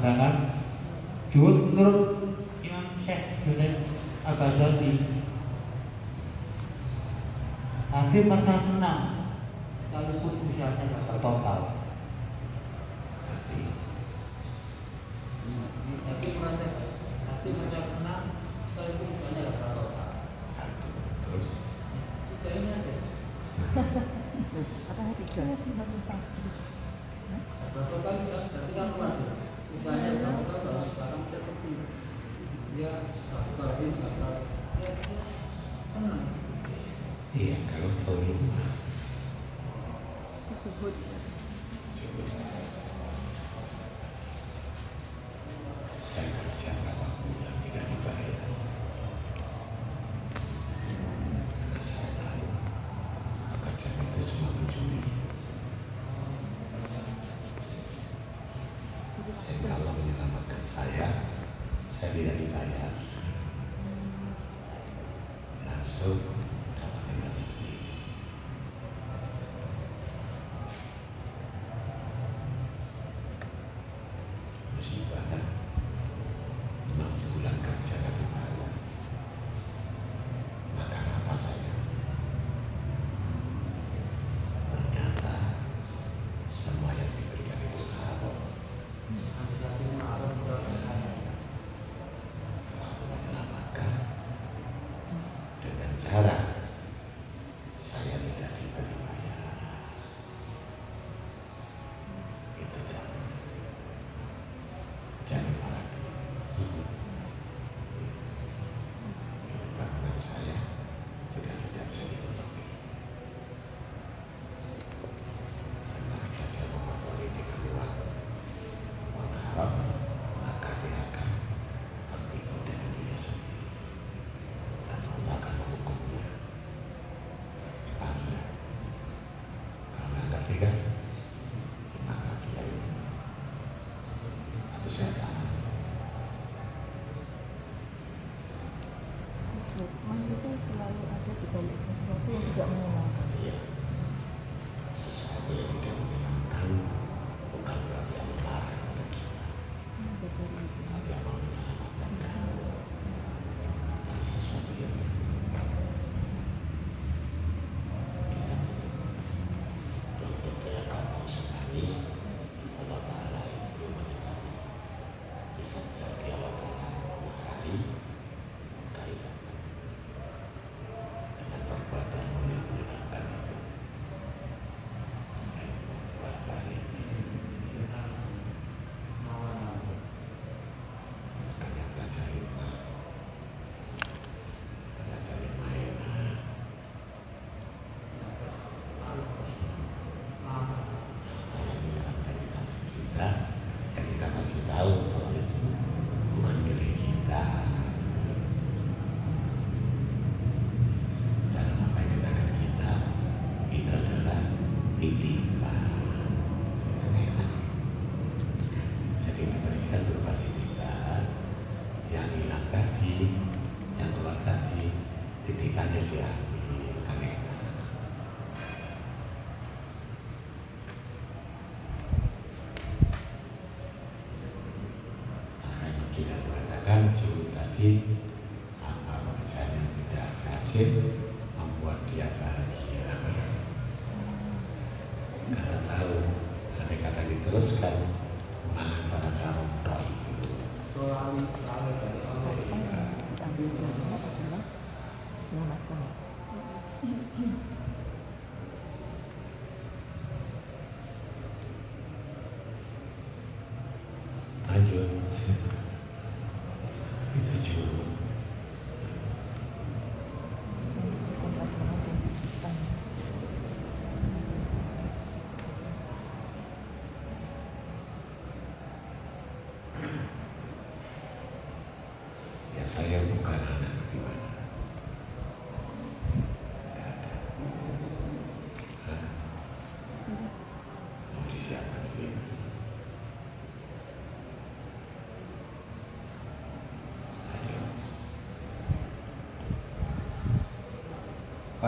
[0.00, 0.39] tiga pandangan Juhud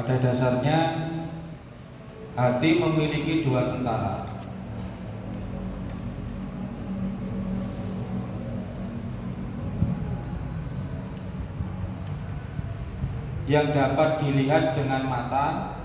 [0.02, 0.78] Pada dasarnya
[2.34, 4.26] hati memiliki dua tentara.
[13.46, 15.78] Yang dapat dilihat dengan mata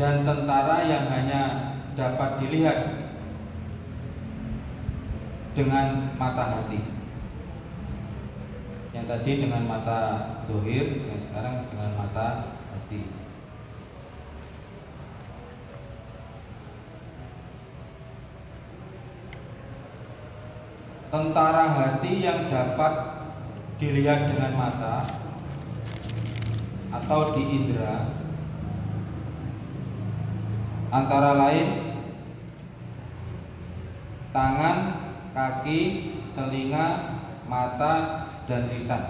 [0.00, 1.42] dan tentara yang hanya
[2.00, 3.12] dapat dilihat
[5.52, 6.93] dengan mata hati
[9.04, 10.00] yang tadi dengan mata
[10.48, 13.04] dohir, yang sekarang dengan mata hati.
[21.12, 22.92] Tentara hati yang dapat
[23.76, 25.04] dilihat dengan mata
[26.88, 28.08] atau di indera
[30.88, 31.68] antara lain
[34.32, 34.76] tangan,
[35.36, 35.80] kaki,
[36.32, 36.88] telinga,
[37.44, 39.02] mata, dan lisan.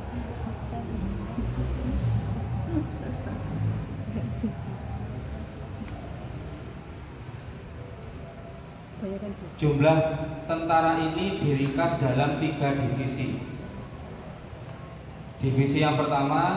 [9.60, 9.99] Jumlah
[10.49, 13.36] tentara ini diringkas dalam tiga divisi.
[15.44, 16.57] Divisi yang pertama,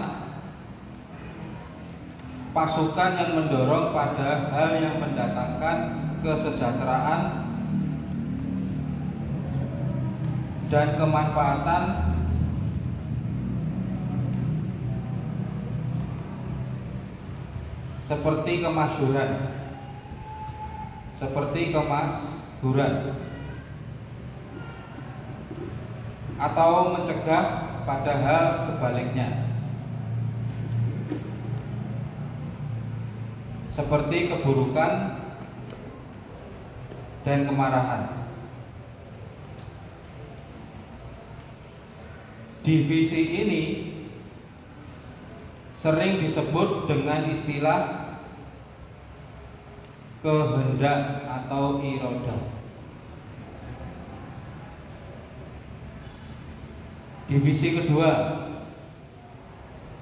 [2.55, 5.77] pasukan yang mendorong pada hal yang mendatangkan
[6.23, 7.21] kesejahteraan
[10.71, 11.83] dan kemanfaatan
[18.07, 19.56] seperti kemasyuran
[21.17, 22.93] seperti kemakmuran
[26.37, 27.45] atau mencegah
[27.89, 29.49] pada hal sebaliknya.
[33.73, 35.21] Seperti keburukan
[37.25, 38.29] dan kemarahan.
[42.65, 43.63] Divisi ini
[45.77, 47.96] sering disebut dengan istilah
[50.27, 52.35] kehendak atau iroda.
[57.31, 58.11] Divisi kedua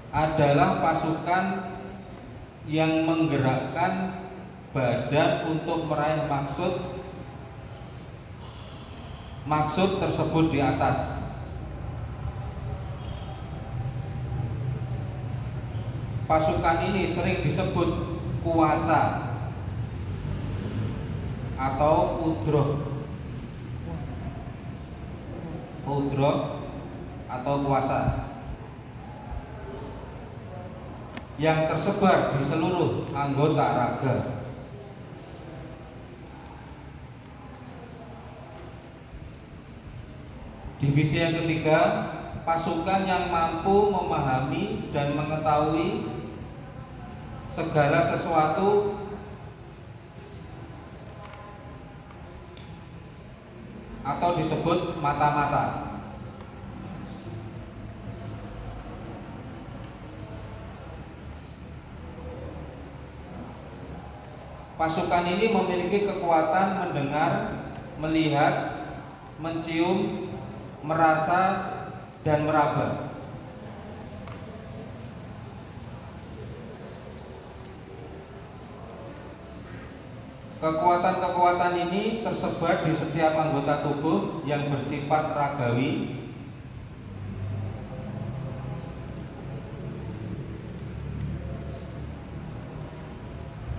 [0.09, 1.45] adalah pasukan
[2.65, 4.25] yang menggerakkan
[4.73, 6.73] badan untuk meraih maksud
[9.45, 11.21] maksud tersebut di atas.
[16.25, 17.89] Pasukan ini sering disebut
[18.41, 19.24] kuasa
[21.55, 22.69] atau udroh.
[25.85, 26.37] Udroh
[27.25, 28.25] atau kuasa
[31.35, 34.15] yang tersebar di seluruh anggota raga.
[40.79, 41.79] Divisi yang ketiga
[42.45, 46.07] pasukan yang mampu memahami dan mengetahui
[47.49, 48.99] segala sesuatu
[54.05, 55.97] atau disebut mata-mata.
[64.75, 67.31] Pasukan ini memiliki kekuatan mendengar,
[67.97, 68.53] melihat,
[69.41, 70.29] mencium,
[70.83, 71.73] merasa,
[72.21, 73.04] dan meraba.
[80.65, 86.17] Kekuatan-kekuatan ini tersebar di setiap anggota tubuh yang bersifat ragawi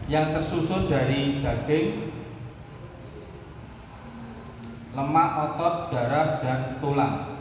[0.06, 2.14] yang tersusun dari daging,
[4.94, 7.35] lemak, otot, darah, dan tulang.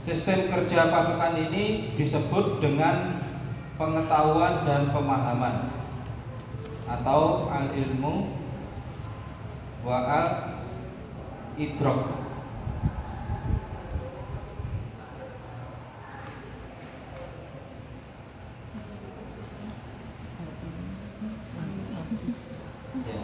[0.00, 3.20] Sistem kerja pasukan ini disebut dengan
[3.76, 5.68] pengetahuan dan pemahaman
[6.88, 8.32] atau al ilmu
[9.84, 10.28] wa al
[11.60, 12.00] idrok.
[23.04, 23.20] Ya.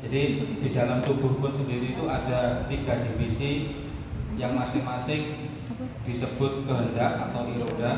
[0.00, 0.22] Jadi
[0.64, 3.84] di dalam tubuh pun sendiri itu ada tiga divisi
[4.40, 5.55] yang masing-masing
[6.06, 7.92] disebut kehendak atau iroda.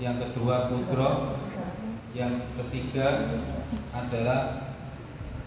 [0.00, 1.38] Yang kedua kudro.
[2.12, 3.40] Yang ketiga
[3.96, 4.72] adalah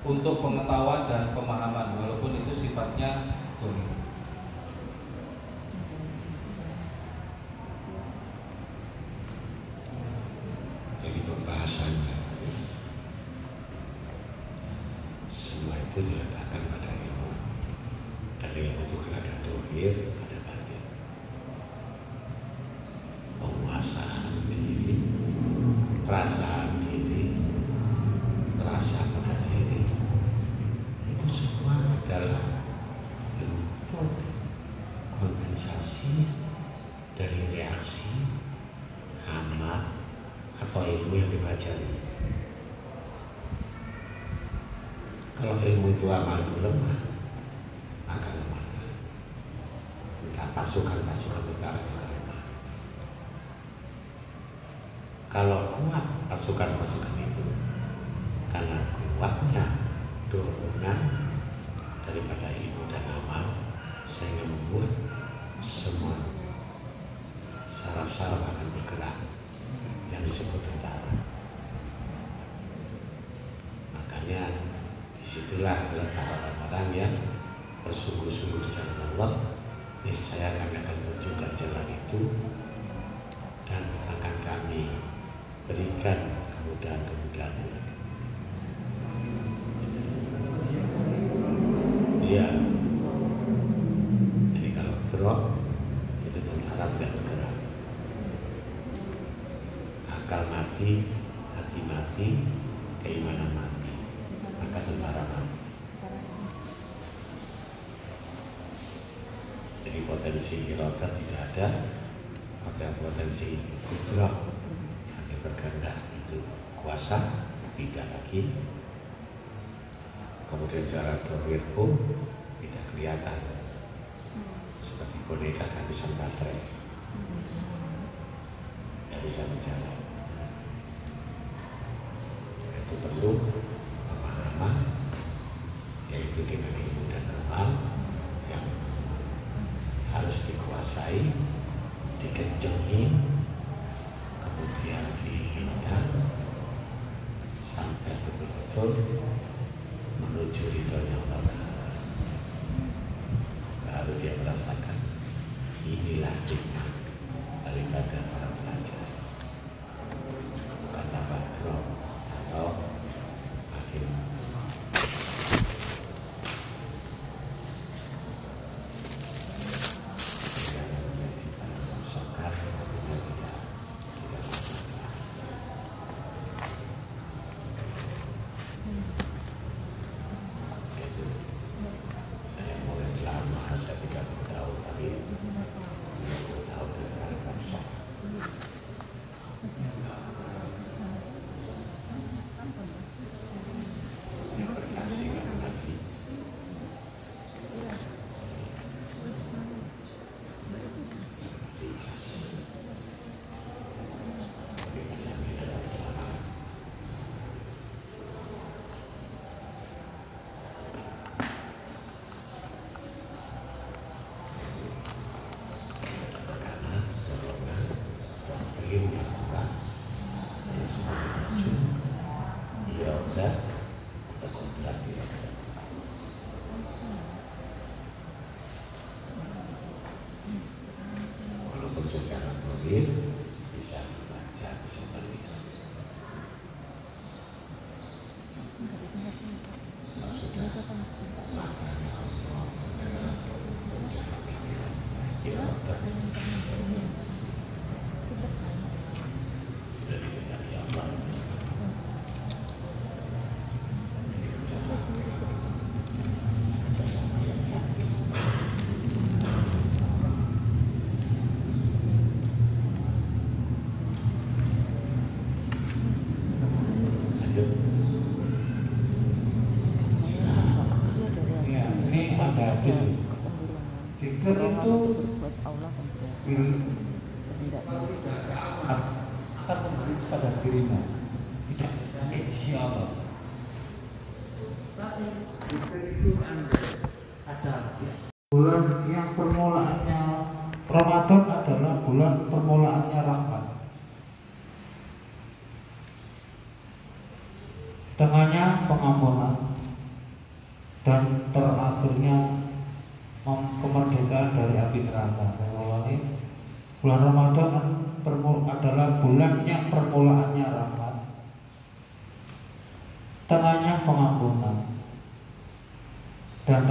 [0.01, 3.94] untuk pengetahuan dan pemahaman walaupun itu sifatnya dominan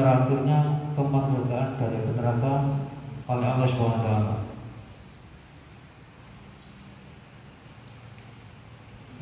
[0.04, 2.54] terakhirnya kemerdekaan dari api neraka
[3.24, 4.08] oleh Allah SWT.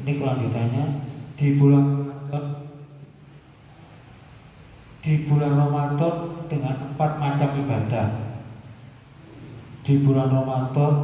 [0.02, 0.85] Ini kelanjutannya.
[1.39, 1.86] Di bulan
[5.07, 6.15] di bulan Ramadan
[6.51, 8.07] dengan empat macam ibadah.
[9.86, 10.94] Di bulan Ramadan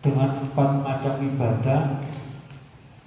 [0.00, 1.80] dengan empat macam ibadah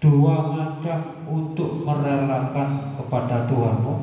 [0.01, 2.69] dua macam untuk merelakan
[3.01, 4.00] kepada Tuhanmu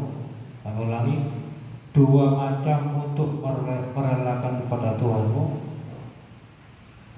[1.97, 5.45] dua macam untuk mere- merelakan kepada Tuhanmu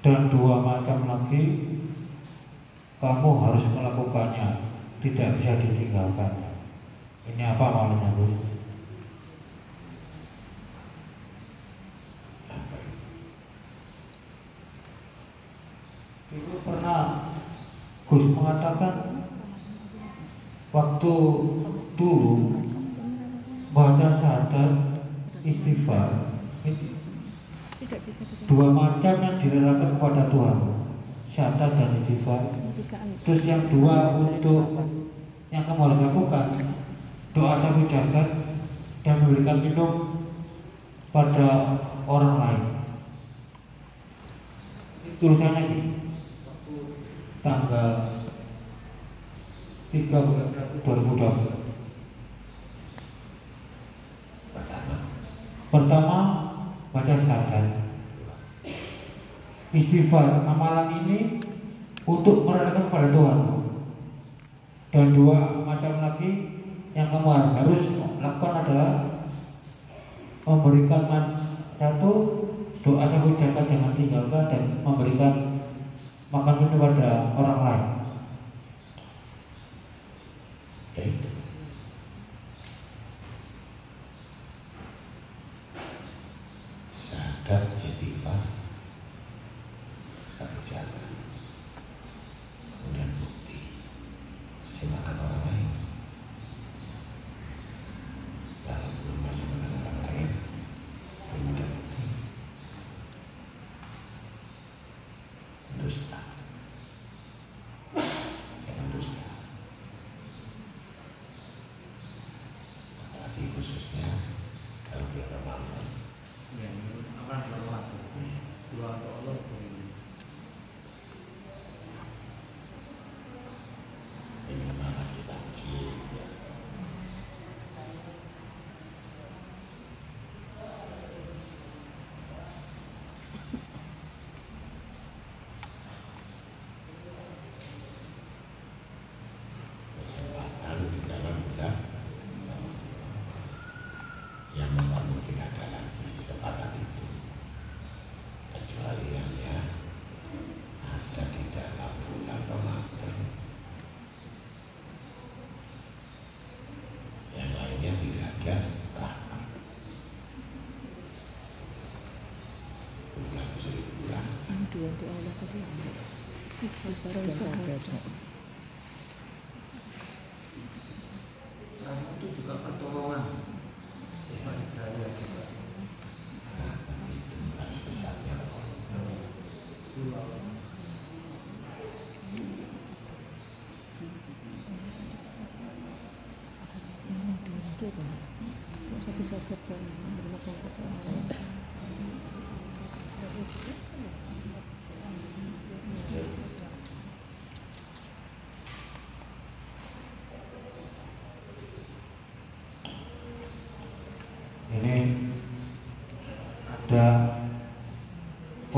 [0.01, 1.43] dan dua macam lagi
[3.01, 4.47] kamu harus melakukannya
[5.01, 6.51] tidak bisa ditinggalkan
[7.29, 8.33] ini apa malunya Gus?
[16.31, 17.01] Dulu pernah
[18.09, 18.93] Gus mengatakan
[20.71, 21.15] waktu
[21.99, 22.33] dulu
[23.71, 24.71] baca syahadat
[25.43, 26.35] istighfar
[26.67, 26.95] ini
[27.79, 28.47] tidak bisa kita
[29.09, 30.57] yang direlakan kepada Tuhan.
[31.31, 32.37] Syahadat dan ketika
[33.23, 34.83] terus yang dua untuk
[35.47, 36.47] yang kamu harus lakukan
[37.31, 38.27] doa satu jagat
[39.01, 39.91] dan memberikan minum
[41.15, 42.63] pada orang lain.
[45.23, 45.81] Tulisannya ini.
[47.41, 48.21] Tanggal
[49.89, 50.49] 3 bulan
[50.85, 51.61] 2020
[55.71, 56.17] Pertama,
[56.93, 57.80] baca syahadat.
[59.71, 61.39] Istighfar, amalan ini
[62.03, 63.39] untuk merelakan kepada Tuhan.
[64.91, 66.31] Dan dua macam lagi
[66.91, 67.81] yang kamu harus
[68.19, 68.91] lakukan adalah
[70.43, 71.07] memberikan
[71.79, 72.11] satu
[72.83, 75.33] doa satu jaga jangan tinggalkan dan memberikan
[76.35, 77.83] makan kepada orang lain.
[80.91, 81.30] oke.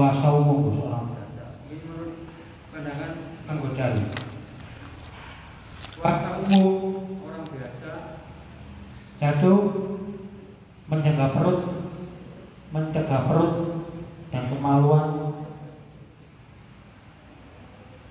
[0.03, 1.15] Puasa umum Gus, orang
[2.75, 3.11] pandangan
[3.47, 4.03] Kang Gojali.
[5.95, 6.67] Puasa umum
[7.23, 7.91] orang biasa
[9.23, 9.53] satu
[10.91, 11.59] menjaga perut,
[12.75, 13.53] mencegah perut
[14.27, 15.07] dan kemaluan.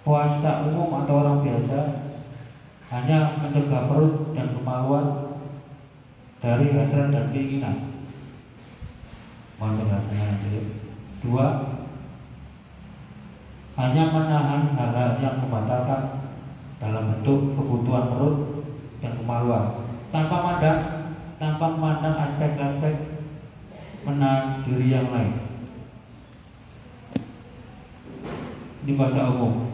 [0.00, 1.80] Puasa umum atau orang biasa
[2.88, 5.36] hanya mencegah perut dan kemaluan
[6.40, 7.76] dari hasrat dan keinginan.
[9.60, 10.60] Mohon penjelasannya nanti.
[11.22, 11.46] Dua,
[13.72, 16.28] hanya menahan hal-hal yang membatalkan
[16.76, 18.36] dalam bentuk kebutuhan perut
[19.00, 19.64] dan kemaluan
[20.12, 20.80] tanpa mandang
[21.40, 22.94] tanpa memandang aspek-aspek
[24.04, 25.40] menahan diri yang lain.
[29.02, 29.66] Bahasa umum.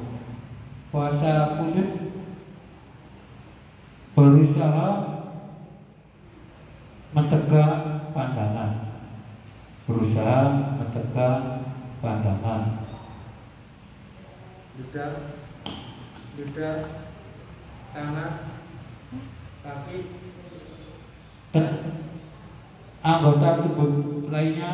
[0.88, 2.08] Puasa khusus
[4.16, 4.88] berusaha
[7.12, 7.70] mencegah
[8.16, 8.70] pandangan
[9.86, 10.40] berusaha
[10.80, 11.34] mencegah
[12.00, 12.62] pandangan
[14.80, 15.12] lidah
[16.34, 16.78] lidah
[17.94, 18.32] tangan
[19.62, 19.98] kaki
[21.54, 21.68] dan
[23.04, 24.72] anggota tubuh lainnya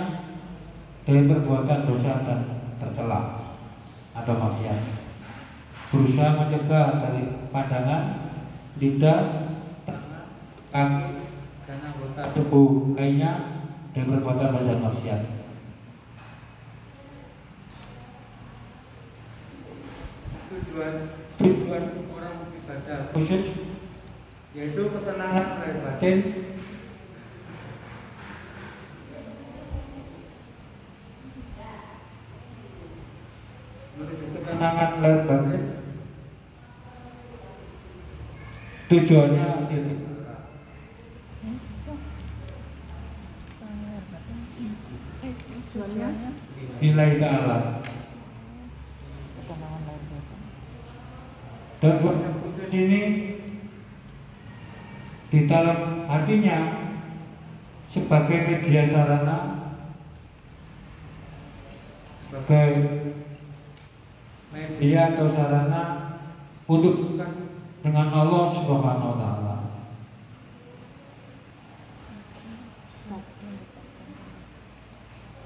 [1.05, 2.41] dari perbuatan dosa dan
[2.81, 3.23] tercela
[4.15, 4.81] atau maksiat
[5.92, 7.23] berusaha mencegah dari
[7.55, 8.02] pandangan
[8.84, 9.48] lidah
[9.88, 11.24] tangan kaki
[11.64, 13.56] dan anggota tubuh lainnya
[13.96, 15.20] dari perbuatan dosa dan maksiat.
[20.52, 20.94] Tujuan
[21.40, 23.44] tujuan orang ibadah khusus
[24.52, 26.18] yaitu ketenangan batin batin
[33.96, 35.62] menuju ketenangan ketenangan lahir batin
[38.84, 39.94] tujuannya itu
[46.80, 47.58] nilai ta'ala
[51.80, 53.00] dan khusus ini
[55.32, 56.58] di dalam hatinya
[57.90, 59.38] sebagai media sarana
[62.30, 62.70] sebagai
[64.54, 65.82] media atau sarana
[66.70, 67.13] untuk
[67.84, 69.54] dengan Allah Subhanahu wa taala.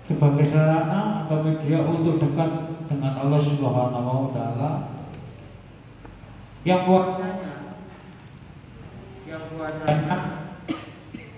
[0.06, 4.70] Sebagai sarana atau media untuk dekat dengan Allah Subhanahu wa taala
[6.62, 7.74] yang puasanya
[9.26, 10.16] yang puasanya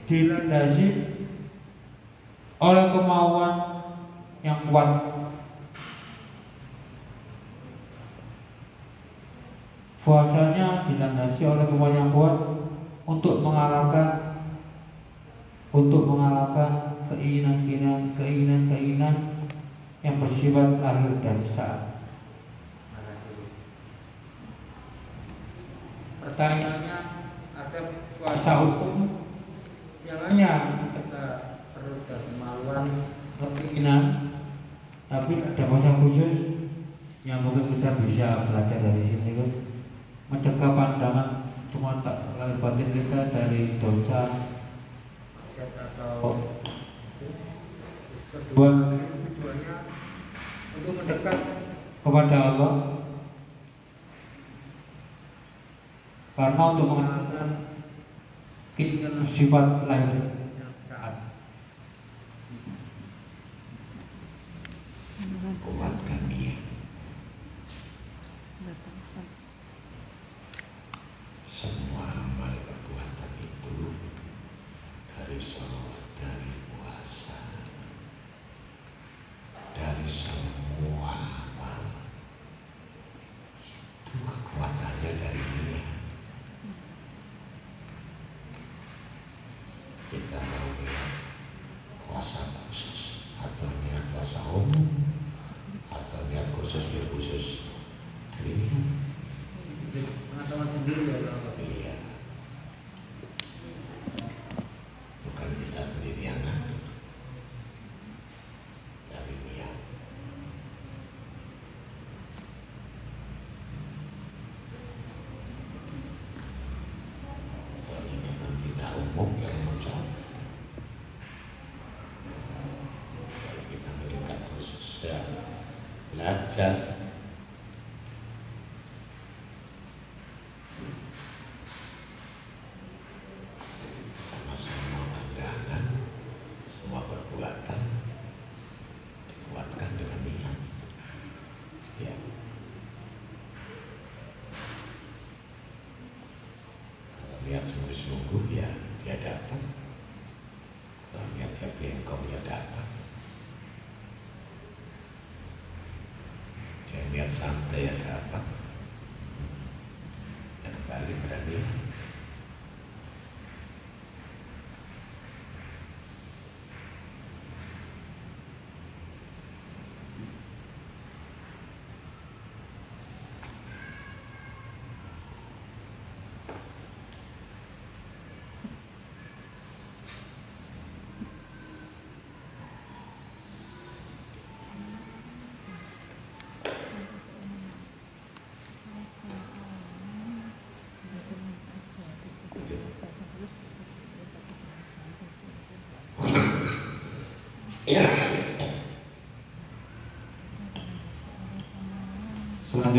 [0.04, 0.88] dilandasi
[2.60, 3.54] oleh kemauan
[4.44, 5.09] yang kuat
[10.10, 12.34] puasanya dilandasi oleh kemauan yang kuat
[13.06, 14.42] untuk mengalahkan
[15.70, 19.14] untuk mengalahkan keinginan-keinginan keinginan-keinginan
[20.02, 21.80] yang bersifat lahir dan sesaat.
[26.26, 26.98] Pertanyaannya
[27.54, 27.80] ada
[28.18, 28.94] puasa hukum
[30.02, 30.50] yang hanya
[30.90, 31.24] kita
[31.70, 34.02] dan kemaluan keinginan
[35.06, 36.34] tapi ada puasa khusus
[37.22, 39.69] yang mungkin kita bisa belajar dari sini kan
[40.30, 41.28] mencegah pandangan
[41.74, 44.30] cuma tak lahir batin kita dari dosa.
[45.60, 46.38] Atau
[48.30, 49.74] kedua tujuannya
[50.78, 51.38] untuk mendekat
[52.06, 52.72] kepada Allah.
[56.38, 57.48] Karena untuk mengalahkan
[58.78, 60.08] keinginan sifat lain
[60.88, 61.14] saat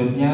[0.01, 0.33] Selanjutnya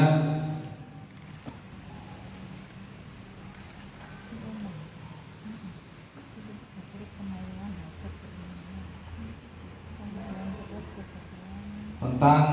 [11.99, 12.43] tentang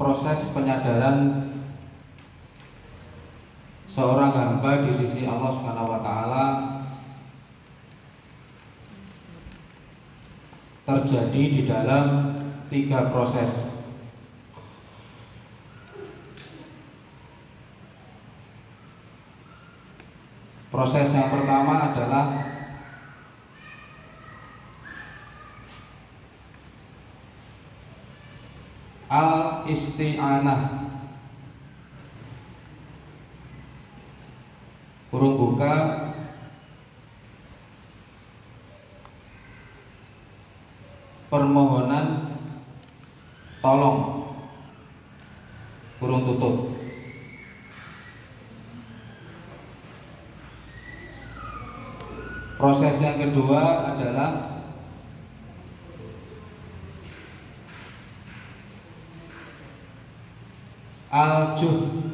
[0.00, 1.52] proses penyadaran
[3.84, 6.44] seorang hamba di sisi Allah Subhanahu wa taala
[10.88, 12.40] terjadi di dalam
[12.72, 13.73] tiga proses
[20.74, 22.50] Proses yang pertama adalah
[29.06, 30.90] al isti'anah
[35.14, 35.74] kurung buka.
[41.30, 42.34] Permohonan
[43.62, 43.98] tolong.
[46.02, 46.63] Kurung tutup
[52.64, 54.56] Proses yang kedua adalah
[61.12, 62.08] Al-Juh.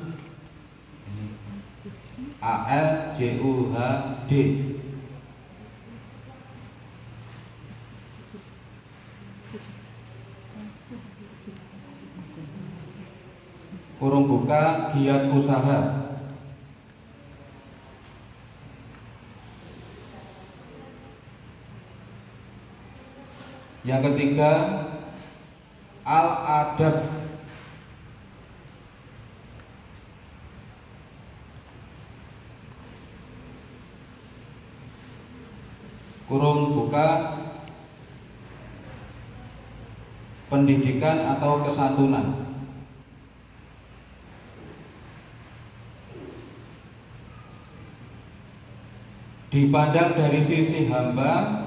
[2.42, 3.78] A L J U H
[4.26, 4.32] D
[14.02, 15.99] Kurung buka giat usaha
[23.90, 24.50] Yang ketiga
[26.06, 27.10] Al-Adab.
[36.30, 37.08] Kurung buka
[40.46, 42.46] Pendidikan atau kesantunan.
[49.50, 51.59] Dipandang dari sisi hamba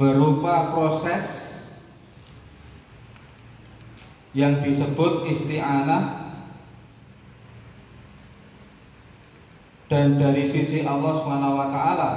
[0.00, 1.52] berupa proses
[4.32, 6.32] yang disebut isti'anah.
[9.90, 12.10] Dan dari sisi Allah Subhanahu wa taala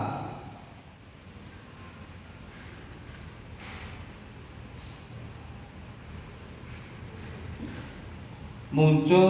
[8.70, 9.30] muncul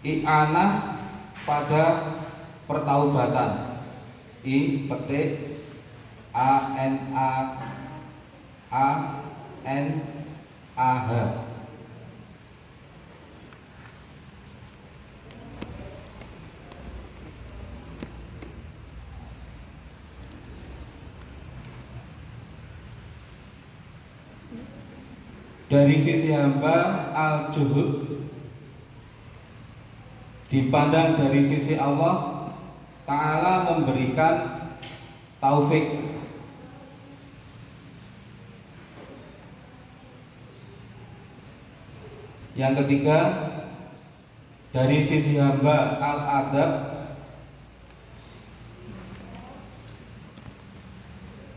[0.00, 0.96] i'anah
[1.44, 1.84] pada
[2.64, 3.84] pertaubatan.
[4.48, 5.58] I petik
[6.38, 7.30] A N A
[8.70, 8.88] A
[9.66, 9.86] N
[10.78, 11.10] A H.
[25.68, 28.22] Dari sisi hamba al-juhud.
[30.48, 32.48] Dipandang dari sisi Allah
[33.04, 34.64] Ta'ala memberikan
[35.44, 36.07] taufik
[42.58, 43.18] Yang ketiga
[44.74, 46.70] dari sisi hamba al-adab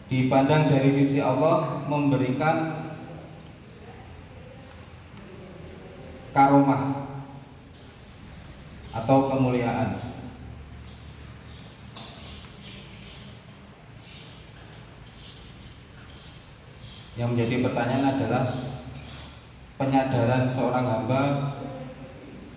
[0.05, 2.85] dipandang dari sisi Allah memberikan
[6.37, 7.09] karomah
[8.93, 9.97] atau kemuliaan.
[17.17, 18.70] Yang menjadi pertanyaan adalah
[19.81, 21.21] penyadaran seorang hamba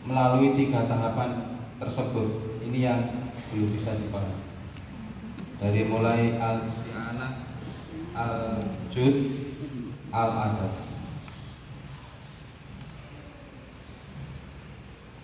[0.05, 2.61] melalui tiga tahapan tersebut.
[2.69, 3.01] Ini yang
[3.49, 4.44] belum bisa dipahami.
[5.57, 7.33] Dari mulai al isti'anah,
[8.12, 8.36] al
[8.93, 9.17] jud,
[10.12, 10.85] al adab.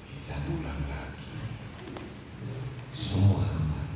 [0.09, 1.29] Kita ulang lagi.
[2.97, 3.89] Semua aman.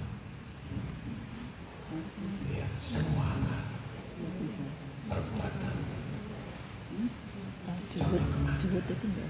[2.53, 3.65] Ya, semua amal
[5.09, 5.77] perbuatan
[7.65, 8.21] Ah, jihad
[8.61, 9.29] jihad itu enggak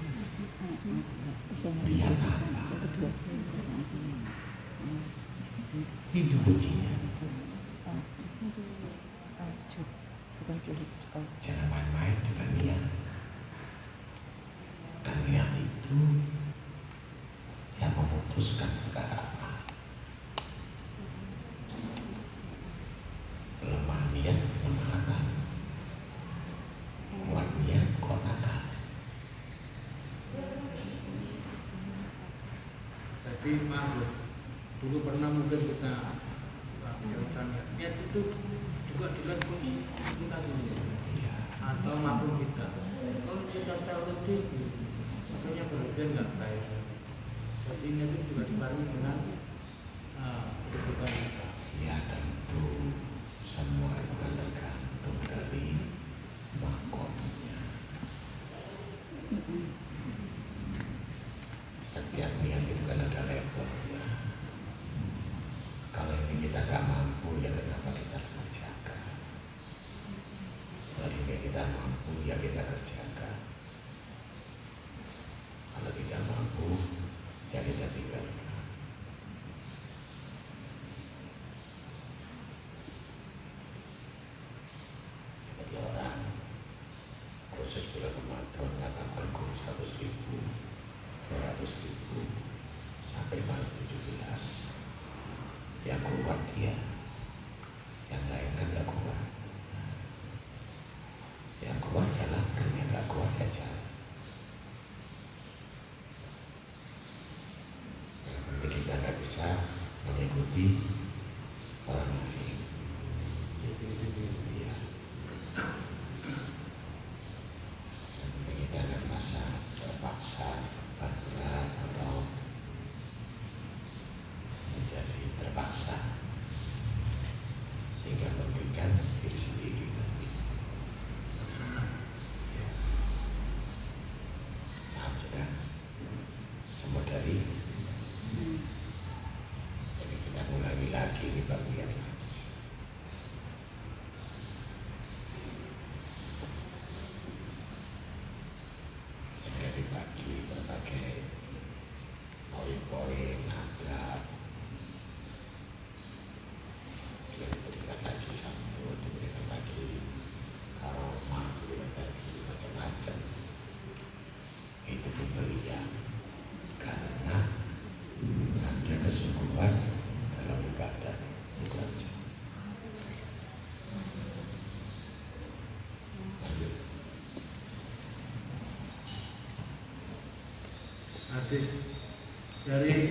[1.65, 2.17] nggak yang
[2.77, 3.09] kedua
[6.15, 6.93] itu kuncinya
[7.89, 7.99] ah
[9.41, 9.89] ah jihad
[10.39, 12.83] bukan jihad ah jangan main-main dengan niat
[15.01, 15.99] dan niat itu
[17.81, 19.51] yang memutuskan perkara apa
[23.65, 25.23] lemah niat lemah akal
[27.25, 28.61] kuat niat kuat akal
[33.25, 33.99] Jadi maaf
[34.81, 34.94] Bos.
[35.05, 36.04] Dulu pernah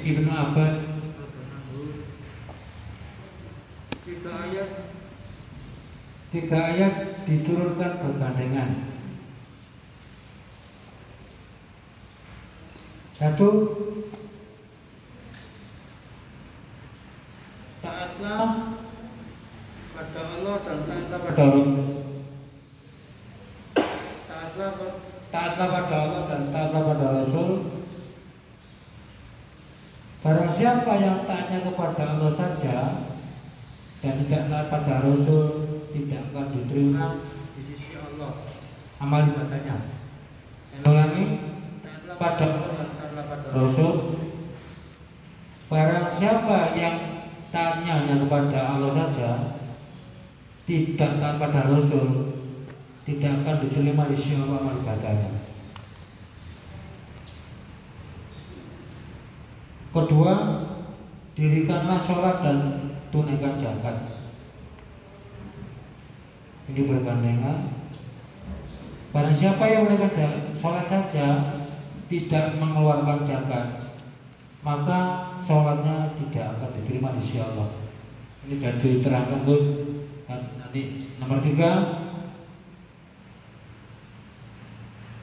[0.05, 0.84] Ibnu Abbas
[4.05, 4.70] tiga ayat.
[6.28, 8.70] Tiga ayat diturunkan bergandengan.
[13.16, 13.49] Satu
[17.81, 18.76] taatlah
[19.97, 21.73] pada Allah dan taatlah pada pada
[24.28, 24.89] taatlah pada
[25.33, 27.50] taatlah pada Allah dan taatlah pada Rasul
[30.24, 31.60] Barang siapa yang taatnya
[31.94, 32.76] kepada Allah saja
[34.02, 35.47] dan tidak taat pada Rasul
[35.94, 37.23] tidak akan diterima
[37.55, 38.50] di sisi Allah.
[38.98, 39.94] amal ibadahnya.
[40.82, 41.24] Ulangi
[42.18, 42.47] pada
[43.55, 43.94] Rasul.
[45.70, 46.98] Barang siapa yang
[47.55, 49.31] hanya kepada Allah saja
[50.66, 52.06] tidak taat pada Rasul
[53.06, 55.31] tidak akan diterima di sisi Allah amal ibadahnya.
[59.94, 60.34] Kedua,
[61.34, 62.58] dirikanlah sholat dan
[63.08, 63.97] tunaikan zakat.
[66.70, 67.58] Ini bergandengan.
[69.12, 71.26] Barang siapa yang ja- sholat saja
[72.08, 73.66] tidak mengeluarkan zakat,
[74.65, 75.00] maka
[75.44, 77.68] sholatnya tidak akan diterima di Allah.
[78.44, 79.62] Ini sudah diterangkan tuh.
[80.28, 80.81] Nanti
[81.20, 81.70] nomor tiga,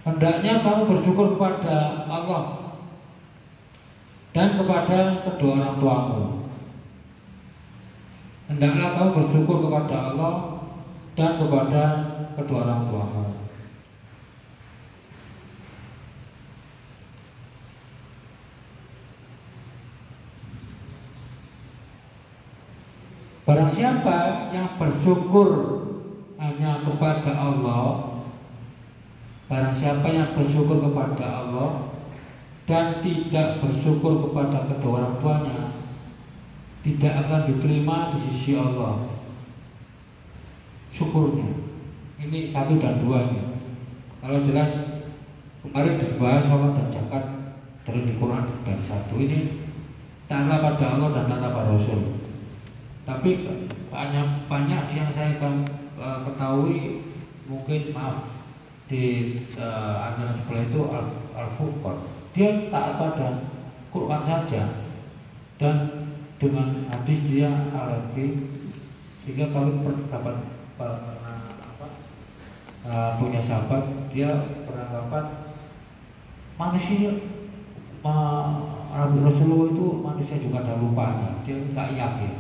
[0.06, 2.44] hendaknya kamu bersyukur kepada Allah
[4.32, 6.41] dan kepada kedua orang tuamu
[8.52, 10.36] hendaklah kamu bersyukur kepada Allah
[11.16, 11.84] dan kepada
[12.36, 13.06] kedua orang tua.
[23.42, 25.50] Barang siapa yang bersyukur
[26.40, 28.22] hanya kepada Allah
[29.52, 31.92] Barang siapa yang bersyukur kepada Allah
[32.64, 35.71] Dan tidak bersyukur kepada kedua orang tuanya
[36.82, 39.06] tidak akan diterima di sisi Allah.
[40.98, 41.50] Syukurnya.
[42.22, 43.42] Ini satu dan dua aja.
[44.22, 44.70] Kalau jelas
[45.62, 47.24] kemarin dibahas sholat dan zakat
[47.86, 49.66] dari di Quran dan satu ini
[50.30, 52.22] tanda pada Allah dan tanda pada Rasul.
[53.06, 53.30] Tapi
[53.90, 55.38] banyak banyak yang saya
[56.02, 57.02] ketahui
[57.50, 58.32] mungkin maaf
[58.92, 61.50] di uh, antara sebelah itu al, al
[62.32, 63.28] Dia tak pada
[63.92, 64.64] Quran saja
[65.60, 65.76] dan
[66.42, 68.50] dengan hadis dia alergi
[69.22, 70.36] sehingga kalau pendapat
[70.82, 70.90] uh,
[72.82, 75.26] eh, eh, punya sahabat dia beranggapan
[76.58, 77.14] manusia
[78.02, 78.46] eh,
[78.92, 82.34] Nabi Rabu Rasulullah itu manusia juga ada lupanya dia nggak yakin.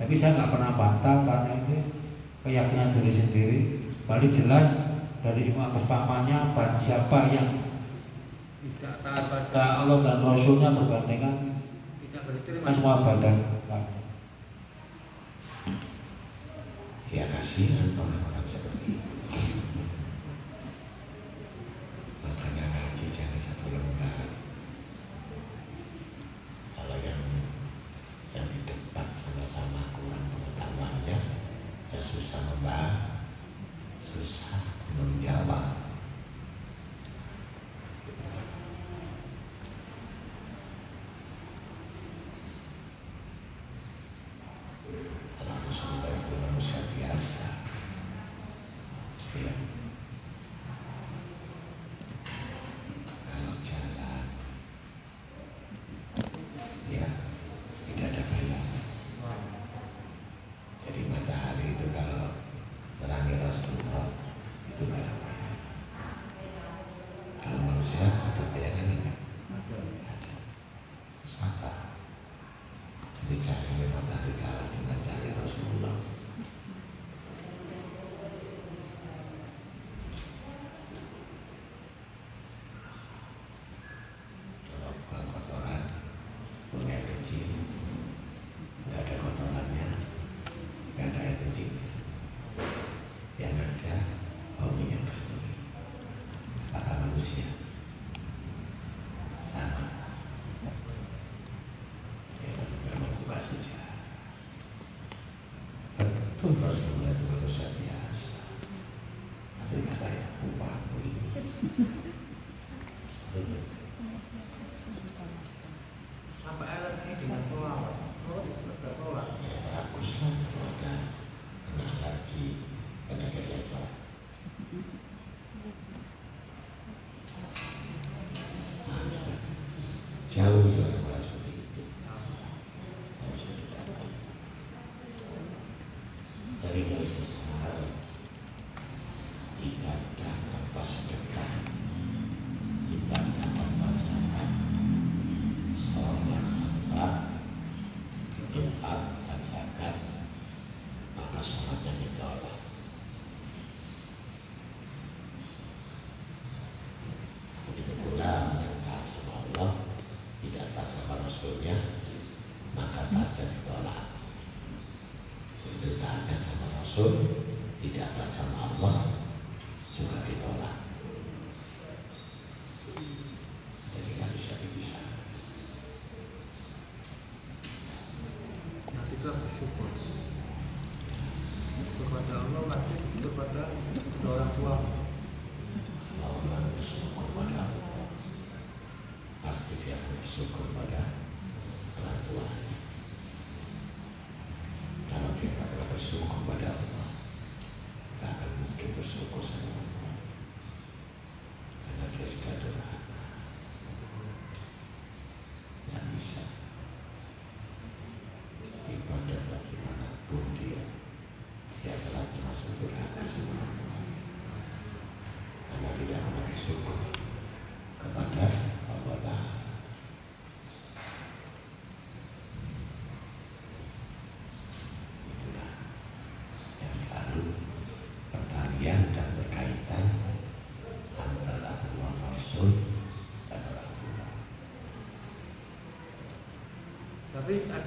[0.00, 1.76] Tapi saya nggak pernah bantah karena itu
[2.42, 3.60] keyakinan diri sendiri.
[4.08, 4.66] Balik jelas
[5.20, 6.50] dari imam pertamanya
[6.82, 7.60] siapa yang
[8.62, 11.51] tidak taat pada Allah dan Rasulnya berbandingan
[12.68, 13.36] Anwa badan.
[17.12, 17.92] Ya kasihan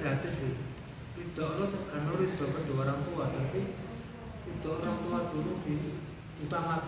[0.06, 0.54] negatif
[1.18, 3.24] itu orang-orang tua.
[3.34, 3.60] Tapi
[4.46, 5.74] itu orang tua dulu di
[6.46, 6.85] utamakan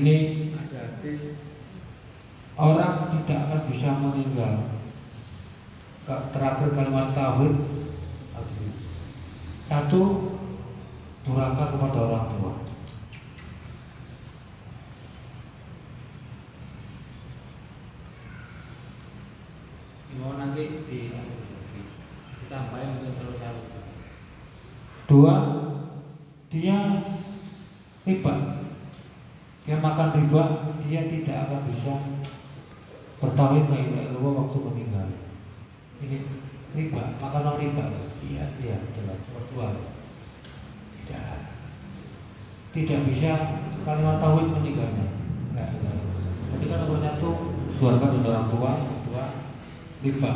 [0.00, 0.16] ini
[2.56, 4.54] orang tidak akan bisa meninggal.
[6.08, 7.52] Terakhir kalimat tahun
[9.68, 10.02] satu
[11.22, 12.52] durhaka kepada orang tua.
[20.20, 21.00] Mau nanti di
[22.40, 23.40] ditambahin untuk terus
[25.06, 25.59] dua
[33.40, 35.08] mengetahui la ilaha waktu meninggal.
[36.04, 36.18] Ini
[36.76, 37.84] riba, makanan riba.
[38.20, 39.80] Iya, iya, jelas mertua.
[41.00, 41.38] Tidak.
[42.70, 43.32] Tidak bisa
[43.88, 45.06] karena tauhid meninggalnya.
[45.56, 45.68] Nah,
[46.56, 47.30] ketika nomor satu
[47.80, 48.72] keluarga dan orang tua,
[49.08, 49.24] tua,
[50.04, 50.32] riba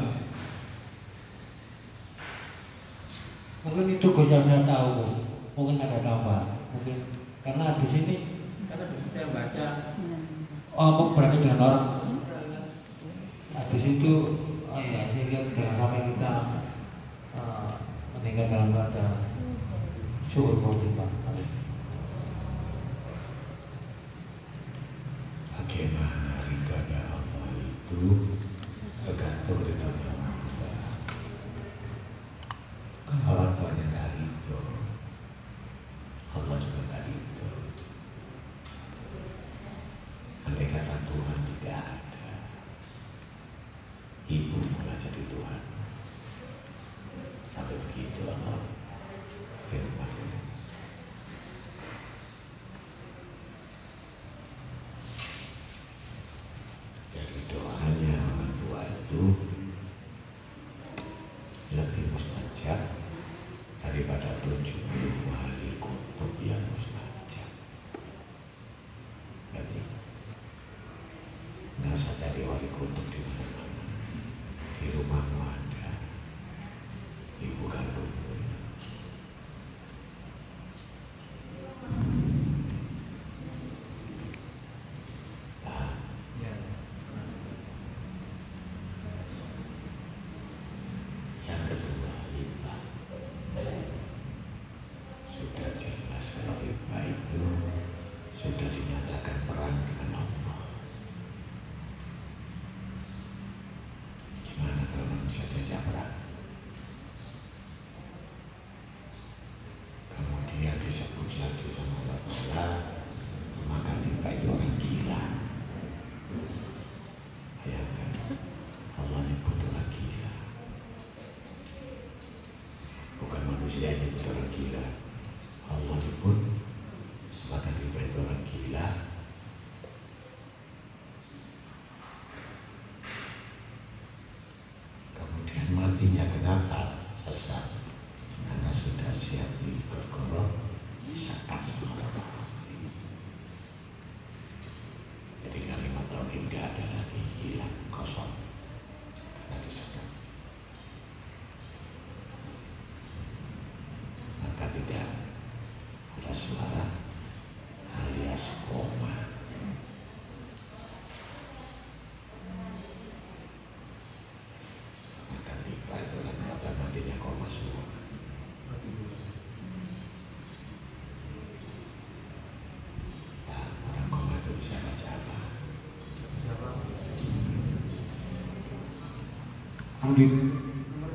[180.15, 180.31] Budi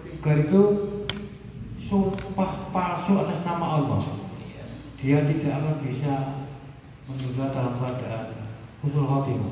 [0.04, 0.62] tiga itu
[1.88, 4.04] sumpah palsu atas nama Allah.
[5.00, 6.44] Dia tidak akan bisa
[7.08, 8.44] meninggal dalam keadaan
[8.84, 9.49] husnul khotimah.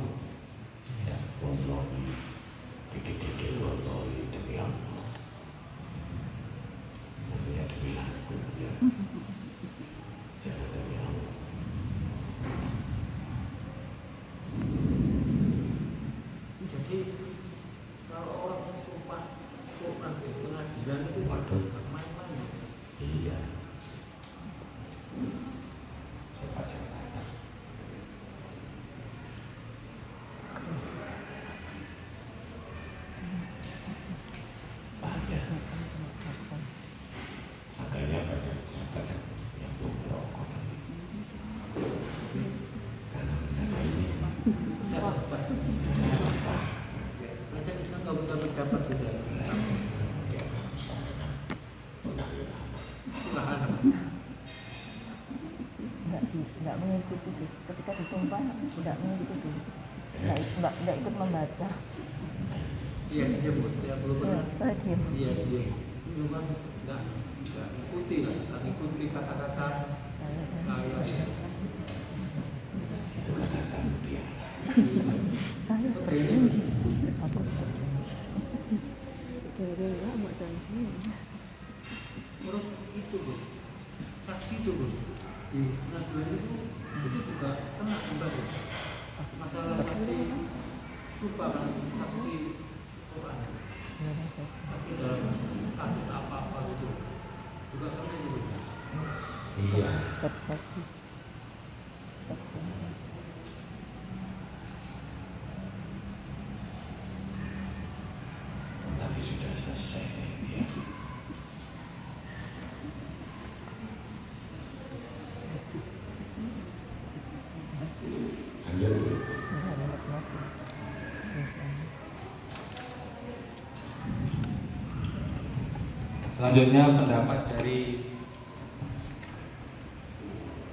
[126.57, 128.01] Selanjutnya pendapat dari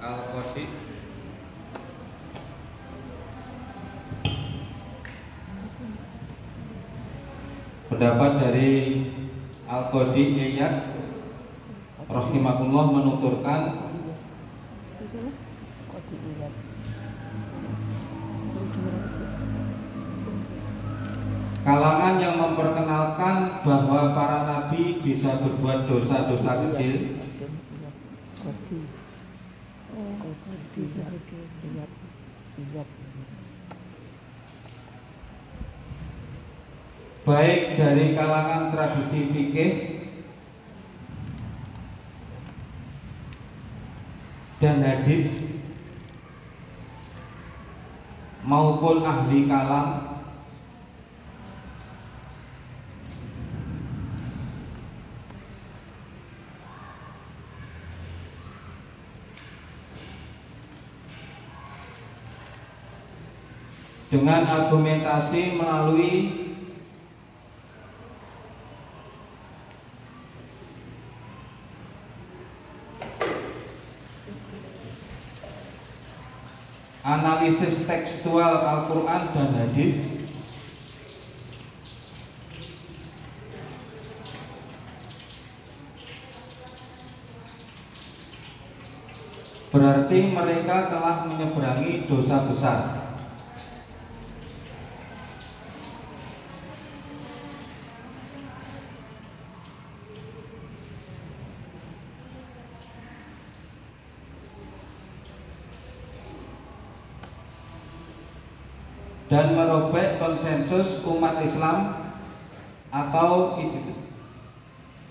[0.01, 0.65] Al-Qadi
[7.85, 8.69] Pendapat dari
[9.69, 10.23] Al-Qadi
[10.57, 10.75] Iyad
[12.09, 13.61] Rahimahullah menuturkan
[14.97, 15.31] Di sana?
[15.85, 16.53] Kok dilihat?
[21.65, 27.17] Kalangan yang memperkenalkan bahwa para nabi bisa berbuat dosa-dosa kecil.
[30.77, 31.89] Lihat.
[32.61, 32.89] Lihat.
[37.25, 39.73] baik dari kalangan tradisi fikih
[44.61, 45.57] dan hadis
[48.45, 50.04] maupun ahli kalam
[64.15, 66.15] dengan argumentasi melalui
[77.03, 80.15] analisis tekstual Al-Quran dan hadis.
[89.75, 92.94] Berarti mereka telah menyeberangi dosa besar
[109.35, 112.07] dan merobek konsensus umat Islam
[112.87, 113.99] atau ijt-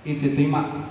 [0.01, 0.89] ijtima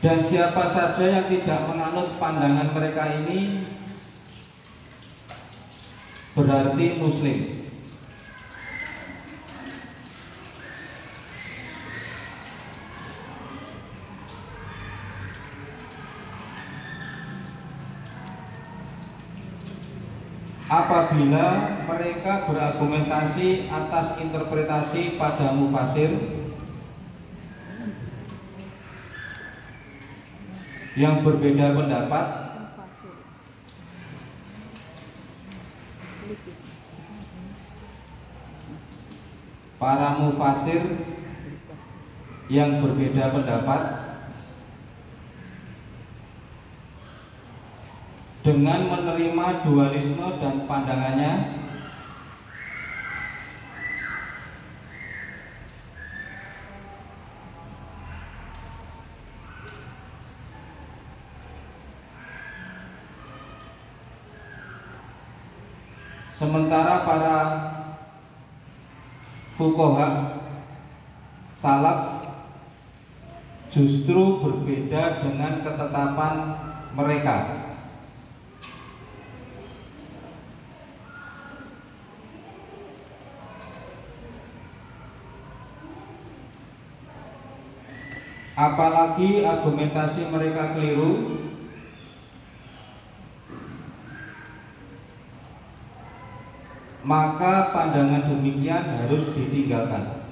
[0.00, 3.68] dan siapa saja yang tidak menganut pandangan mereka ini
[6.32, 7.38] berarti muslim
[21.18, 26.14] apabila mereka berargumentasi atas interpretasi pada mufasir
[30.94, 32.26] yang berbeda pendapat
[39.82, 40.82] para mufasir
[42.46, 44.07] yang berbeda pendapat
[48.48, 51.60] dengan menerima dualisme dan pandangannya
[66.38, 67.38] Sementara para
[69.58, 70.38] fukoha
[71.58, 72.30] salaf
[73.74, 76.36] justru berbeda dengan ketetapan
[76.94, 77.67] mereka.
[88.58, 91.38] apalagi argumentasi mereka keliru.
[97.06, 100.26] Maka pandangan demikian harus ditinggalkan.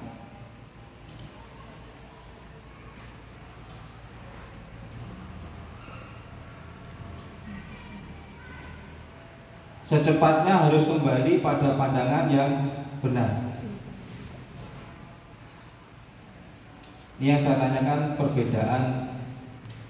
[9.87, 12.51] Secepatnya harus kembali pada pandangan yang
[12.99, 13.46] benar.
[17.17, 18.83] Ini yang saya tanyakan perbedaan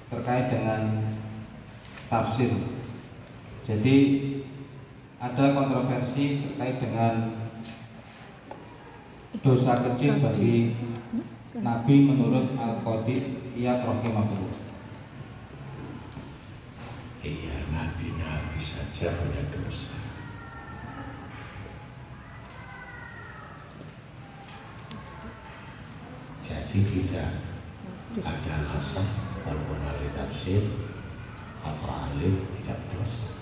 [0.07, 1.11] terkait dengan
[2.07, 2.56] tafsir.
[3.67, 3.97] Jadi
[5.19, 7.35] ada kontroversi terkait dengan
[9.43, 10.72] dosa kecil bagi
[11.59, 13.15] Nabi menurut Al-Qadi
[13.59, 14.56] ia rahimahullah.
[17.27, 20.06] Iya, Nabi-Nabi saja punya dosa.
[26.77, 27.25] Jadi kita
[28.22, 29.09] ada alasan
[29.41, 30.61] walaupun ahli tafsir
[31.65, 33.36] atau ahli tidak berdosa.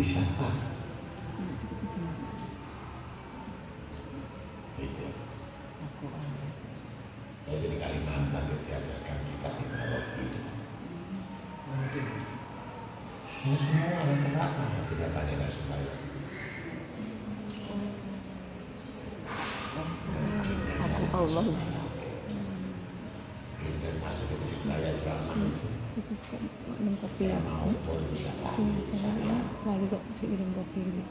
[0.00, 0.48] Siapa?
[4.78, 5.06] Itu.
[7.48, 10.24] Ya, jadi Kalimantan itu diajarkan kita di Maroki.
[13.38, 14.62] Ini semua ada kenapa?
[14.84, 16.00] Tidak banyak yang sembahyang.
[20.78, 21.46] Aku Allah
[23.58, 25.14] Dan masuk ke masjid raya juga.
[25.98, 26.40] itu kok
[26.78, 28.48] minum kopi Saya mau pun siapa?
[28.54, 31.02] sini saya ya lagi kok si minum kopi gitu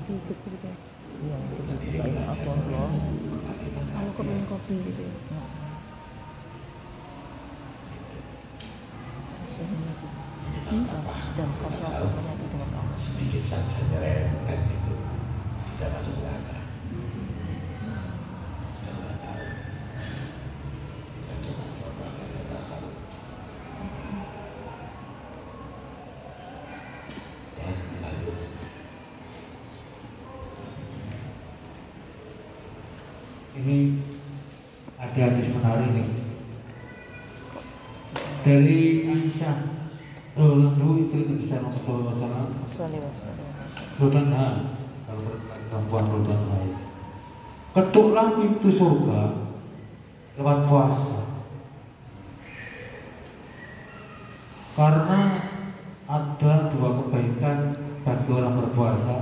[0.00, 0.70] itu cerita
[1.20, 2.88] Iya, untuk saya apa Allah.
[3.90, 5.12] kalau kok minum kopi gitu ya
[10.60, 12.98] Dan karena hubungannya itu dengan Allah.
[12.98, 14.94] sedikit saja nyerempet itu
[15.64, 16.56] sudah masuk neraka.
[18.80, 19.44] Dan nggak tahu.
[21.16, 22.94] Kita coba-coba belajar tasawuf.
[27.56, 27.68] Ya,
[28.00, 28.36] lanjut.
[33.52, 33.78] Ini
[35.20, 36.08] ada hadis menarik nih
[38.40, 39.56] dari Aisyah.
[40.40, 43.48] Oh, dulu istri Nabi SAW Salih wasallam.
[44.00, 44.46] Rodanha
[45.04, 45.36] kalau
[45.68, 46.84] perempuan Rodanha itu
[47.76, 49.20] ketuklah pintu surga
[50.40, 51.18] lewat puasa
[54.72, 55.20] karena
[56.08, 57.58] ada dua kebaikan
[58.00, 59.16] bagi orang berpuasa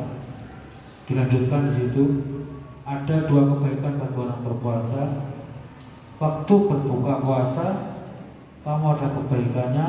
[1.10, 2.04] dilanjutkan di situ
[2.86, 5.02] ada dua kebaikan bagi orang berpuasa
[6.18, 6.54] waktu
[6.88, 7.66] berbuka puasa
[8.64, 9.88] kamu ada kebaikannya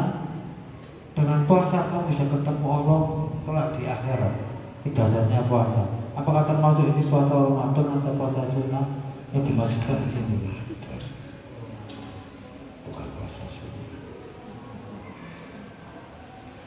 [1.16, 3.00] dengan puasa kamu bisa ketemu Allah
[3.48, 4.36] kelak di akhirat.
[4.84, 5.88] Itu dasarnya puasa
[6.20, 8.86] apakah termasuk ini puasa Ramadan atau puasa sunnah?
[9.32, 10.38] Yang dimaksudkan di sini.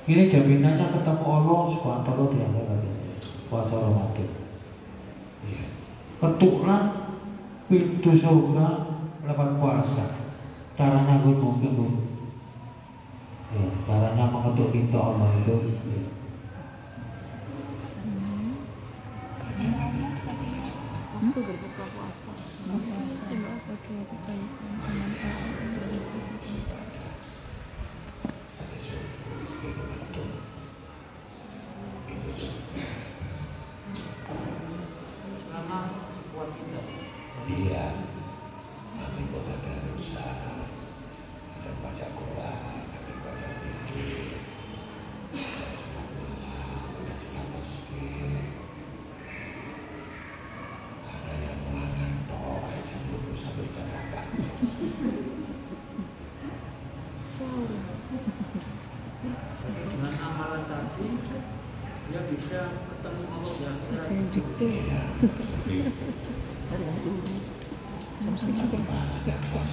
[0.03, 2.81] Ini jaminannya ketemu Allah subhanahu di akhirat.
[3.53, 4.31] Puasa Ramadan.
[5.43, 5.65] Iya.
[6.23, 6.83] ketuklah
[7.67, 8.92] pintu surga
[9.23, 10.05] lewat puasa
[10.75, 11.87] caranya gue mungkin Bu.
[13.55, 16.03] ya, caranya mengetuk pintu Allah itu ya.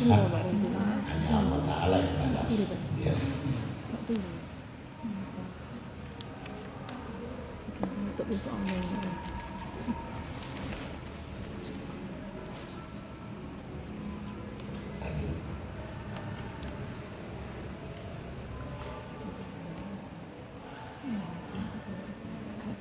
[0.09, 2.49] Mbak Rendina Hanya Allah Ta'ala yang balas.
[2.97, 3.13] Iya.
[8.29, 8.77] untuk Allah.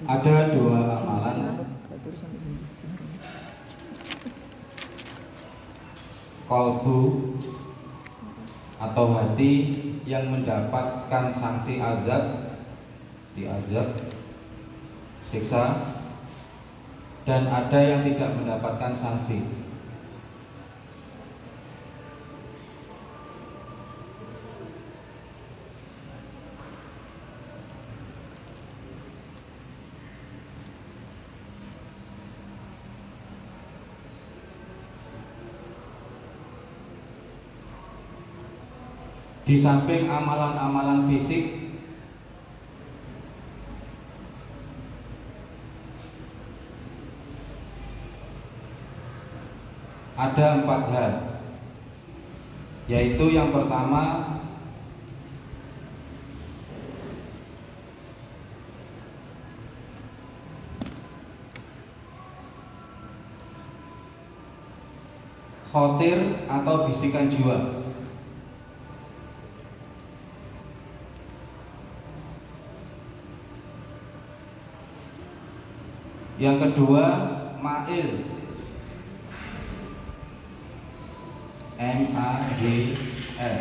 [0.09, 1.58] Ada dua amalan
[6.49, 7.36] kolbu
[8.81, 9.55] atau hati
[10.09, 12.57] yang mendapatkan sanksi azab
[13.36, 13.89] diazab
[15.28, 15.65] siksa
[17.28, 19.68] dan ada yang tidak mendapatkan sanksi
[39.49, 41.73] Di samping amalan-amalan fisik
[50.20, 51.12] ada empat hal.
[52.93, 54.36] Yaitu yang pertama
[65.73, 67.77] khotir atau bisikan jiwa
[76.39, 77.05] Yang kedua,
[77.58, 78.10] mail.
[81.78, 82.62] M A G
[83.39, 83.58] L.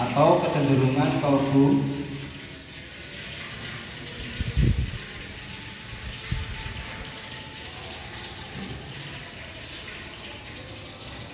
[0.00, 1.66] Atau kecenderungan kalbu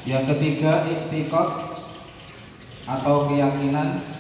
[0.07, 1.51] Yang ketiga iktikot.
[2.87, 4.16] Atau keyakinan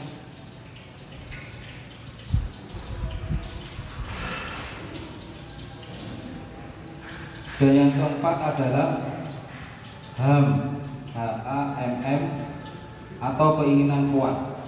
[7.57, 8.89] Dan yang keempat adalah
[10.20, 10.76] ham
[11.09, 12.23] H A M M
[13.17, 14.60] atau keinginan kuat.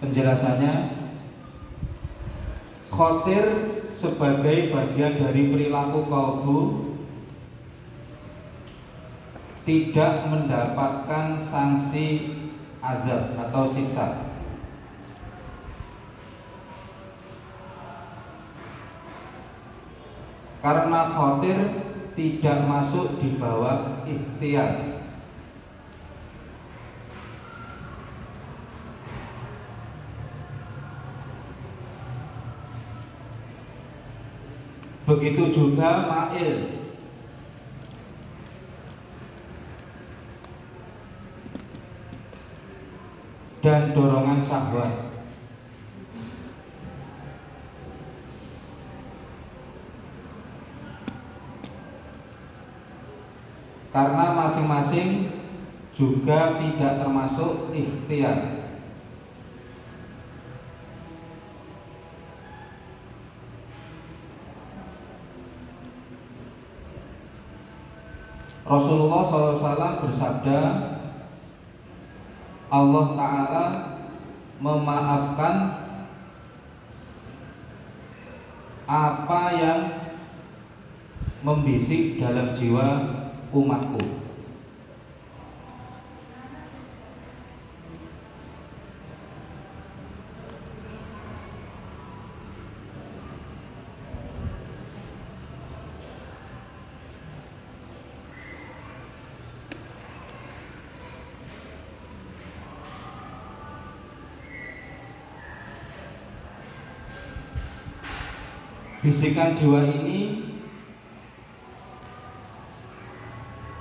[0.00, 0.74] Penjelasannya
[2.88, 3.44] khotir
[3.92, 6.58] sebagai bagian dari perilaku kalbu
[9.70, 12.34] tidak mendapatkan sanksi
[12.82, 14.34] azab atau siksa.
[20.58, 21.86] Karena khawatir
[22.18, 25.06] tidak masuk di bawah ikhtiar.
[35.06, 36.69] Begitu juga ma'il
[43.70, 45.14] dan dorongan syahwat.
[53.94, 55.30] Karena masing-masing
[55.94, 58.58] juga tidak termasuk ikhtiar.
[68.66, 70.89] Rasulullah SAW bersabda
[72.70, 73.64] Allah Ta'ala
[74.62, 75.54] memaafkan
[78.86, 79.80] apa yang
[81.42, 82.86] membisik dalam jiwa
[83.50, 84.19] umatku
[109.10, 110.38] Bisikan jiwa ini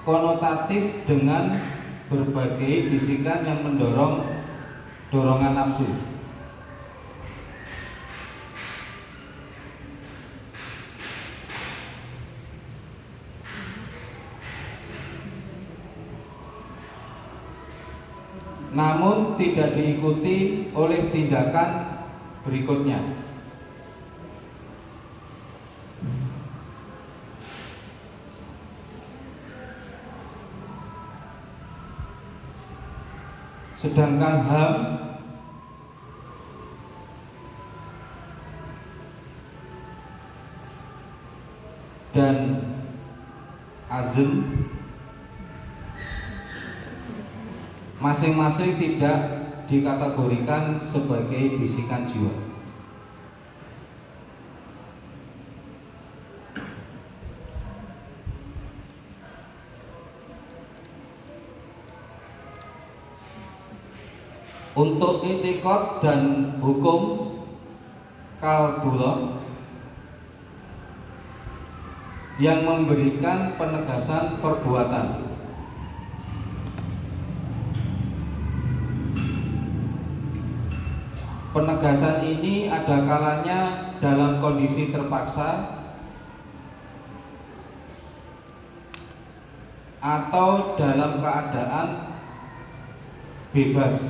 [0.01, 1.53] konotatif dengan
[2.09, 4.25] berbagai bisikan yang mendorong
[5.13, 5.85] dorongan nafsu.
[18.73, 22.01] Namun tidak diikuti oleh tindakan
[22.41, 23.28] berikutnya.
[33.99, 34.73] Sedangkan ham
[42.15, 42.63] dan
[43.91, 44.31] azm
[47.99, 49.19] masing-masing tidak
[49.67, 52.48] dikategorikan sebagai bisikan jiwa.
[64.79, 67.27] Untuk itikot dan hukum
[68.39, 69.43] kalbulon
[72.39, 75.27] yang memberikan penegasan perbuatan.
[81.51, 83.59] Penegasan ini ada kalanya
[83.99, 85.75] dalam kondisi terpaksa
[89.99, 92.15] atau dalam keadaan
[93.51, 94.08] bebas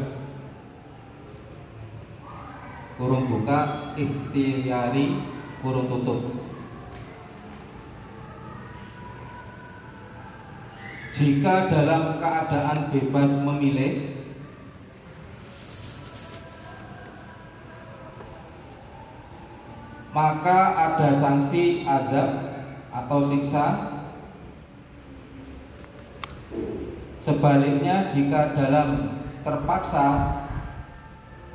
[2.99, 5.23] kurung buka ikhtiari
[5.63, 6.19] kurung tutup.
[11.15, 14.19] Jika dalam keadaan bebas memilih
[20.11, 22.29] maka ada sanksi azab
[22.91, 23.67] atau siksa.
[27.23, 30.07] Sebaliknya jika dalam terpaksa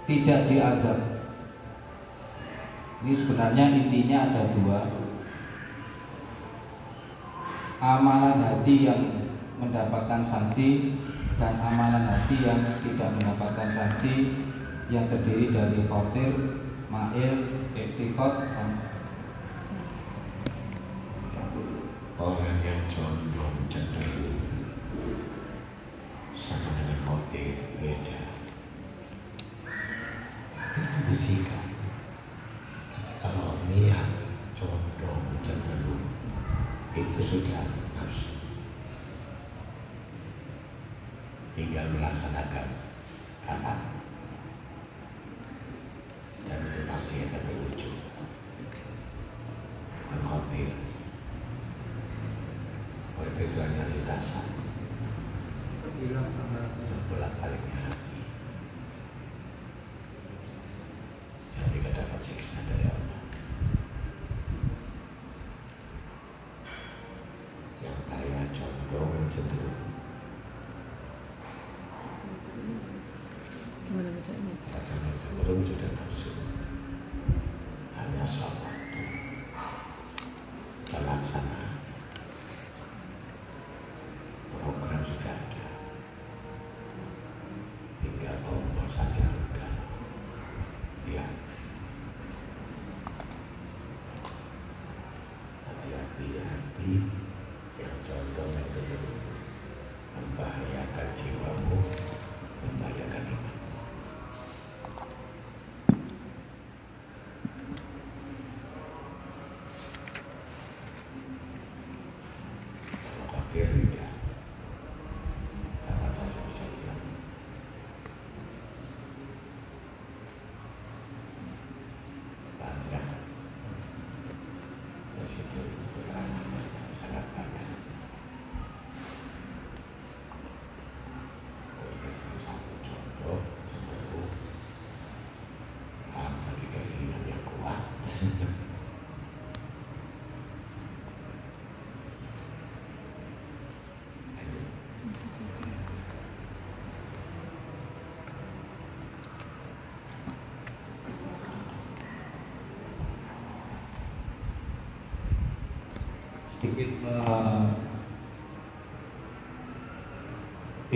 [0.05, 1.14] tidak diazab
[3.05, 4.81] ini sebenarnya intinya ada dua.
[7.85, 9.29] Amalan hati yang
[9.61, 10.97] mendapatkan sanksi
[11.37, 14.33] Dan amalan hati yang tidak mendapatkan sanksi
[14.89, 16.33] Yang terdiri dari khotir,
[16.89, 17.45] ma'il,
[17.77, 18.49] etikot,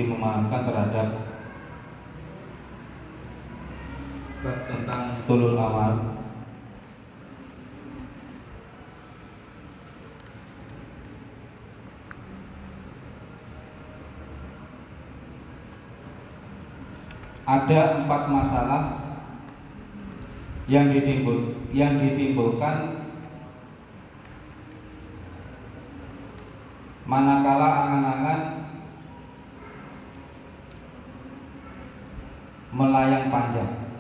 [0.09, 1.09] memahamkan terhadap
[4.43, 6.19] tentang tulul awal
[17.49, 18.83] ada empat masalah
[20.69, 22.88] yang ditimbul yang ditimbulkan
[32.79, 33.91] melayang panjang.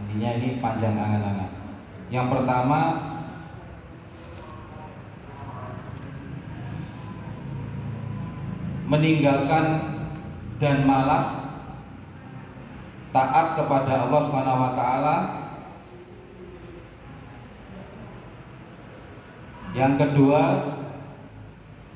[0.00, 1.52] Artinya ini panjang angan-angan.
[2.08, 2.80] Yang pertama
[8.88, 9.64] meninggalkan
[10.56, 11.52] dan malas
[13.12, 15.16] taat kepada Allah Subhanahu wa taala.
[19.70, 20.42] Yang kedua,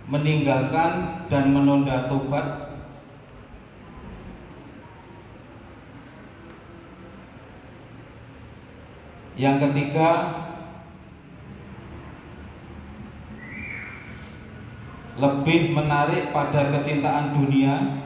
[0.07, 2.64] meninggalkan dan menunda tobat
[9.35, 10.11] Yang ketiga
[15.19, 18.03] lebih menarik pada kecintaan dunia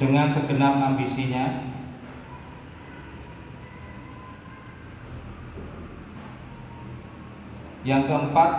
[0.00, 1.68] dengan segenap ambisinya.
[7.82, 8.50] Yang keempat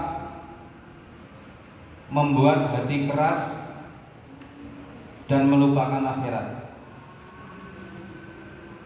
[2.14, 3.40] membuat hati keras
[5.26, 6.53] dan melupakan akhirat.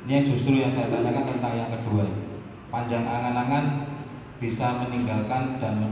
[0.07, 2.07] Ini justru yang saya tanyakan tentang yang kedua.
[2.71, 3.91] Panjang angan-angan
[4.39, 5.83] bisa meninggalkan dan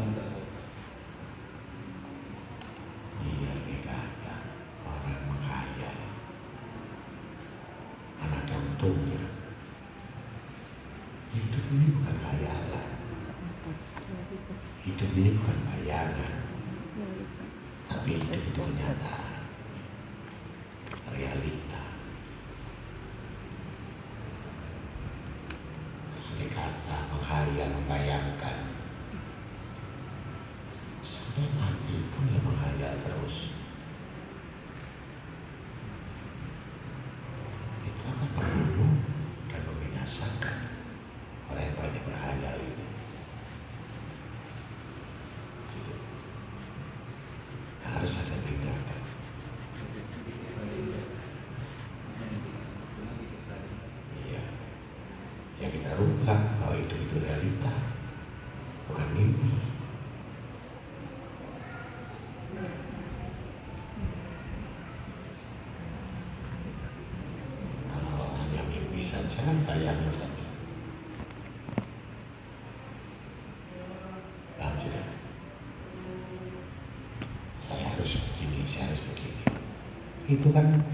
[80.35, 80.84] itu kan